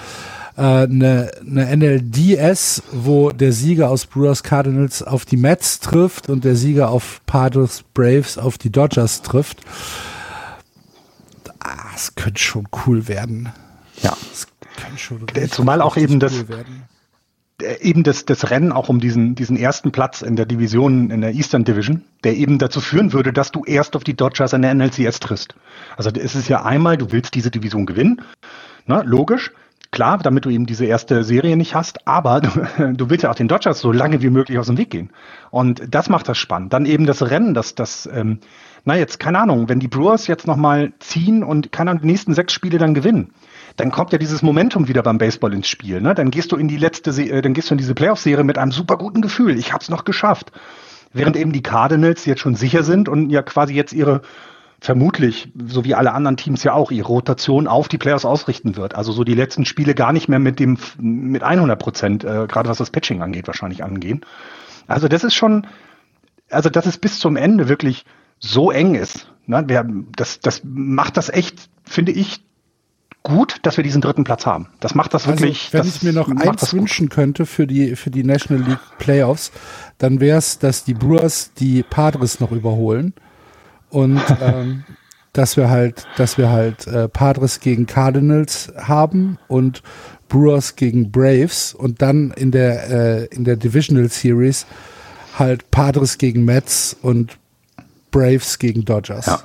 [0.56, 6.44] eine, äh, eine NLDS, wo der Sieger aus Brewers Cardinals auf die Mets trifft und
[6.44, 9.60] der Sieger auf Padres Braves auf die Dodgers trifft.
[11.94, 13.50] Es könnte schon cool werden.
[14.02, 14.16] Ja.
[14.32, 14.46] Es
[14.76, 16.64] kann schon Zumal auch eben das, cool
[17.80, 21.32] eben das, das Rennen auch um diesen, diesen ersten Platz in der Division, in der
[21.32, 24.74] Eastern Division, der eben dazu führen würde, dass du erst auf die Dodgers in der
[24.74, 25.54] NLCS triffst.
[25.96, 28.22] Also es ist ja einmal, du willst diese Division gewinnen,
[28.86, 29.52] ne, logisch.
[29.92, 33.36] Klar, damit du eben diese erste Serie nicht hast, aber du, du willst ja auch
[33.36, 35.10] den Dodgers so lange wie möglich aus dem Weg gehen.
[35.50, 36.72] Und das macht das spannend.
[36.72, 38.38] Dann eben das Rennen, das, das, ähm,
[38.84, 42.34] na jetzt, keine Ahnung, wenn die Brewers jetzt nochmal ziehen und keine Ahnung, die nächsten
[42.34, 43.32] sechs Spiele dann gewinnen,
[43.76, 46.00] dann kommt ja dieses Momentum wieder beim Baseball ins Spiel.
[46.00, 46.14] Ne?
[46.14, 48.58] Dann gehst du in die letzte, Se äh, dann gehst du in diese Playoff-Serie mit
[48.58, 49.56] einem super guten Gefühl.
[49.58, 50.50] Ich hab's noch geschafft.
[51.12, 54.22] Während eben die Cardinals jetzt schon sicher sind und ja quasi jetzt ihre
[54.82, 58.96] vermutlich, so wie alle anderen Teams ja auch, ihre Rotation auf die Playoffs ausrichten wird.
[58.96, 62.68] Also so die letzten Spiele gar nicht mehr mit dem mit 100 Prozent, äh, gerade
[62.68, 64.22] was das Pitching angeht, wahrscheinlich angehen.
[64.88, 65.68] Also das ist schon,
[66.50, 68.04] also dass es bis zum Ende wirklich
[68.40, 69.32] so eng ist.
[69.46, 69.62] Ne?
[69.68, 72.40] Wir, das, das macht das echt, finde ich,
[73.22, 74.66] gut, dass wir diesen dritten Platz haben.
[74.80, 75.66] Das macht das also, wirklich.
[75.66, 78.98] Also, wenn das ich mir noch eins wünschen könnte für die, für die National League
[78.98, 79.52] Playoffs,
[79.98, 83.14] dann wäre es, dass die Brewers die Padres noch überholen
[83.92, 84.84] und ähm,
[85.32, 89.82] dass wir halt, dass wir halt äh, Padres gegen Cardinals haben und
[90.28, 94.66] Brewers gegen Braves und dann in der äh, in der Divisional Series
[95.38, 97.38] halt Padres gegen Mets und
[98.10, 99.26] Braves gegen Dodgers.
[99.26, 99.40] Ja.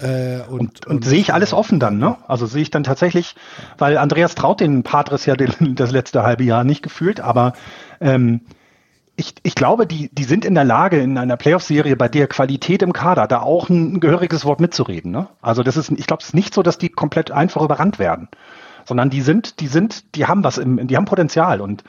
[0.00, 2.16] Äh, und, und, und, und sehe ich alles offen dann, ne?
[2.28, 3.34] Also sehe ich dann tatsächlich,
[3.78, 7.52] weil Andreas traut den Padres ja den, das letzte halbe Jahr nicht gefühlt, aber
[8.00, 8.42] ähm,
[9.18, 12.82] ich, ich glaube, die, die sind in der Lage, in einer Playoff-Serie bei der Qualität
[12.82, 15.10] im Kader da auch ein, gehöriges Wort mitzureden.
[15.10, 15.26] Ne?
[15.42, 18.28] Also das ist, ich glaube, es ist nicht so, dass die komplett einfach überrannt werden,
[18.84, 21.82] sondern die sind, die sind, die haben was im, die haben Potenzial und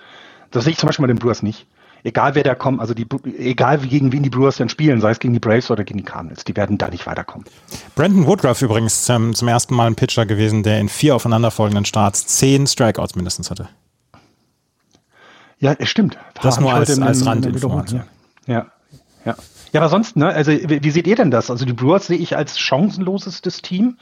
[0.49, 1.67] das sehe ich zum Beispiel bei den Brewers nicht.
[2.03, 3.05] Egal wer da kommt, also die,
[3.38, 5.99] egal wie gegen wen die Brewers dann spielen, sei es gegen die Braves oder gegen
[5.99, 7.45] die Cardinals, die werden da nicht weiterkommen.
[7.93, 12.25] Brandon Woodruff übrigens ähm, zum ersten Mal ein Pitcher gewesen, der in vier aufeinanderfolgenden Starts
[12.25, 13.69] zehn Strikeouts mindestens hatte.
[15.60, 16.18] Ja, es stimmt.
[16.41, 18.03] Das Hab nur als, in, als Randinformation.
[18.47, 18.68] Ja,
[19.26, 19.36] ja.
[19.72, 21.51] Ja, aber sonst, ne, also wie, wie seht ihr denn das?
[21.51, 23.97] Also die Brewers sehe ich als chancenlosestes Team,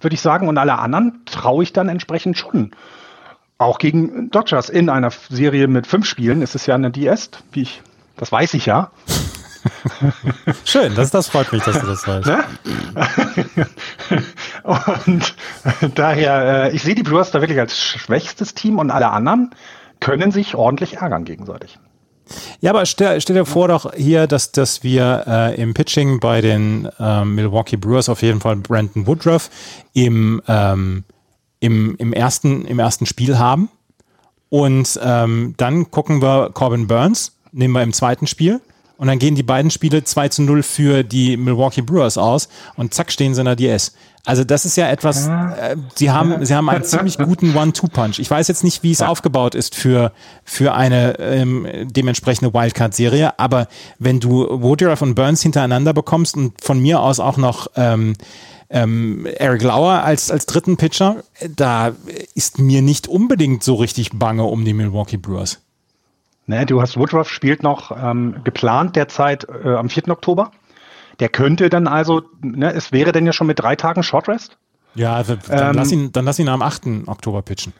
[0.00, 2.70] würde ich sagen, und alle anderen traue ich dann entsprechend schon.
[3.58, 7.62] Auch gegen Dodgers in einer Serie mit fünf Spielen ist es ja eine DS, wie
[7.62, 7.82] ich,
[8.16, 8.90] das weiß ich ja.
[10.64, 12.26] Schön, das, das freut mich, dass du das weißt.
[12.26, 12.44] Ne?
[15.06, 15.34] und
[15.96, 19.50] daher, äh, ich sehe die Brewers da wirklich als schwächstes Team und alle anderen
[20.00, 21.78] können sich ordentlich ärgern gegenseitig.
[22.60, 26.40] Ja, aber stell, stell dir vor doch hier, dass, dass wir äh, im Pitching bei
[26.40, 29.50] den äh, Milwaukee Brewers auf jeden Fall Brandon Woodruff
[29.94, 31.04] im, ähm,
[31.58, 33.68] im, im, ersten, im ersten Spiel haben.
[34.48, 38.60] Und ähm, dann gucken wir Corbin Burns, nehmen wir im zweiten Spiel.
[39.00, 42.92] Und dann gehen die beiden Spiele 2 zu 0 für die Milwaukee Brewers aus und
[42.92, 43.94] zack stehen sie in der DS.
[44.26, 48.18] Also das ist ja etwas, äh, sie haben, sie haben einen ziemlich guten One-Two-Punch.
[48.18, 49.08] Ich weiß jetzt nicht, wie es ja.
[49.08, 50.12] aufgebaut ist für,
[50.44, 56.78] für eine ähm, dementsprechende Wildcard-Serie, aber wenn du Woodruff und Burns hintereinander bekommst und von
[56.78, 58.16] mir aus auch noch ähm,
[58.68, 61.24] ähm, Eric Lauer als, als dritten Pitcher,
[61.56, 61.92] da
[62.34, 65.58] ist mir nicht unbedingt so richtig bange um die Milwaukee Brewers.
[66.50, 70.08] Ne, du hast Woodruff spielt noch ähm, geplant derzeit äh, am 4.
[70.08, 70.50] Oktober.
[71.20, 74.58] Der könnte dann also, ne, es wäre denn ja schon mit drei Tagen Shortrest.
[74.96, 77.06] Ja, also dann, ähm, lass ihn, dann lass ihn am 8.
[77.06, 77.72] Oktober pitchen.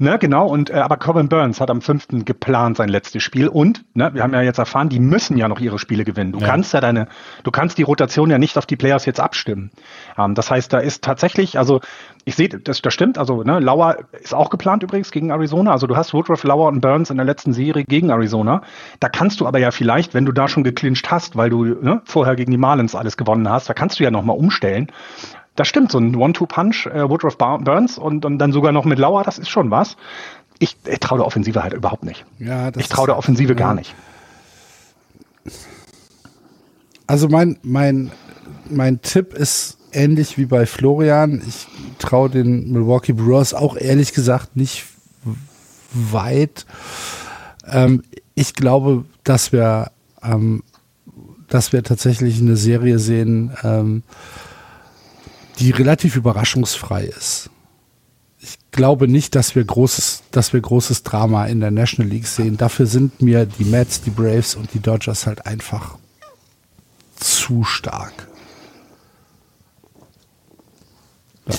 [0.00, 2.24] Ne, genau, und äh, aber Corbin Burns hat am 5.
[2.24, 5.60] geplant sein letztes Spiel und, ne, wir haben ja jetzt erfahren, die müssen ja noch
[5.60, 6.32] ihre Spiele gewinnen.
[6.32, 6.46] Du ja.
[6.46, 7.06] kannst ja deine,
[7.44, 9.70] du kannst die Rotation ja nicht auf die Players jetzt abstimmen.
[10.16, 11.80] Ähm, das heißt, da ist tatsächlich, also
[12.28, 15.72] ich sehe, das, das stimmt, also ne, Lauer ist auch geplant übrigens gegen Arizona.
[15.72, 18.60] Also du hast Woodruff, Lauer und Burns in der letzten Serie gegen Arizona.
[19.00, 22.02] Da kannst du aber ja vielleicht, wenn du da schon geclincht hast, weil du ne,
[22.04, 24.92] vorher gegen die Marlins alles gewonnen hast, da kannst du ja nochmal umstellen.
[25.56, 29.22] Das stimmt, so ein One-Two-Punch, äh, Woodruff Burns und, und dann sogar noch mit Lauer,
[29.22, 29.96] das ist schon was.
[30.58, 32.26] Ich, ich traue der Offensive halt überhaupt nicht.
[32.38, 33.94] Ja, ich traue der Offensive ist, gar nicht.
[37.06, 38.12] Also mein, mein,
[38.68, 41.42] mein Tipp ist ähnlich wie bei Florian.
[41.46, 41.66] Ich
[41.98, 44.84] traue den Milwaukee Brewers auch ehrlich gesagt nicht
[45.92, 46.66] weit.
[47.66, 48.02] Ähm,
[48.34, 49.90] ich glaube, dass wir,
[50.22, 50.62] ähm,
[51.48, 54.02] dass wir tatsächlich eine Serie sehen, ähm,
[55.58, 57.50] die relativ überraschungsfrei ist.
[58.40, 62.56] Ich glaube nicht, dass wir großes, dass wir großes Drama in der National League sehen.
[62.56, 65.98] Dafür sind mir die Mets, die Braves und die Dodgers halt einfach
[67.16, 68.27] zu stark.
[71.48, 71.54] Ja.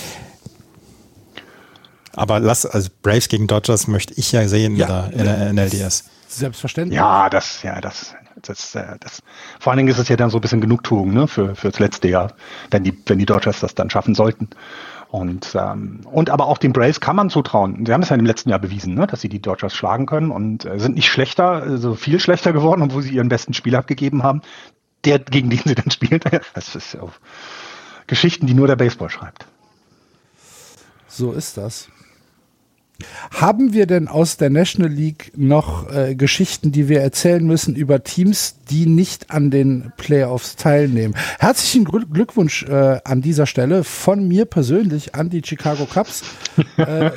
[2.14, 5.66] Aber lass, also Braves gegen Dodgers möchte ich ja sehen ja, in, der, in der
[5.66, 6.04] NLDS.
[6.28, 6.98] Selbstverständlich.
[6.98, 9.22] Ja, das, ja, das, das, äh, das,
[9.60, 11.80] vor allen Dingen ist es ja dann so ein bisschen Genugtuung ne, für, für das
[11.80, 12.34] letzte Jahr,
[12.72, 14.50] wenn die, wenn die Dodgers das dann schaffen sollten.
[15.10, 17.86] Und, ähm, und aber auch den Braves kann man zutrauen.
[17.86, 20.30] Sie haben es ja im letzten Jahr bewiesen, ne, dass sie die Dodgers schlagen können
[20.30, 24.22] und äh, sind nicht schlechter, also viel schlechter geworden, obwohl sie ihren besten Spiel abgegeben
[24.24, 24.42] haben.
[25.06, 26.20] Der, gegen den sie dann spielen,
[26.54, 27.02] das ist ja
[28.06, 29.48] Geschichten, die nur der Baseball schreibt.
[31.10, 31.90] So ist das.
[33.32, 38.04] Haben wir denn aus der National League noch äh, Geschichten, die wir erzählen müssen über
[38.04, 41.16] Teams, die nicht an den Playoffs teilnehmen?
[41.40, 46.24] Herzlichen Glückwunsch äh, an dieser Stelle von mir persönlich an die Chicago Cubs,
[46.78, 47.12] äh,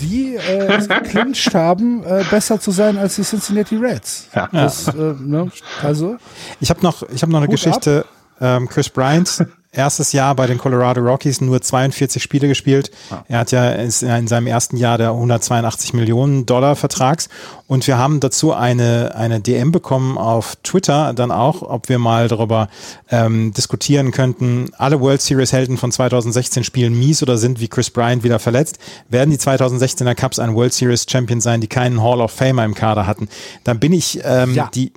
[0.00, 4.28] die äh, es geclincht haben, äh, besser zu sein als die Cincinnati Reds.
[4.34, 4.48] Ja.
[4.50, 5.50] Das, äh, ne?
[5.82, 6.16] Also
[6.60, 8.06] ich habe noch, ich habe noch eine Geschichte.
[8.40, 12.90] Ähm, Chris Bryant erstes Jahr bei den Colorado Rockies nur 42 Spiele gespielt.
[13.10, 13.24] Ah.
[13.28, 17.28] Er hat ja in seinem ersten Jahr der 182 Millionen Dollar Vertrags.
[17.66, 22.28] Und wir haben dazu eine, eine DM bekommen auf Twitter dann auch, ob wir mal
[22.28, 22.68] darüber
[23.10, 24.70] ähm, diskutieren könnten.
[24.78, 28.78] Alle World Series Helden von 2016 spielen mies oder sind wie Chris Bryant wieder verletzt.
[29.08, 32.74] Werden die 2016er Cups ein World Series Champion sein, die keinen Hall of Famer im
[32.74, 33.28] Kader hatten?
[33.64, 34.70] Dann bin ich ähm, ja.
[34.72, 34.92] die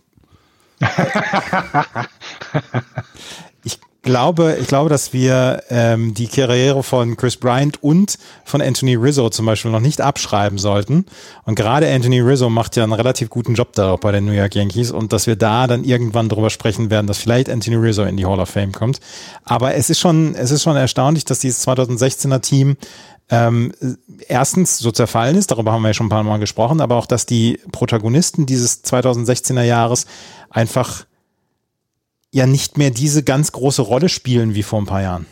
[4.01, 9.29] glaube, ich glaube, dass wir ähm, die Karriere von Chris Bryant und von Anthony Rizzo
[9.29, 11.05] zum Beispiel noch nicht abschreiben sollten.
[11.43, 14.55] Und gerade Anthony Rizzo macht ja einen relativ guten Job da bei den New York
[14.55, 18.17] Yankees und dass wir da dann irgendwann drüber sprechen werden, dass vielleicht Anthony Rizzo in
[18.17, 18.99] die Hall of Fame kommt.
[19.43, 22.77] Aber es ist schon, es ist schon erstaunlich, dass dieses 2016er Team
[23.29, 23.73] ähm,
[24.27, 27.05] erstens so zerfallen ist, darüber haben wir ja schon ein paar Mal gesprochen, aber auch,
[27.05, 30.07] dass die Protagonisten dieses 2016er Jahres
[30.49, 31.05] einfach
[32.31, 35.25] ja nicht mehr diese ganz große Rolle spielen wie vor ein paar Jahren.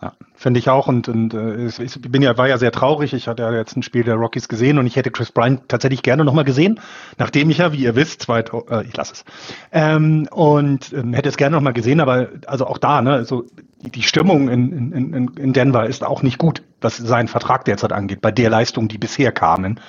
[0.00, 3.12] Ja, finde ich auch und, und äh, ich bin ja war ja sehr traurig.
[3.12, 6.02] Ich hatte ja jetzt ein Spiel der Rockies gesehen und ich hätte Chris Bryant tatsächlich
[6.02, 6.80] gerne nochmal gesehen,
[7.18, 9.24] nachdem ich ja, wie ihr wisst, zweit, äh, ich lasse es
[9.70, 13.44] ähm, und ähm, hätte es gerne nochmal gesehen, aber also auch da, ne, also
[13.82, 18.20] die Stimmung in, in, in Denver ist auch nicht gut, was seinen Vertrag derzeit angeht,
[18.20, 19.80] bei der Leistung, die bisher kamen.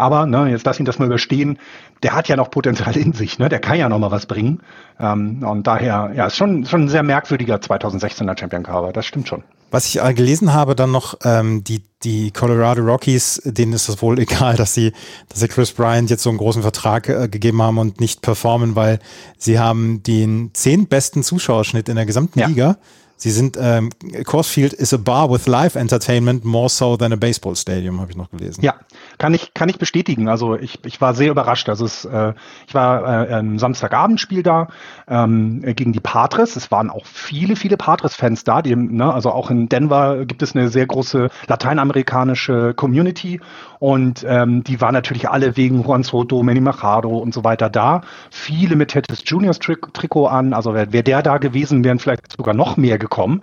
[0.00, 1.58] Aber ne, jetzt lass ihn das mal überstehen.
[2.02, 3.50] Der hat ja noch Potenzial in sich, ne?
[3.50, 4.60] Der kann ja noch mal was bringen.
[4.98, 8.92] Ähm, und daher, ja, ist schon, schon ein sehr merkwürdiger 2016er Champion Cover.
[8.94, 9.44] Das stimmt schon.
[9.70, 14.00] Was ich äh, gelesen habe, dann noch ähm, die die Colorado Rockies, denen ist es
[14.00, 14.94] wohl egal, dass sie,
[15.28, 18.74] dass sie Chris Bryant jetzt so einen großen Vertrag äh, gegeben haben und nicht performen,
[18.74, 19.00] weil
[19.36, 22.46] sie haben den zehntbesten Zuschauerschnitt in der gesamten ja.
[22.46, 22.78] Liga.
[23.20, 23.90] Sie sind, ähm,
[24.24, 28.10] Coors Field is a bar with live entertainment more so than a baseball stadium, habe
[28.10, 28.64] ich noch gelesen.
[28.64, 28.76] Ja,
[29.20, 30.28] kann ich, kann ich bestätigen.
[30.28, 31.68] Also ich, ich war sehr überrascht.
[31.68, 32.32] Also es, äh,
[32.66, 34.68] ich war äh, ein Samstagabendspiel da
[35.06, 36.56] ähm, gegen die Patres.
[36.56, 38.62] Es waren auch viele, viele Patres-Fans da.
[38.62, 43.40] Die, ne, also auch in Denver gibt es eine sehr große lateinamerikanische Community
[43.78, 48.00] und ähm, die waren natürlich alle wegen Juan Soto, Manny Machado und so weiter da.
[48.30, 50.54] Viele mit Tetris Juniors Trikot an.
[50.54, 53.42] Also wäre wär der da gewesen, wären vielleicht sogar noch mehr gekommen.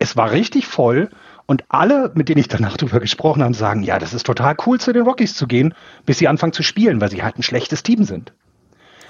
[0.00, 1.10] Es war richtig voll.
[1.46, 4.80] Und alle, mit denen ich danach drüber gesprochen habe, sagen, ja, das ist total cool,
[4.80, 5.74] zu den Rockies zu gehen,
[6.06, 8.32] bis sie anfangen zu spielen, weil sie halt ein schlechtes Team sind.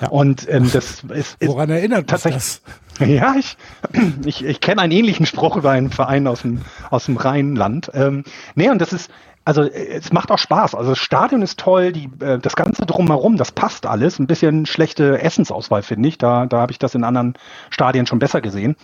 [0.01, 0.09] Ja.
[0.09, 2.43] Und ähm, das ist, ist woran erinnert tatsächlich.
[2.43, 2.63] Das?
[3.01, 3.57] Ja, ich,
[4.27, 6.61] ich, ich kenne einen ähnlichen Spruch über einen Verein aus dem
[6.91, 7.91] aus dem Rheinland.
[7.95, 8.25] Ähm,
[8.55, 9.11] nee, und das ist
[9.45, 10.75] also es macht auch Spaß.
[10.75, 14.19] Also das Stadion ist toll, die, äh, das Ganze drumherum, das passt alles.
[14.19, 16.19] Ein bisschen schlechte Essensauswahl, finde ich.
[16.19, 17.35] Da, da habe ich das in anderen
[17.71, 18.77] Stadien schon besser gesehen.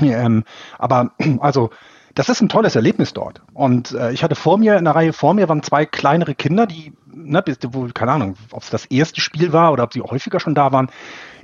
[0.00, 0.44] Ähm,
[0.78, 1.70] aber also
[2.14, 3.42] das ist ein tolles Erlebnis dort.
[3.52, 6.66] Und äh, ich hatte vor mir, in der Reihe vor mir waren zwei kleinere Kinder,
[6.66, 10.40] die, ne, wo, keine Ahnung, ob es das erste Spiel war oder ob sie häufiger
[10.40, 10.88] schon da waren,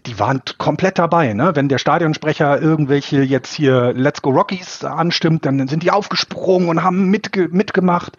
[0.06, 1.34] die waren komplett dabei.
[1.34, 1.52] Ne?
[1.54, 6.82] Wenn der Stadionsprecher irgendwelche jetzt hier Let's Go Rockies anstimmt, dann sind die aufgesprungen und
[6.82, 8.16] haben mitge mitgemacht.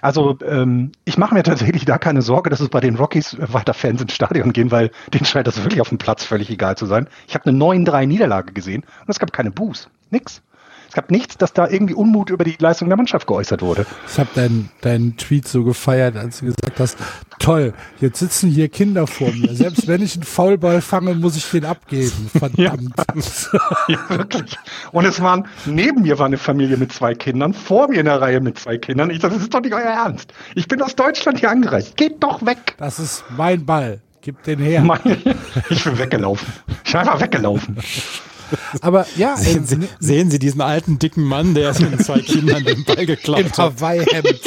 [0.00, 3.74] Also ähm, ich mache mir tatsächlich da keine Sorge, dass es bei den Rockies weiter
[3.74, 6.86] Fans ins Stadion gehen, weil denen scheint das wirklich auf dem Platz völlig egal zu
[6.86, 7.08] sein.
[7.26, 9.88] Ich habe eine 9-3 Niederlage gesehen und es gab keine Boos.
[10.10, 10.42] Nix.
[10.94, 13.84] Es gab nichts, dass da irgendwie Unmut über die Leistung der Mannschaft geäußert wurde.
[14.06, 16.96] Ich habe deinen dein Tweet so gefeiert, als du gesagt hast,
[17.40, 19.56] toll, jetzt sitzen hier Kinder vor mir.
[19.56, 22.30] Selbst wenn ich einen Faulball fange, muss ich den abgeben.
[22.38, 22.94] Verdammt.
[22.96, 24.56] Ja, ja, wirklich.
[24.92, 28.20] Und es waren, neben mir war eine Familie mit zwei Kindern, vor mir in der
[28.20, 29.10] Reihe mit zwei Kindern.
[29.10, 30.32] Ich dachte, das ist doch nicht euer Ernst.
[30.54, 31.96] Ich bin aus Deutschland hier angereist.
[31.96, 32.76] Geht doch weg.
[32.78, 34.00] Das ist mein Ball.
[34.20, 34.80] Gib den her.
[35.70, 36.46] Ich bin weggelaufen.
[36.84, 37.78] Ich bin einfach weggelaufen.
[38.80, 39.36] Aber ja.
[39.44, 42.84] Sehen, ähm, Sie, sehen Sie diesen alten, dicken Mann, der ist mit zwei Kindern den
[42.84, 44.40] Ball geklaut Im Hawaii-Hemd.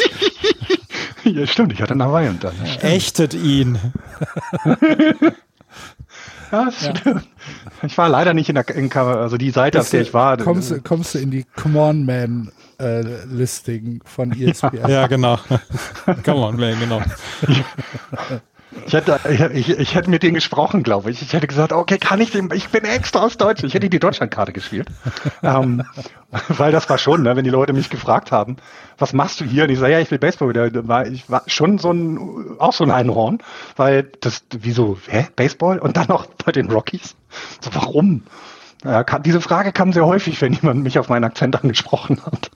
[1.23, 2.55] ja, stimmt, ich hatte ein Hawaii-Hemd dann.
[2.81, 3.77] Ächtet ihn.
[6.51, 7.27] ja, stimmt.
[7.83, 10.37] Ich war leider nicht in der, in, also die Seite, auf der ich war.
[10.37, 14.89] Kommst, du, kommst du in die Come On Man äh, Listing von ESPN?
[14.89, 15.37] ja, genau.
[16.23, 17.01] Come On Man, genau.
[18.87, 19.19] Ich hätte,
[19.53, 21.21] ich, ich hätte mit denen gesprochen, glaube ich.
[21.21, 23.65] Ich hätte gesagt, okay, kann ich den, ich bin extra aus Deutschland.
[23.65, 24.87] Ich hätte die Deutschlandkarte gespielt.
[25.43, 25.83] ähm,
[26.47, 28.55] weil das war schon, ne, wenn die Leute mich gefragt haben,
[28.97, 29.65] was machst du hier?
[29.65, 30.87] Und ich sage, ja, ich will Baseball wieder.
[30.87, 33.39] War, ich war schon so ein, auch so ein Einhorn,
[33.75, 35.79] weil das, wieso, hä, Baseball?
[35.79, 37.17] Und dann noch bei den Rockies?
[37.59, 38.23] So, warum?
[38.83, 42.51] Ja, kann, diese Frage kam sehr häufig, wenn jemand mich auf meinen Akzent angesprochen hat.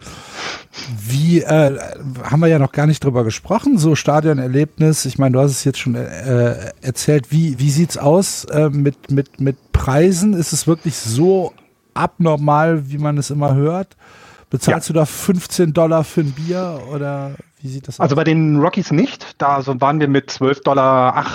[0.96, 1.80] Wie äh,
[2.24, 5.06] haben wir ja noch gar nicht drüber gesprochen, so Stadionerlebnis.
[5.06, 7.32] Ich meine, du hast es jetzt schon äh, erzählt.
[7.32, 10.34] Wie, wie sieht's aus äh, mit, mit, mit Preisen?
[10.34, 11.54] Ist es wirklich so
[11.94, 13.98] abnormal, wie man es immer hört?
[14.50, 14.94] Bezahlst ja.
[14.94, 17.32] du da 15 Dollar für ein Bier oder
[17.62, 18.04] wie sieht das aus?
[18.04, 19.36] Also bei den Rockies nicht.
[19.42, 21.26] Da so waren wir mit 12,80 Dollar,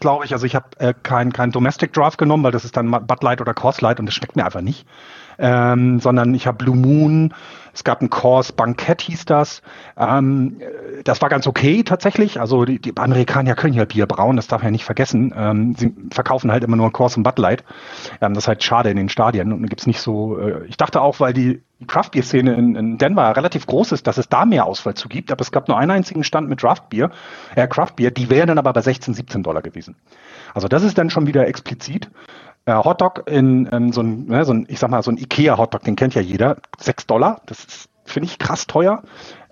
[0.00, 0.32] glaube ich.
[0.32, 3.40] Also ich habe äh, kein, kein Domestic Draft genommen, weil das ist dann Bud Light
[3.40, 4.86] oder Coors Light und das schmeckt mir einfach nicht.
[5.38, 7.34] Ähm, sondern ich habe Blue Moon,
[7.74, 9.62] es gab ein Course Bankett hieß das.
[9.96, 10.60] Ähm,
[11.04, 12.40] das war ganz okay tatsächlich.
[12.40, 15.32] Also die, die Amerikaner können ja Bier brauen, das darf man ja nicht vergessen.
[15.36, 17.64] Ähm, sie verkaufen halt immer nur Course und Bud Light.
[18.20, 19.52] Ähm, das ist halt schade in den Stadien.
[19.52, 20.38] Und da gibt's nicht so.
[20.38, 24.06] Äh, ich dachte auch, weil die Craft Beer Szene in, in Denver relativ groß ist,
[24.06, 25.32] dass es da mehr Auswahl zu gibt.
[25.32, 27.10] Aber es gab nur einen einzigen Stand mit Draft Beer,
[27.54, 28.10] äh, Craft Beer.
[28.10, 29.96] Die wären dann aber bei 16, 17 Dollar gewesen.
[30.54, 32.10] Also das ist dann schon wieder explizit.
[32.64, 35.82] Äh, Hotdog in ähm, so ein, ne, so ein, ich sag mal, so ein Ikea-Hotdog,
[35.82, 37.40] den kennt ja jeder, sechs Dollar.
[37.46, 39.02] Das ist, finde ich, krass teuer.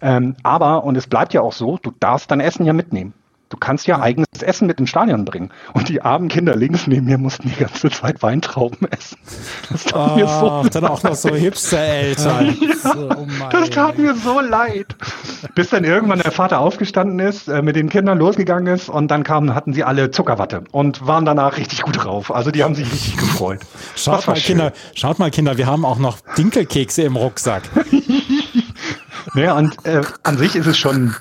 [0.00, 3.14] Ähm, aber, und es bleibt ja auch so, du darfst dein Essen ja mitnehmen.
[3.50, 5.50] Du kannst ja eigenes Essen mit ins Stadion bringen.
[5.72, 9.18] Und die armen Kinder links neben mir mussten die ganze Zeit Weintrauben essen.
[9.70, 12.56] Das tat oh, mir so dann auch noch so Hipster-Eltern.
[12.84, 14.94] ja, oh das tat mir so leid.
[15.56, 19.24] Bis dann irgendwann der Vater aufgestanden ist, äh, mit den Kindern losgegangen ist und dann
[19.24, 22.32] kamen, hatten sie alle Zuckerwatte und waren danach richtig gut drauf.
[22.32, 23.58] Also die haben sich richtig gefreut.
[23.96, 27.64] Schaut mal, Kinder, schaut mal, Kinder, wir haben auch noch Dinkelkekse im Rucksack.
[29.34, 31.16] naja, und äh, an sich ist es schon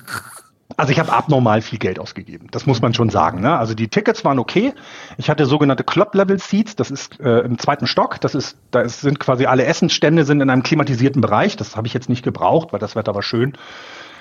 [0.80, 2.48] also ich habe abnormal viel Geld ausgegeben.
[2.50, 3.42] Das muss man schon sagen.
[3.42, 3.54] Ne?
[3.54, 4.72] Also die Tickets waren okay.
[5.18, 6.74] Ich hatte sogenannte Club-Level-Seats.
[6.74, 8.18] Das ist äh, im zweiten Stock.
[8.22, 11.58] Das ist, da ist, sind quasi alle Essensstände sind in einem klimatisierten Bereich.
[11.58, 13.52] Das habe ich jetzt nicht gebraucht, weil das Wetter war schön.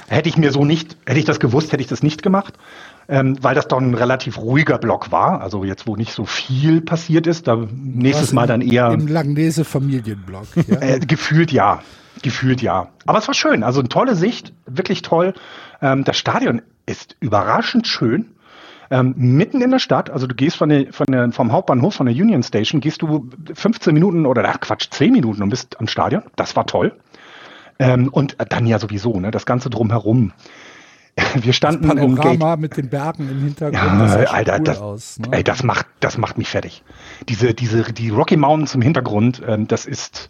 [0.10, 2.56] Hätte ich mir so nicht, hätte ich das gewusst, hätte ich das nicht gemacht,
[3.08, 5.40] ähm, weil das doch ein relativ ruhiger Block war.
[5.40, 9.64] Also jetzt, wo nicht so viel passiert ist, da nächstes Mal dann eher im Langnese
[9.64, 10.48] Familienblock.
[10.68, 10.82] Ja?
[10.82, 11.84] äh, gefühlt ja,
[12.22, 12.90] gefühlt ja.
[13.06, 13.64] Aber es war schön.
[13.64, 15.34] Also eine tolle Sicht, wirklich toll.
[15.82, 18.36] Ähm, das Stadion ist überraschend schön.
[18.92, 22.08] Ähm, mitten in der Stadt, also du gehst von der, von der, vom Hauptbahnhof, von
[22.08, 25.88] der Union Station, gehst du 15 Minuten oder ach Quatsch, 10 Minuten und bist am
[25.88, 26.24] Stadion.
[26.36, 26.98] Das war toll.
[27.78, 30.34] Ähm, und dann ja sowieso, ne, das Ganze drumherum.
[31.36, 33.84] Wir standen das Panorama mit den Bergen im Hintergrund.
[33.84, 35.28] Ja, das Alter, cool das, aus, ne?
[35.32, 36.84] ey, das macht, das macht mich fertig.
[37.28, 40.30] Diese, diese, die Rocky Mountains im Hintergrund, ähm, das ist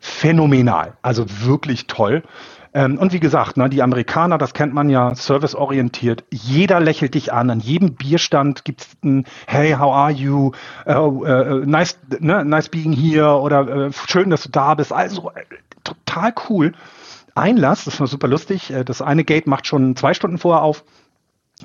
[0.00, 0.94] phänomenal.
[1.02, 2.22] Also wirklich toll.
[2.72, 6.24] Ähm, und wie gesagt, ne, die Amerikaner, das kennt man ja, serviceorientiert.
[6.30, 7.50] Jeder lächelt dich an.
[7.50, 10.52] An jedem Bierstand gibt's ein Hey, how are you?
[10.86, 14.92] Uh, uh, nice, ne, nice being here oder uh, schön, dass du da bist.
[14.92, 15.32] Also
[15.82, 16.72] total cool.
[17.34, 18.72] Einlass, das war super lustig.
[18.84, 20.84] Das eine Gate macht schon zwei Stunden vorher auf,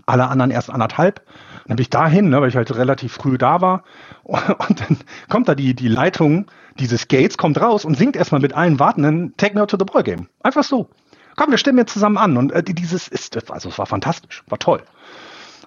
[0.05, 1.21] alle anderen erst anderthalb.
[1.67, 3.83] Dann bin ich dahin, ne, weil ich halt relativ früh da war.
[4.23, 4.97] Und dann
[5.29, 6.45] kommt da die, die Leitung
[6.79, 10.03] dieses Gates, kommt raus und singt erstmal mit allen Wartenden Take Me to the Ball
[10.03, 10.27] Game.
[10.43, 10.89] Einfach so.
[11.35, 12.37] Komm, wir stimmen jetzt zusammen an.
[12.37, 14.83] Und äh, dieses ist, also es war fantastisch, war toll.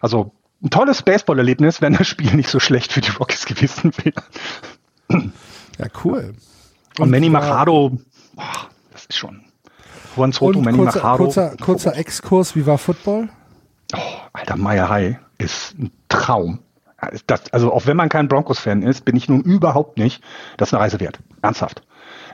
[0.00, 0.32] Also
[0.62, 5.32] ein tolles Baseball-Erlebnis, wenn das Spiel nicht so schlecht für die Rockies gewesen wäre.
[5.78, 6.34] Ja, cool.
[6.96, 7.98] Und, und Manny Machado,
[8.36, 8.42] oh,
[8.92, 9.44] das ist schon.
[10.16, 11.24] Juan Soto, Manny kurzer, Machado.
[11.24, 13.28] Kurzer, kurzer Exkurs, wie war Football?
[13.94, 13.98] Oh,
[14.32, 16.58] Alter, Maya High ist ein Traum.
[17.26, 20.22] Das, also auch wenn man kein Broncos-Fan ist, bin ich nun überhaupt nicht.
[20.56, 21.20] Das ist eine Reise wert.
[21.42, 21.82] Ernsthaft.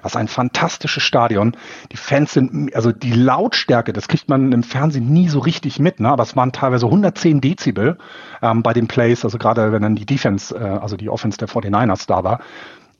[0.02, 1.56] Das ist ein fantastisches Stadion.
[1.92, 6.00] Die Fans sind, also die Lautstärke, das kriegt man im Fernsehen nie so richtig mit,
[6.00, 6.10] ne?
[6.10, 7.98] aber es waren teilweise 110 Dezibel
[8.42, 11.48] ähm, bei den Plays, also gerade wenn dann die Defense, äh, also die Offense der
[11.48, 12.40] 49ers da war.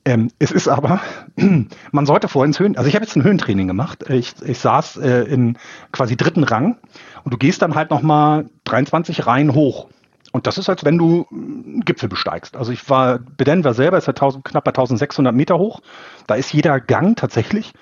[0.06, 1.00] Ähm, es ist aber,
[1.92, 4.04] man sollte vorhin ins Höhen, also ich habe jetzt ein Höhentraining gemacht.
[4.08, 5.58] Ich, ich saß äh, in
[5.92, 6.78] quasi dritten Rang
[7.24, 9.88] und du gehst dann halt nochmal 23 Reihen hoch.
[10.34, 12.56] Und das ist, als wenn du einen Gipfel besteigst.
[12.56, 15.80] Also ich war, Bedenver selber ist ja 1000, knapp bei 1600 Meter hoch.
[16.26, 17.72] Da ist jeder Gang tatsächlich,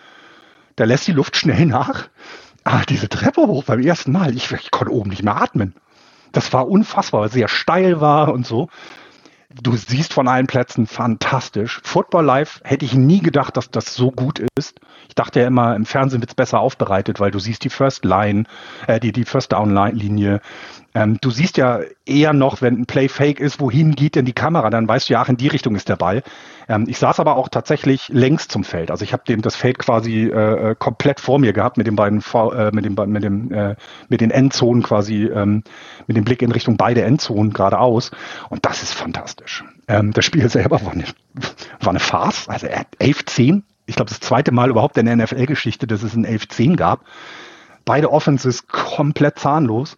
[0.76, 2.10] da lässt die Luft schnell nach.
[2.62, 5.74] Aber diese Treppe hoch beim ersten Mal, ich, ich konnte oben nicht mehr atmen.
[6.32, 8.68] Das war unfassbar, weil es sehr steil war und so
[9.60, 11.80] du siehst von allen Plätzen fantastisch.
[11.84, 14.80] Football Live hätte ich nie gedacht, dass das so gut ist.
[15.08, 18.04] Ich dachte ja immer, im Fernsehen wird es besser aufbereitet, weil du siehst die First
[18.04, 18.44] Line,
[18.86, 20.40] äh, die, die First Down Linie,
[20.94, 24.34] ähm, du siehst ja eher noch, wenn ein Play fake ist, wohin geht denn die
[24.34, 24.68] Kamera?
[24.68, 26.22] Dann weißt du ja, ach, in die Richtung ist der Ball.
[26.68, 28.90] Ähm, ich saß aber auch tatsächlich längs zum Feld.
[28.90, 31.96] Also ich habe dem das Feld quasi äh, äh komplett vor mir gehabt mit den
[31.96, 33.76] beiden v äh, mit dem mit dem äh,
[34.08, 35.62] mit den Endzonen quasi ähm,
[36.06, 38.10] mit dem Blick in Richtung beide Endzonen geradeaus.
[38.50, 39.41] Und das ist fantastisch.
[39.88, 41.04] Ähm, das Spiel selber war eine,
[41.80, 42.48] war eine Farce.
[42.48, 43.62] Also 11-10.
[43.86, 47.04] Ich glaube, das zweite Mal überhaupt in der NFL-Geschichte, dass es ein 11-10 gab.
[47.84, 49.96] Beide Offenses komplett zahnlos.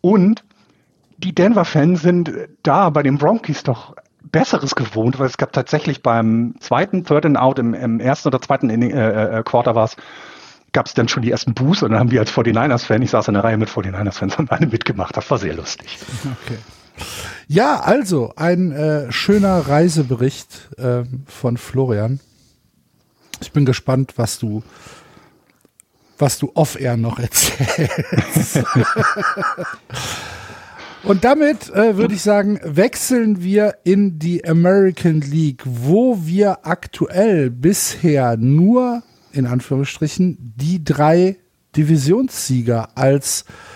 [0.00, 0.44] Und
[1.18, 2.32] die Denver-Fans sind
[2.62, 3.96] da bei den Bronkies doch
[4.30, 8.40] Besseres gewohnt, weil es gab tatsächlich beim zweiten Third and Out im, im ersten oder
[8.40, 9.96] zweiten Inning, äh, äh, Quarter war es,
[10.72, 13.28] gab es dann schon die ersten Boos und dann haben wir als 49ers-Fan, ich saß
[13.28, 15.16] in der Reihe mit 49ers-Fans, haben alle mitgemacht.
[15.16, 15.98] Das war sehr lustig.
[16.44, 16.58] Okay.
[17.48, 22.20] Ja, also ein äh, schöner Reisebericht äh, von Florian.
[23.40, 24.62] Ich bin gespannt, was du
[26.18, 28.64] was du off-air noch erzählst.
[31.02, 37.50] Und damit äh, würde ich sagen, wechseln wir in die American League, wo wir aktuell
[37.50, 41.36] bisher nur, in Anführungsstrichen, die drei
[41.76, 43.75] Divisionssieger als äh,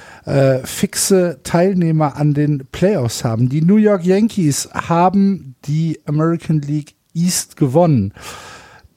[0.64, 3.48] fixe Teilnehmer an den Playoffs haben.
[3.48, 8.12] Die New York Yankees haben die American League East gewonnen.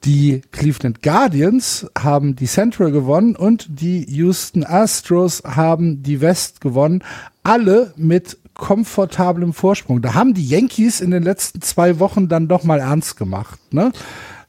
[0.06, 7.04] Die Cleveland Guardians haben die Central gewonnen und die Houston Astros haben die West gewonnen.
[7.44, 10.02] Alle mit komfortablem Vorsprung.
[10.02, 13.60] Da haben die Yankees in den letzten zwei Wochen dann doch mal ernst gemacht.
[13.72, 13.94] Ne?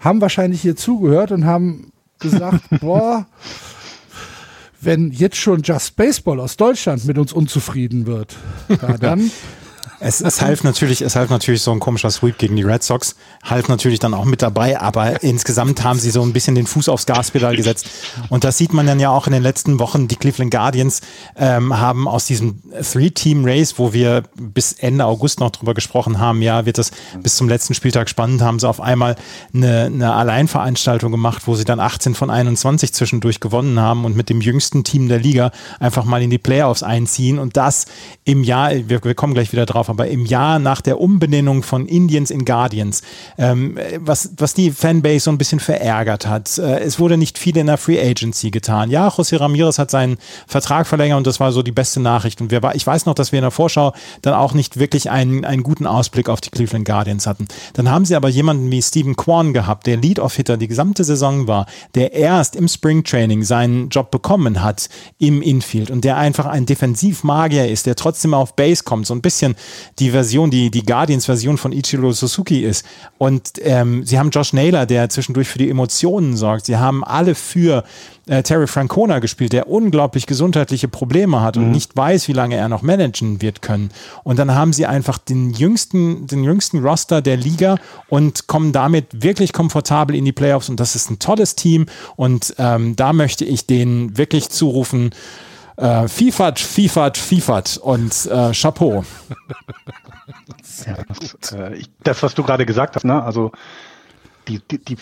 [0.01, 3.27] Haben wahrscheinlich hier zugehört und haben gesagt, boah,
[4.85, 8.37] wenn jetzt schon Just Baseball aus Deutschland mit uns unzufrieden wird,
[8.69, 9.31] ja, dann
[10.05, 13.17] es, es half natürlich, es half natürlich so ein komischer Sweep gegen die Red Sox,
[13.43, 16.91] half natürlich dann auch mit dabei, aber insgesamt haben sie so ein bisschen den Fuß
[16.91, 17.89] aufs Gaspedal gesetzt.
[18.29, 20.07] Und das sieht man dann ja auch in den letzten Wochen.
[20.07, 21.01] Die Cleveland Guardians
[21.37, 26.67] ähm, haben aus diesem Three-Team-Race, wo wir bis Ende August noch drüber gesprochen haben, ja,
[26.67, 26.91] wird das
[27.23, 29.17] bis zum letzten Spieltag spannend, haben sie auf einmal
[29.55, 34.29] eine, eine Alleinveranstaltung gemacht, wo sie dann 18 von 21 zwischendurch gewonnen haben und mit
[34.29, 35.51] dem jüngsten Team der Liga
[35.81, 37.87] einfach mal in die Playoffs einziehen und das
[38.25, 41.87] im Jahr, wir, wir kommen gleich wieder drauf, aber im Jahr nach der Umbenennung von
[41.87, 43.03] Indians in Guardians,
[43.39, 46.59] ähm, was, was die Fanbase so ein bisschen verärgert hat.
[46.59, 48.91] Äh, es wurde nicht viel in der Free Agency getan.
[48.91, 52.41] Ja, José Ramirez hat seinen Vertrag verlängert und das war so die beste Nachricht.
[52.41, 55.45] Und wir, ich weiß noch, dass wir in der Vorschau dann auch nicht wirklich einen,
[55.45, 57.47] einen guten Ausblick auf die Cleveland Guardians hatten.
[57.75, 61.67] Dann haben sie aber jemanden wie Stephen Kwan gehabt, der Lead-Off-Hitter die gesamte Saison war,
[61.95, 64.89] der erst im Spring Training seinen Job bekommen hat
[65.19, 69.23] im Infield und der einfach ein Defensivmagier ist, der trotzdem auf Base kommt, so ein
[69.23, 69.55] bisschen
[69.99, 72.85] die Version, die, die Guardians-Version von Ichiro Suzuki ist.
[73.19, 76.67] Und ähm, sie haben Josh Naylor, der zwischendurch für die Emotionen sorgt.
[76.67, 77.85] Sie haben alle für
[78.27, 81.73] äh, Terry Francona gespielt, der unglaublich gesundheitliche Probleme hat und mhm.
[81.73, 83.91] nicht weiß, wie lange er noch managen wird können.
[84.23, 87.77] Und dann haben sie einfach den jüngsten, den jüngsten Roster der Liga
[88.09, 90.69] und kommen damit wirklich komfortabel in die Playoffs.
[90.69, 91.87] Und das ist ein tolles Team.
[92.17, 95.11] Und ähm, da möchte ich denen wirklich zurufen,
[95.77, 99.05] äh, Fifat, Fifat, Fifat und äh, Chapeau.
[100.87, 103.23] Ja, das, äh, das, was du gerade gesagt hast, ne?
[103.23, 103.53] also
[104.49, 104.97] die, die, die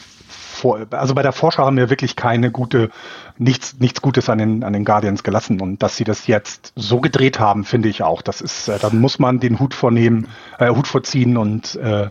[0.90, 2.90] also bei der Vorschau haben wir wirklich keine gute,
[3.38, 5.60] nichts, nichts Gutes an den, an den Guardians gelassen.
[5.60, 8.22] Und dass sie das jetzt so gedreht haben, finde ich auch.
[8.22, 12.10] Das ist, äh, dann muss man den Hut vornehmen, äh, Hut vorziehen und äh,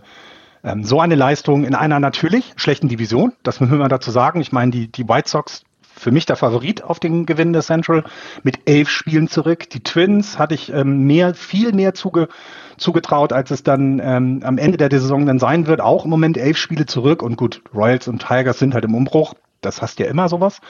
[0.64, 4.40] ähm, so eine Leistung in einer natürlich schlechten Division, das müssen wir dazu sagen.
[4.40, 5.64] Ich meine, die, die White Sox
[6.02, 8.04] für mich der Favorit auf den Gewinn der Central
[8.42, 9.70] mit elf Spielen zurück.
[9.70, 12.28] Die Twins hatte ich ähm, mehr, viel mehr zuge,
[12.76, 15.80] zugetraut, als es dann ähm, am Ende der Saison dann sein wird.
[15.80, 19.34] Auch im Moment elf Spiele zurück und gut, Royals und Tigers sind halt im Umbruch.
[19.60, 20.60] Das hast ja immer sowas.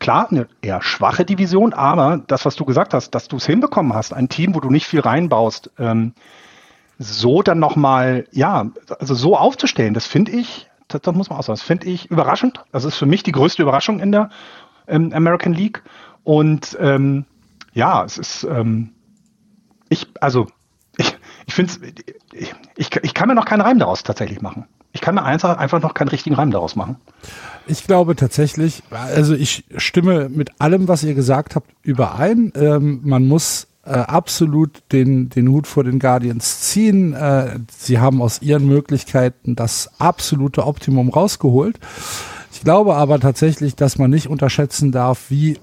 [0.00, 3.94] Klar, eine eher schwache Division, aber das, was du gesagt hast, dass du es hinbekommen
[3.94, 6.14] hast, ein Team, wo du nicht viel reinbaust, ähm,
[6.98, 8.66] so dann nochmal, ja,
[8.98, 12.10] also so aufzustellen, das finde ich, das, das, muss man auch sagen, das finde ich
[12.10, 12.62] überraschend.
[12.72, 14.30] Das ist für mich die größte Überraschung in der
[14.86, 15.82] ähm, American League.
[16.22, 17.24] Und ähm,
[17.72, 18.90] ja, es ist, ähm,
[19.88, 20.46] ich, also,
[20.96, 21.16] ich,
[21.46, 21.72] ich finde
[22.32, 24.66] ich, ich, ich kann mir noch keinen Reim daraus tatsächlich machen.
[24.92, 26.96] Ich kann mir einfach, einfach noch keinen richtigen Reim daraus machen.
[27.66, 32.52] Ich glaube tatsächlich, also ich stimme mit allem, was ihr gesagt habt, überein.
[32.54, 37.12] Ähm, man muss äh, absolut den, den Hut vor den Guardians ziehen.
[37.12, 41.78] Äh, sie haben aus ihren Möglichkeiten das absolute Optimum rausgeholt.
[42.54, 45.58] Ich glaube aber tatsächlich, dass man nicht unterschätzen darf, wie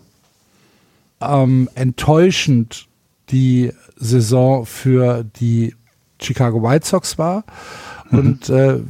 [1.22, 2.88] ähm, enttäuschend
[3.30, 5.74] die Saison für die
[6.22, 7.46] Chicago White Sox war.
[8.10, 8.20] Mhm.
[8.20, 8.82] Und äh,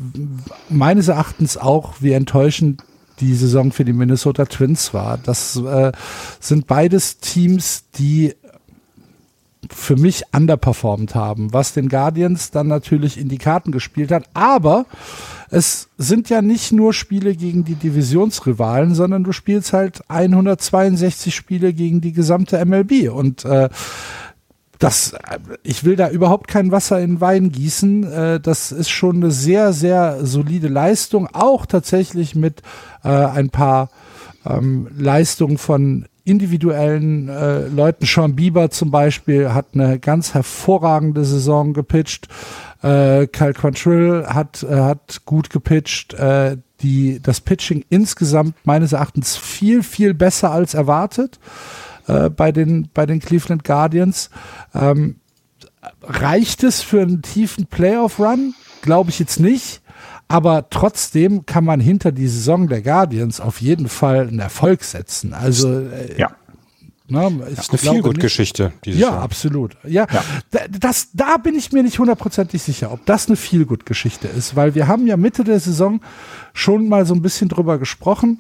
[0.68, 2.82] meines Erachtens auch, wie enttäuschend
[3.20, 5.20] die Saison für die Minnesota Twins war.
[5.20, 5.92] Das äh,
[6.40, 8.34] sind beides Teams, die
[9.70, 14.26] für mich underperformed haben, was den Guardians dann natürlich in die Karten gespielt hat.
[14.34, 14.86] Aber
[15.50, 21.74] es sind ja nicht nur Spiele gegen die Divisionsrivalen, sondern du spielst halt 162 Spiele
[21.74, 23.12] gegen die gesamte MLB.
[23.12, 23.70] Und äh,
[24.80, 25.14] das,
[25.62, 28.04] ich will da überhaupt kein Wasser in Wein gießen.
[28.12, 32.64] Äh, das ist schon eine sehr, sehr solide Leistung, auch tatsächlich mit
[33.04, 33.90] äh, ein paar
[34.44, 38.06] ähm, Leistungen von individuellen äh, Leuten.
[38.06, 42.30] Sean Bieber zum Beispiel hat eine ganz hervorragende Saison gepitcht.
[42.82, 46.14] Äh, Kyle Quantrill hat, äh, hat gut gepitcht.
[46.14, 51.40] Äh, die, das Pitching insgesamt meines Erachtens viel, viel besser als erwartet
[52.08, 54.30] äh, bei, den, bei den Cleveland Guardians.
[54.74, 55.18] Ähm,
[56.02, 58.56] reicht es für einen tiefen Playoff-Run?
[58.82, 59.81] Glaube ich jetzt nicht.
[60.32, 65.34] Aber trotzdem kann man hinter die Saison der Guardians auf jeden Fall einen Erfolg setzen.
[65.34, 66.32] Also äh, ja.
[67.08, 68.72] Na, das ist eine Feelgood-Geschichte.
[68.86, 69.22] Ja, Jahr.
[69.22, 69.76] absolut.
[69.84, 70.24] Ja, ja.
[70.80, 74.88] Das, da bin ich mir nicht hundertprozentig sicher, ob das eine Feelgood-Geschichte ist, weil wir
[74.88, 76.00] haben ja Mitte der Saison
[76.54, 78.40] schon mal so ein bisschen drüber gesprochen.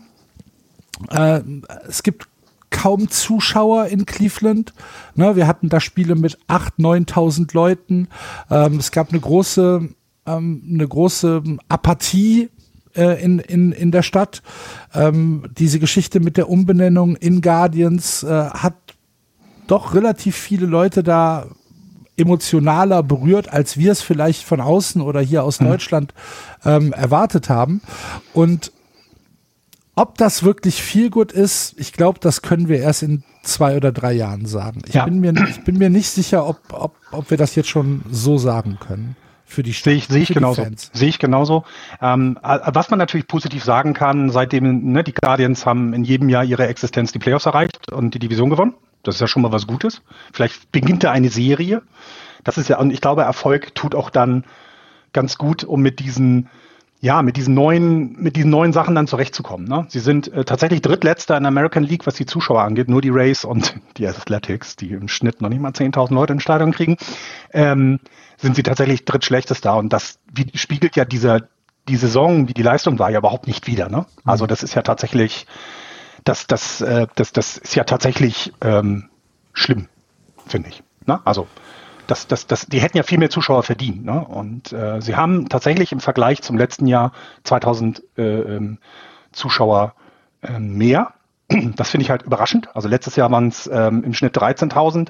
[1.10, 1.42] Äh,
[1.90, 2.30] es gibt
[2.70, 4.74] kaum Zuschauer in Cleveland.
[5.16, 8.08] Ne, wir hatten da Spiele mit 8.000, 9.000 Leuten.
[8.50, 9.90] Ähm, es gab eine große,
[10.26, 12.50] ähm, eine große Apathie
[12.96, 14.42] äh, in, in, in der Stadt.
[14.94, 18.76] Ähm, diese Geschichte mit der Umbenennung in Guardians äh, hat
[19.68, 21.48] doch relativ viele Leute da
[22.18, 25.66] emotionaler berührt, als wir es vielleicht von außen oder hier aus mhm.
[25.66, 26.14] Deutschland
[26.66, 27.82] ähm, erwartet haben.
[28.34, 28.72] Und
[29.96, 33.92] ob das wirklich viel gut ist, ich glaube, das können wir erst in zwei oder
[33.92, 34.82] drei Jahren sagen.
[34.88, 35.06] Ich, ja.
[35.06, 38.38] bin, mir, ich bin mir nicht sicher, ob, ob, ob wir das jetzt schon so
[38.38, 39.16] sagen können
[39.52, 40.66] für die Sehe ich, sehe ich genauso.
[40.94, 41.66] Sehe ich genauso.
[42.02, 46.44] Ähm, was man natürlich positiv sagen kann, seitdem ne, die Guardians haben in jedem Jahr
[46.44, 48.74] ihre Existenz die Playoffs erreicht und die Division gewonnen.
[49.04, 50.02] Das ist ja schon mal was Gutes.
[50.32, 51.82] Vielleicht beginnt da eine Serie.
[52.44, 54.46] Das ist ja, und ich glaube, Erfolg tut auch dann
[55.14, 56.50] ganz gut, um mit diesen
[57.04, 59.68] ja, mit diesen neuen, mit diesen neuen Sachen dann zurechtzukommen.
[59.68, 59.86] Ne?
[59.90, 62.90] Sie sind äh, tatsächlich drittletzter in der American League, was die Zuschauer angeht.
[62.90, 66.44] Nur die Rays und die Athletics, die im Schnitt noch nicht mal 10.000 Leute ins
[66.44, 66.98] Stadion kriegen,
[67.54, 68.00] ähm,
[68.38, 69.76] sind sie tatsächlich drittschlechtester.
[69.76, 71.42] Und das wie, spiegelt ja dieser,
[71.88, 73.90] die Saison, wie die Leistung war, ja überhaupt nicht wieder.
[73.90, 74.06] Ne?
[74.24, 75.48] Also das ist ja tatsächlich,
[76.24, 79.10] das, das, äh, das, das ist ja tatsächlich ähm,
[79.54, 79.88] schlimm,
[80.46, 80.84] finde ich.
[81.08, 81.20] Ne?
[81.26, 81.48] Also
[82.08, 84.06] das, das, das, die hätten ja viel mehr Zuschauer verdient.
[84.06, 84.24] Ne?
[84.26, 87.12] Und äh, sie haben tatsächlich im Vergleich zum letzten Jahr
[87.44, 88.78] 2000 äh, ähm,
[89.32, 89.94] Zuschauer
[90.42, 91.14] äh, mehr.
[91.76, 92.74] Das finde ich halt überraschend.
[92.74, 95.10] Also letztes Jahr waren es ähm, im Schnitt 13.000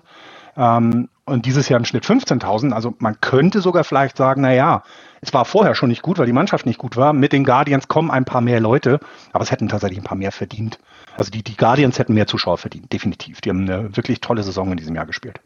[0.57, 2.71] ähm, und dieses Jahr im Schnitt 15.000.
[2.71, 4.83] Also man könnte sogar vielleicht sagen, na ja,
[5.21, 7.13] es war vorher schon nicht gut, weil die Mannschaft nicht gut war.
[7.13, 8.99] Mit den Guardians kommen ein paar mehr Leute,
[9.33, 10.79] aber es hätten tatsächlich ein paar mehr verdient.
[11.17, 13.41] Also die, die Guardians hätten mehr Zuschauer verdient, definitiv.
[13.41, 15.39] Die haben eine wirklich tolle Saison in diesem Jahr gespielt.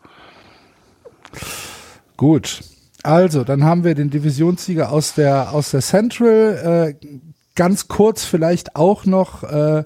[2.17, 2.61] Gut.
[3.03, 6.95] Also, dann haben wir den Divisionssieger aus der, aus der Central.
[7.01, 7.07] Äh,
[7.55, 9.83] ganz kurz vielleicht auch noch äh,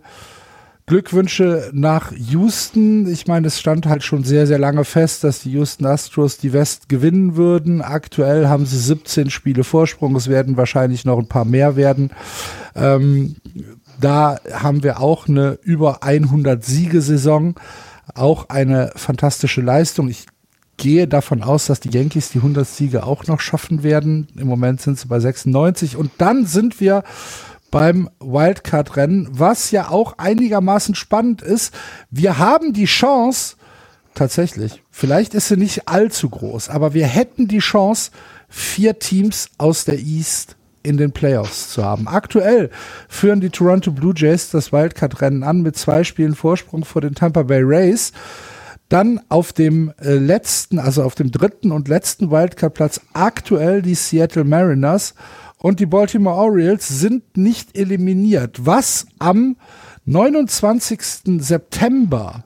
[0.90, 3.08] Glückwünsche nach Houston.
[3.08, 6.52] Ich meine, es stand halt schon sehr, sehr lange fest, dass die Houston Astros die
[6.52, 7.84] West gewinnen würden.
[7.84, 10.16] Aktuell haben sie 17 Spiele Vorsprung.
[10.16, 12.10] Es werden wahrscheinlich noch ein paar mehr werden.
[12.76, 13.36] Ähm,
[14.02, 17.54] da haben wir auch eine über 100 Siegesaison.
[18.16, 20.10] Auch eine fantastische Leistung.
[20.10, 20.26] Ich
[20.80, 24.28] gehe davon aus, dass die Yankees die 100 Siege auch noch schaffen werden.
[24.36, 27.04] Im Moment sind sie bei 96 und dann sind wir
[27.70, 31.74] beim Wildcard-Rennen, was ja auch einigermaßen spannend ist.
[32.10, 33.58] Wir haben die Chance,
[34.16, 38.10] tatsächlich, vielleicht ist sie nicht allzu groß, aber wir hätten die Chance,
[38.48, 42.08] vier Teams aus der East in den Playoffs zu haben.
[42.08, 42.72] Aktuell
[43.08, 47.44] führen die Toronto Blue Jays das Wildcard-Rennen an mit zwei Spielen Vorsprung vor den Tampa
[47.44, 48.14] Bay Rays.
[48.90, 54.44] Dann auf dem äh, letzten, also auf dem dritten und letzten Wildcard-Platz aktuell die Seattle
[54.44, 55.14] Mariners
[55.58, 59.58] und die Baltimore Orioles sind nicht eliminiert, was am
[60.06, 61.00] 29.
[61.40, 62.44] September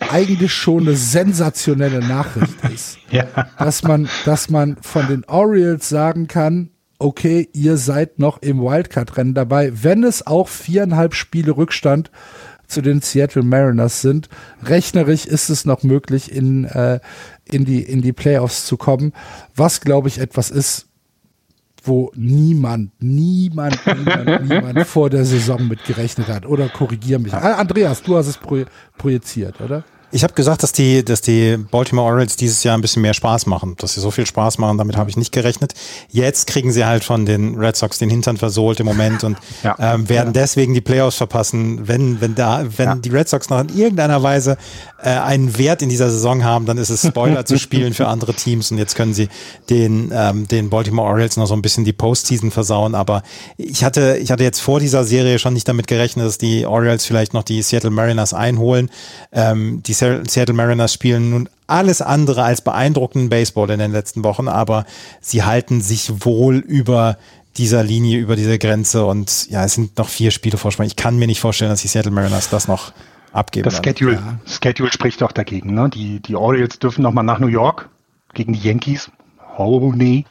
[0.00, 2.98] eigentlich schon eine sensationelle Nachricht ist.
[3.10, 3.24] ja.
[3.58, 9.34] Dass man, dass man von den Orioles sagen kann, okay, ihr seid noch im Wildcard-Rennen
[9.34, 12.10] dabei, wenn es auch viereinhalb Spiele Rückstand
[12.70, 14.28] zu den Seattle Mariners sind.
[14.62, 17.00] Rechnerisch ist es noch möglich, in, äh,
[17.44, 19.12] in, die, in die Playoffs zu kommen,
[19.54, 20.86] was, glaube ich, etwas ist,
[21.82, 26.46] wo niemand, niemand, niemand, niemand vor der Saison mit gerechnet hat.
[26.46, 27.32] Oder korrigier mich.
[27.34, 28.38] Andreas, du hast es
[28.96, 29.84] projiziert, oder?
[30.12, 33.46] Ich habe gesagt, dass die, dass die Baltimore Orioles dieses Jahr ein bisschen mehr Spaß
[33.46, 35.74] machen, dass sie so viel Spaß machen, damit habe ich nicht gerechnet.
[36.08, 39.76] Jetzt kriegen sie halt von den Red Sox den Hintern versohlt im Moment und ja.
[39.78, 40.42] ähm, werden ja.
[40.42, 41.86] deswegen die Playoffs verpassen.
[41.86, 42.94] Wenn, wenn da, wenn ja.
[42.96, 44.56] die Red Sox noch in irgendeiner Weise
[45.02, 48.34] äh, einen Wert in dieser Saison haben, dann ist es Spoiler zu spielen für andere
[48.34, 49.28] Teams und jetzt können sie
[49.68, 52.96] den, ähm, den Baltimore Orioles noch so ein bisschen die Postseason versauen.
[52.96, 53.22] Aber
[53.56, 57.06] ich hatte, ich hatte jetzt vor dieser Serie schon nicht damit gerechnet, dass die Orioles
[57.06, 58.90] vielleicht noch die Seattle Mariners einholen.
[59.32, 64.48] Ähm, die Seattle Mariners spielen nun alles andere als beeindruckenden Baseball in den letzten Wochen,
[64.48, 64.84] aber
[65.20, 67.16] sie halten sich wohl über
[67.56, 70.86] dieser Linie, über diese Grenze und ja, es sind noch vier Spiele Vorsprung.
[70.86, 72.92] Ich kann mir nicht vorstellen, dass die Seattle Mariners das noch
[73.32, 73.64] abgeben.
[73.64, 74.38] Das Schedule, ja.
[74.46, 75.74] Schedule spricht doch dagegen.
[75.74, 75.88] Ne?
[75.90, 77.88] Die, die Orioles dürfen noch mal nach New York
[78.34, 79.10] gegen die Yankees.
[79.58, 80.24] Oh nee.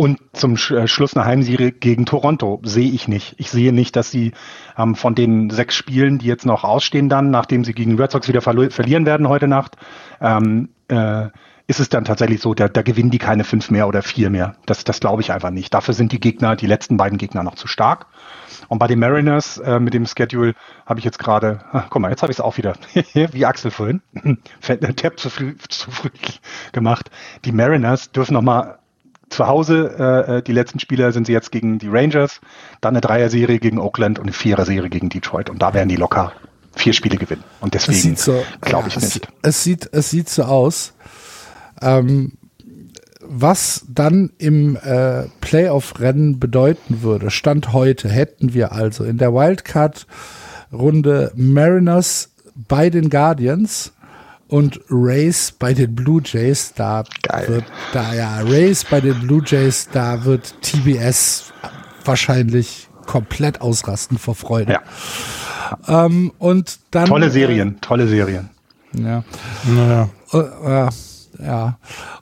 [0.00, 3.34] Und zum äh, Schluss eine Heimserie gegen Toronto sehe ich nicht.
[3.36, 4.32] Ich sehe nicht, dass sie
[4.78, 8.26] ähm, von den sechs Spielen, die jetzt noch ausstehen dann, nachdem sie gegen Red Sox
[8.26, 9.76] wieder verlieren werden heute Nacht,
[10.22, 11.26] ähm, äh,
[11.66, 14.56] ist es dann tatsächlich so, da, da gewinnen die keine fünf mehr oder vier mehr.
[14.64, 15.74] Das, das glaube ich einfach nicht.
[15.74, 18.06] Dafür sind die Gegner, die letzten beiden Gegner noch zu stark.
[18.68, 20.54] Und bei den Mariners äh, mit dem Schedule
[20.86, 21.60] habe ich jetzt gerade,
[21.90, 22.72] guck mal, jetzt habe ich es auch wieder,
[23.12, 24.00] wie Axel vorhin,
[24.96, 26.08] Tab zu früh, zu früh
[26.72, 27.10] gemacht.
[27.44, 28.79] Die Mariners dürfen noch mal
[29.30, 32.40] zu Hause, äh, äh, die letzten Spieler sind sie jetzt gegen die Rangers,
[32.80, 35.48] dann eine Dreier-Serie gegen Oakland und eine Vierer-Serie gegen Detroit.
[35.48, 36.32] Und da werden die locker
[36.76, 37.44] vier Spiele gewinnen.
[37.60, 39.28] Und deswegen so, glaube ich ja, nicht.
[39.42, 40.92] Es, es, sieht, es sieht so aus.
[41.80, 42.32] Ähm,
[43.22, 51.32] was dann im äh, Playoff-Rennen bedeuten würde, Stand heute, hätten wir also in der Wildcard-Runde
[51.36, 53.92] Mariners bei den Guardians
[54.50, 56.74] und Race bei den Blue Jays.
[56.74, 57.48] Da Geil.
[57.48, 61.52] wird, da ja, Race bei den Blue Jays, da wird TBS
[62.04, 64.72] wahrscheinlich komplett ausrasten vor Freude.
[65.86, 66.06] Ja.
[66.06, 67.06] Ähm, und dann.
[67.06, 68.50] Tolle Serien, tolle Serien.
[68.92, 69.22] Ja.
[69.64, 70.08] Naja.
[70.32, 70.88] Äh, äh,
[71.44, 71.78] ja.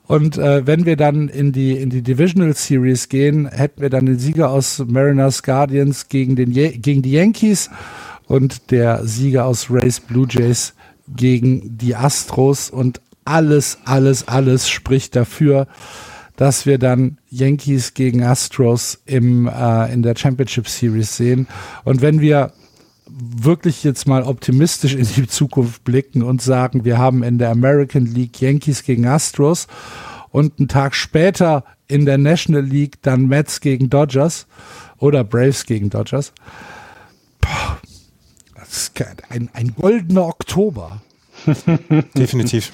[0.06, 4.06] Und äh, wenn wir dann in die in die Divisional Series gehen, hätten wir dann
[4.06, 7.70] den Sieger aus Mariners Guardians gegen den gegen die Yankees
[8.26, 10.74] und der Sieger aus Rays Blue Jays
[11.16, 15.66] gegen die Astros und alles alles alles spricht dafür,
[16.36, 21.46] dass wir dann Yankees gegen Astros im äh, in der Championship Series sehen
[21.84, 22.52] und wenn wir
[23.10, 28.06] wirklich jetzt mal optimistisch in die Zukunft blicken und sagen, wir haben in der American
[28.06, 29.66] League Yankees gegen Astros
[30.30, 34.46] und einen Tag später in der National League dann Mets gegen Dodgers
[34.98, 36.32] oder Braves gegen Dodgers.
[39.28, 41.02] Ein, ein goldener Oktober.
[42.16, 42.72] Definitiv.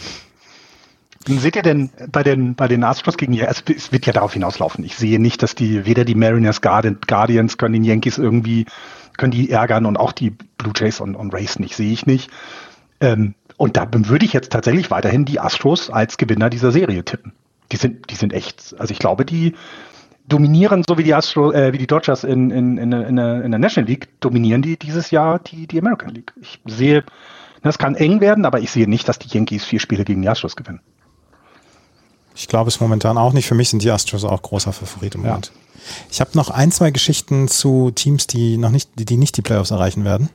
[1.27, 4.35] Seht ihr denn bei den, bei den Astros gegen, ja, es, es wird ja darauf
[4.35, 4.85] hinauslaufen.
[4.85, 8.67] Ich sehe nicht, dass die, weder die Mariners Guardians können den Yankees irgendwie
[9.17, 12.31] können die ärgern und auch die Blue Jays und, und Rays nicht, sehe ich nicht.
[13.01, 17.33] Ähm, und da würde ich jetzt tatsächlich weiterhin die Astros als Gewinner dieser Serie tippen.
[17.73, 19.55] Die sind, die sind echt, also ich glaube, die
[20.27, 23.61] dominieren, so wie die Astro, äh, wie die Dodgers in, in, in, in, in der
[23.61, 26.33] National League, dominieren die dieses Jahr die, die American League.
[26.41, 27.05] Ich sehe,
[27.63, 30.29] das kann eng werden, aber ich sehe nicht, dass die Yankees vier Spiele gegen die
[30.29, 30.81] Astros gewinnen.
[32.35, 33.47] Ich glaube es momentan auch nicht.
[33.47, 35.29] Für mich sind die Astros auch großer Favorit im Ja.
[35.29, 35.53] Moment.
[36.11, 39.43] Ich habe noch ein, zwei Geschichten zu Teams, die noch nicht, die, die nicht die
[39.43, 40.31] Playoffs erreichen werden.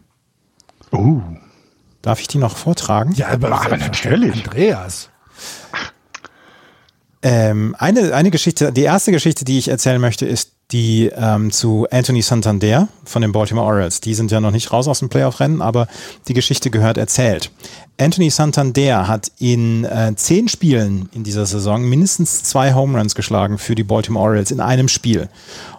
[0.92, 1.22] Uh.
[2.02, 3.14] Darf ich die noch vortragen?
[3.14, 4.46] Ja, aber, Aber natürlich.
[4.46, 5.10] Andreas.
[7.22, 11.88] Ähm, eine, eine Geschichte, die erste Geschichte, die ich erzählen möchte, ist die ähm, zu
[11.90, 14.02] Anthony Santander von den Baltimore Orioles.
[14.02, 15.88] Die sind ja noch nicht raus aus dem Playoff-Rennen, aber
[16.28, 17.52] die Geschichte gehört erzählt.
[18.00, 23.58] Anthony Santander hat in äh, zehn Spielen in dieser Saison mindestens zwei Home Runs geschlagen
[23.58, 25.28] für die Baltimore Orioles in einem Spiel.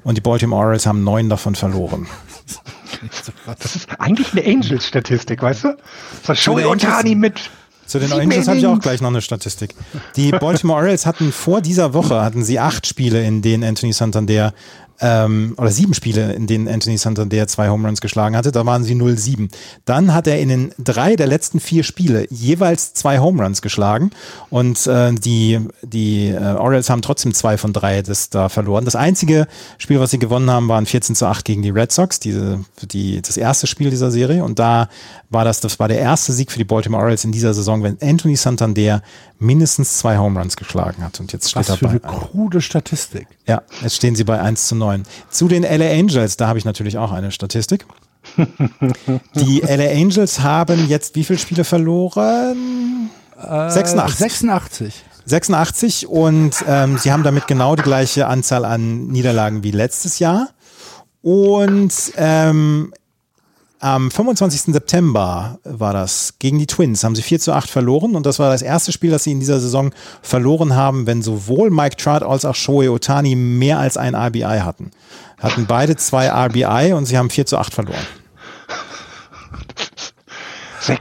[0.03, 2.07] Und die Baltimore Orioles haben neun davon verloren.
[3.47, 5.77] Das ist eigentlich eine Angels-Statistik, weißt du?
[6.25, 7.51] So Shohei Angels- Otani mit
[7.91, 9.75] Zu den Angels habe ich auch gleich noch eine Statistik.
[10.15, 14.55] Die Baltimore Orioles hatten vor dieser Woche hatten sie acht Spiele, in denen Anthony Santander
[15.01, 18.53] ähm, oder sieben Spiele, in denen Anthony Santander zwei Home Runs geschlagen hatte.
[18.53, 19.51] Da waren sie 0-7.
[19.85, 24.11] Dann hat er in den drei der letzten vier Spiele jeweils zwei Home Runs geschlagen
[24.51, 28.85] und äh, die die äh, Orioles haben trotzdem zwei von drei das da verloren.
[28.85, 29.47] Das einzige
[29.79, 33.23] Spiel, was sie gewonnen haben, waren 14 zu 8 gegen die Red Sox, diese, die,
[33.23, 34.45] das erste Spiel dieser Serie.
[34.45, 34.89] Und da
[35.31, 37.99] war das, das war der erste Sieg für die Baltimore Orioles in dieser Saison, wenn
[38.03, 39.03] Anthony Santander
[39.41, 41.19] mindestens zwei Home Runs geschlagen hat.
[41.19, 43.27] Und jetzt steht Was für er eine krude Statistik.
[43.47, 45.03] ja, jetzt stehen sie bei 1 zu 9.
[45.31, 47.87] Zu den LA Angels, da habe ich natürlich auch eine Statistik.
[49.35, 53.11] Die LA Angels haben jetzt wie viele Spiele verloren?
[53.37, 54.19] 86.
[54.19, 55.05] 86.
[55.25, 60.49] 86 und ähm, sie haben damit genau die gleiche Anzahl an Niederlagen wie letztes Jahr.
[61.23, 62.93] Und ähm,
[63.81, 64.75] am 25.
[64.75, 68.51] September war das gegen die Twins, haben sie 4 zu 8 verloren und das war
[68.51, 69.93] das erste Spiel, das sie in dieser Saison
[70.23, 74.91] verloren haben, wenn sowohl Mike Trout als auch Shohei Otani mehr als ein RBI hatten.
[75.39, 78.07] Hatten beide zwei RBI und sie haben 4 zu 8 verloren.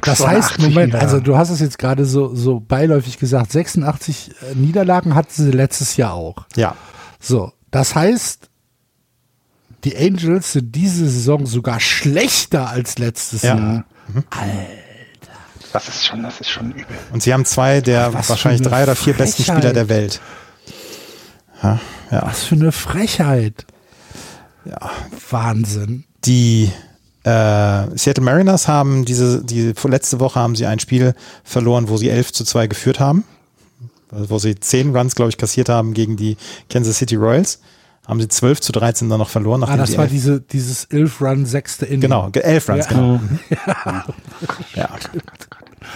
[0.04, 4.56] Das heißt, Moment, also du hast es jetzt gerade so, so beiläufig gesagt, 86 äh,
[4.56, 6.46] Niederlagen hatten sie letztes Jahr auch.
[6.56, 6.76] Ja,
[7.20, 8.49] So, das heißt,
[9.84, 13.56] die Angels sind diese Saison sogar schlechter als letztes Ja.
[13.56, 13.86] Jahr.
[15.72, 16.86] Das ist schon, das ist schon übel.
[17.14, 19.58] und sie haben zwei der Was wahrscheinlich drei oder vier besten Frechheit.
[19.60, 20.20] Spieler der Welt.
[21.62, 21.80] Ja,
[22.12, 22.24] ja.
[22.24, 23.66] Was für eine Frechheit.
[24.66, 24.78] ja.
[25.30, 26.06] Wahnsinn.
[26.26, 26.72] Die
[27.24, 32.10] äh, Seattle Mariners haben diese, die letzte Woche haben sie ein Spiel verloren, wo sie
[32.10, 33.24] 11 zu 2 geführt haben.
[34.12, 36.36] Also Wo sie 10 Runs, glaube ich, kassiert haben gegen die
[36.68, 37.60] Kansas City Royals.
[38.10, 39.64] Haben sie 12 zu 13 dann noch verloren.
[39.64, 42.02] Ah, das war diese, dieses 11 Run sechste Inning.
[42.02, 42.92] Genau, 11 Runs, ja.
[42.92, 43.20] genau.
[43.50, 44.06] ja.
[44.76, 44.90] ja.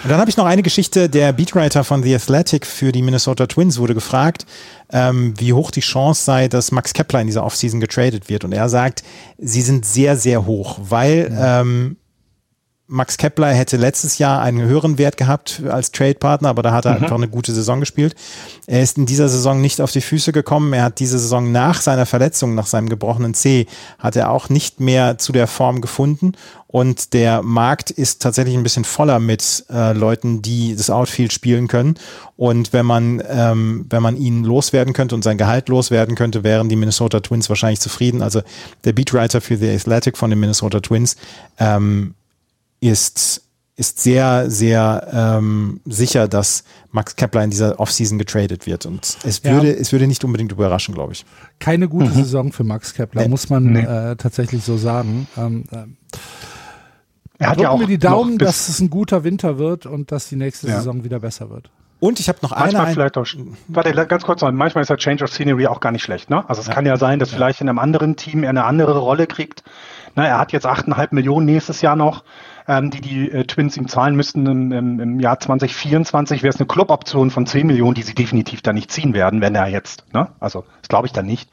[0.04, 1.10] Und dann habe ich noch eine Geschichte.
[1.10, 4.46] Der Beatwriter von The Athletic für die Minnesota Twins wurde gefragt,
[4.92, 8.44] ähm, wie hoch die Chance sei, dass Max Kepler in dieser Offseason getradet wird.
[8.44, 9.04] Und er sagt,
[9.40, 11.98] sie sind sehr, sehr hoch, weil ähm,
[12.88, 16.96] Max Kepler hätte letztes Jahr einen höheren Wert gehabt als Trade-Partner, aber da hat er
[16.96, 17.04] mhm.
[17.04, 18.14] einfach eine gute Saison gespielt.
[18.68, 20.74] Er ist in dieser Saison nicht auf die Füße gekommen.
[20.74, 23.68] Er hat diese Saison nach seiner Verletzung, nach seinem gebrochenen C,
[24.00, 26.34] hat er auch nicht mehr zu der Form gefunden.
[26.68, 31.68] Und der Markt ist tatsächlich ein bisschen voller mit äh, Leuten, die das Outfield spielen
[31.68, 31.96] können.
[32.36, 36.70] Und wenn man, ähm, wenn man ihn loswerden könnte und sein Gehalt loswerden könnte, wären
[36.70, 38.22] die Minnesota Twins wahrscheinlich zufrieden.
[38.22, 38.42] Also
[38.84, 41.16] der Beatwriter für The Athletic von den Minnesota Twins
[41.60, 42.16] ähm,
[42.84, 43.44] ist,
[43.76, 48.86] ist sehr, sehr ähm, sicher, dass Max Kepler in dieser Offseason getradet wird.
[48.86, 49.80] Und es würde, ja.
[49.80, 51.26] es würde nicht unbedingt überraschen, glaube ich.
[51.60, 52.14] Keine gute mhm.
[52.14, 53.30] Saison für Max Kepler, nee.
[53.30, 53.82] muss man nee.
[53.82, 55.28] äh, tatsächlich so sagen.
[55.38, 55.86] Ähm, äh,
[57.40, 60.30] er hat ja auch mir die Daumen, dass es ein guter Winter wird und dass
[60.30, 60.78] die nächste ja.
[60.78, 61.72] Saison wieder besser wird.
[62.00, 62.74] Und ich habe noch eine.
[62.74, 63.26] Manchmal vielleicht auch,
[63.70, 66.48] warte, ganz kurz noch, manchmal ist der Change of Scenery auch gar nicht schlecht, ne?
[66.50, 66.74] Also es ja.
[66.74, 67.38] kann ja sein, dass ja.
[67.38, 69.64] vielleicht in einem anderen Team er eine andere Rolle kriegt.
[70.16, 72.24] Na, er hat jetzt 8,5 Millionen nächstes Jahr noch
[72.68, 76.60] ähm, die die äh, Twins ihm zahlen müssten im, im, im Jahr 2024, wäre es
[76.60, 80.06] eine Cluboption von 10 Millionen, die sie definitiv da nicht ziehen werden, wenn er jetzt,
[80.14, 80.30] ne?
[80.40, 81.50] Also das glaube ich dann nicht.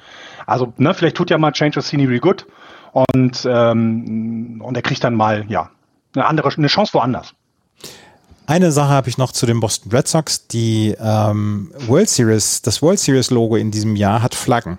[0.47, 2.47] Also, ne, vielleicht tut ja mal Change of Scenery gut
[2.93, 5.71] und, ähm, und er kriegt dann mal, ja,
[6.15, 7.35] eine andere, eine Chance woanders.
[8.47, 10.49] Eine Sache habe ich noch zu den Boston Red Sox.
[10.49, 14.79] Die ähm, World Series, das World Series Logo in diesem Jahr hat Flaggen.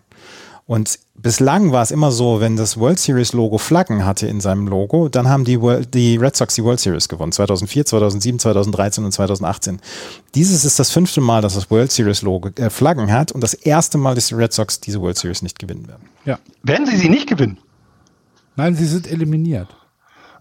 [0.71, 4.69] Und bislang war es immer so, wenn das World Series Logo Flaggen hatte in seinem
[4.69, 7.33] Logo, dann haben die, World, die Red Sox die World Series gewonnen.
[7.33, 9.81] 2004, 2007, 2013 und 2018.
[10.33, 13.53] Dieses ist das fünfte Mal, dass das World Series Logo äh, Flaggen hat und das
[13.53, 16.07] erste Mal, dass die Red Sox diese World Series nicht gewinnen werden.
[16.23, 16.39] Ja.
[16.63, 17.57] Werden sie sie nicht gewinnen?
[18.55, 19.67] Nein, sie sind eliminiert.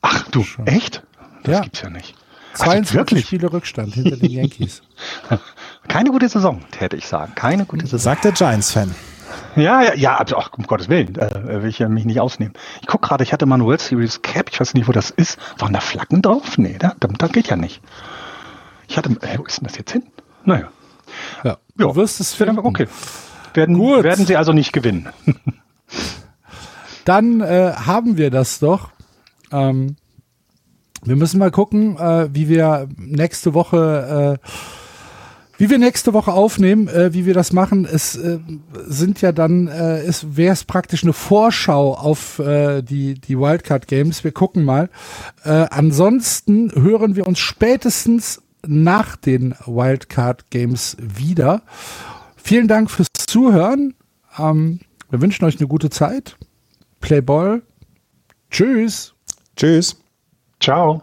[0.00, 0.64] Ach du, Schon.
[0.68, 1.02] echt?
[1.42, 1.60] Das ja.
[1.62, 2.14] gibt's ja nicht.
[2.54, 3.26] 22 wirklich?
[3.26, 4.82] Spiele Rückstand hinter den Yankees.
[5.88, 7.32] Keine gute Saison, hätte ich sagen.
[7.34, 7.98] Keine gute Saison.
[7.98, 8.94] Sagt der Giants-Fan.
[9.56, 12.54] Ja, ja, ja, ach, um Gottes Willen, äh, will ich ja mich nicht ausnehmen.
[12.80, 15.10] Ich guck gerade, ich hatte mal ein World Series Cap, ich weiß nicht, wo das
[15.10, 15.38] ist.
[15.58, 16.58] Waren da Flaggen drauf?
[16.58, 17.82] Nee, da, da geht ja nicht.
[18.88, 20.04] Ich hatte, äh, wo ist denn das jetzt hin?
[20.44, 20.68] Naja.
[21.44, 21.96] Ja, du ja.
[21.96, 22.58] wirst es finden.
[22.58, 22.86] Okay.
[23.54, 24.04] Werden, Gut.
[24.04, 25.08] werden sie also nicht gewinnen.
[27.04, 28.90] Dann äh, haben wir das doch.
[29.52, 29.96] Ähm,
[31.02, 34.46] wir müssen mal gucken, äh, wie wir nächste Woche äh,
[35.60, 38.38] wie wir nächste Woche aufnehmen, äh, wie wir das machen, es äh,
[38.86, 43.86] sind ja dann, äh, es wäre es praktisch eine Vorschau auf äh, die, die Wildcard
[43.86, 44.24] Games.
[44.24, 44.88] Wir gucken mal.
[45.44, 51.60] Äh, ansonsten hören wir uns spätestens nach den Wildcard Games wieder.
[52.36, 53.92] Vielen Dank fürs Zuhören.
[54.38, 54.80] Ähm,
[55.10, 56.38] wir wünschen euch eine gute Zeit.
[57.00, 57.60] Play Ball.
[58.50, 59.12] Tschüss.
[59.56, 59.94] Tschüss.
[60.58, 61.02] Ciao.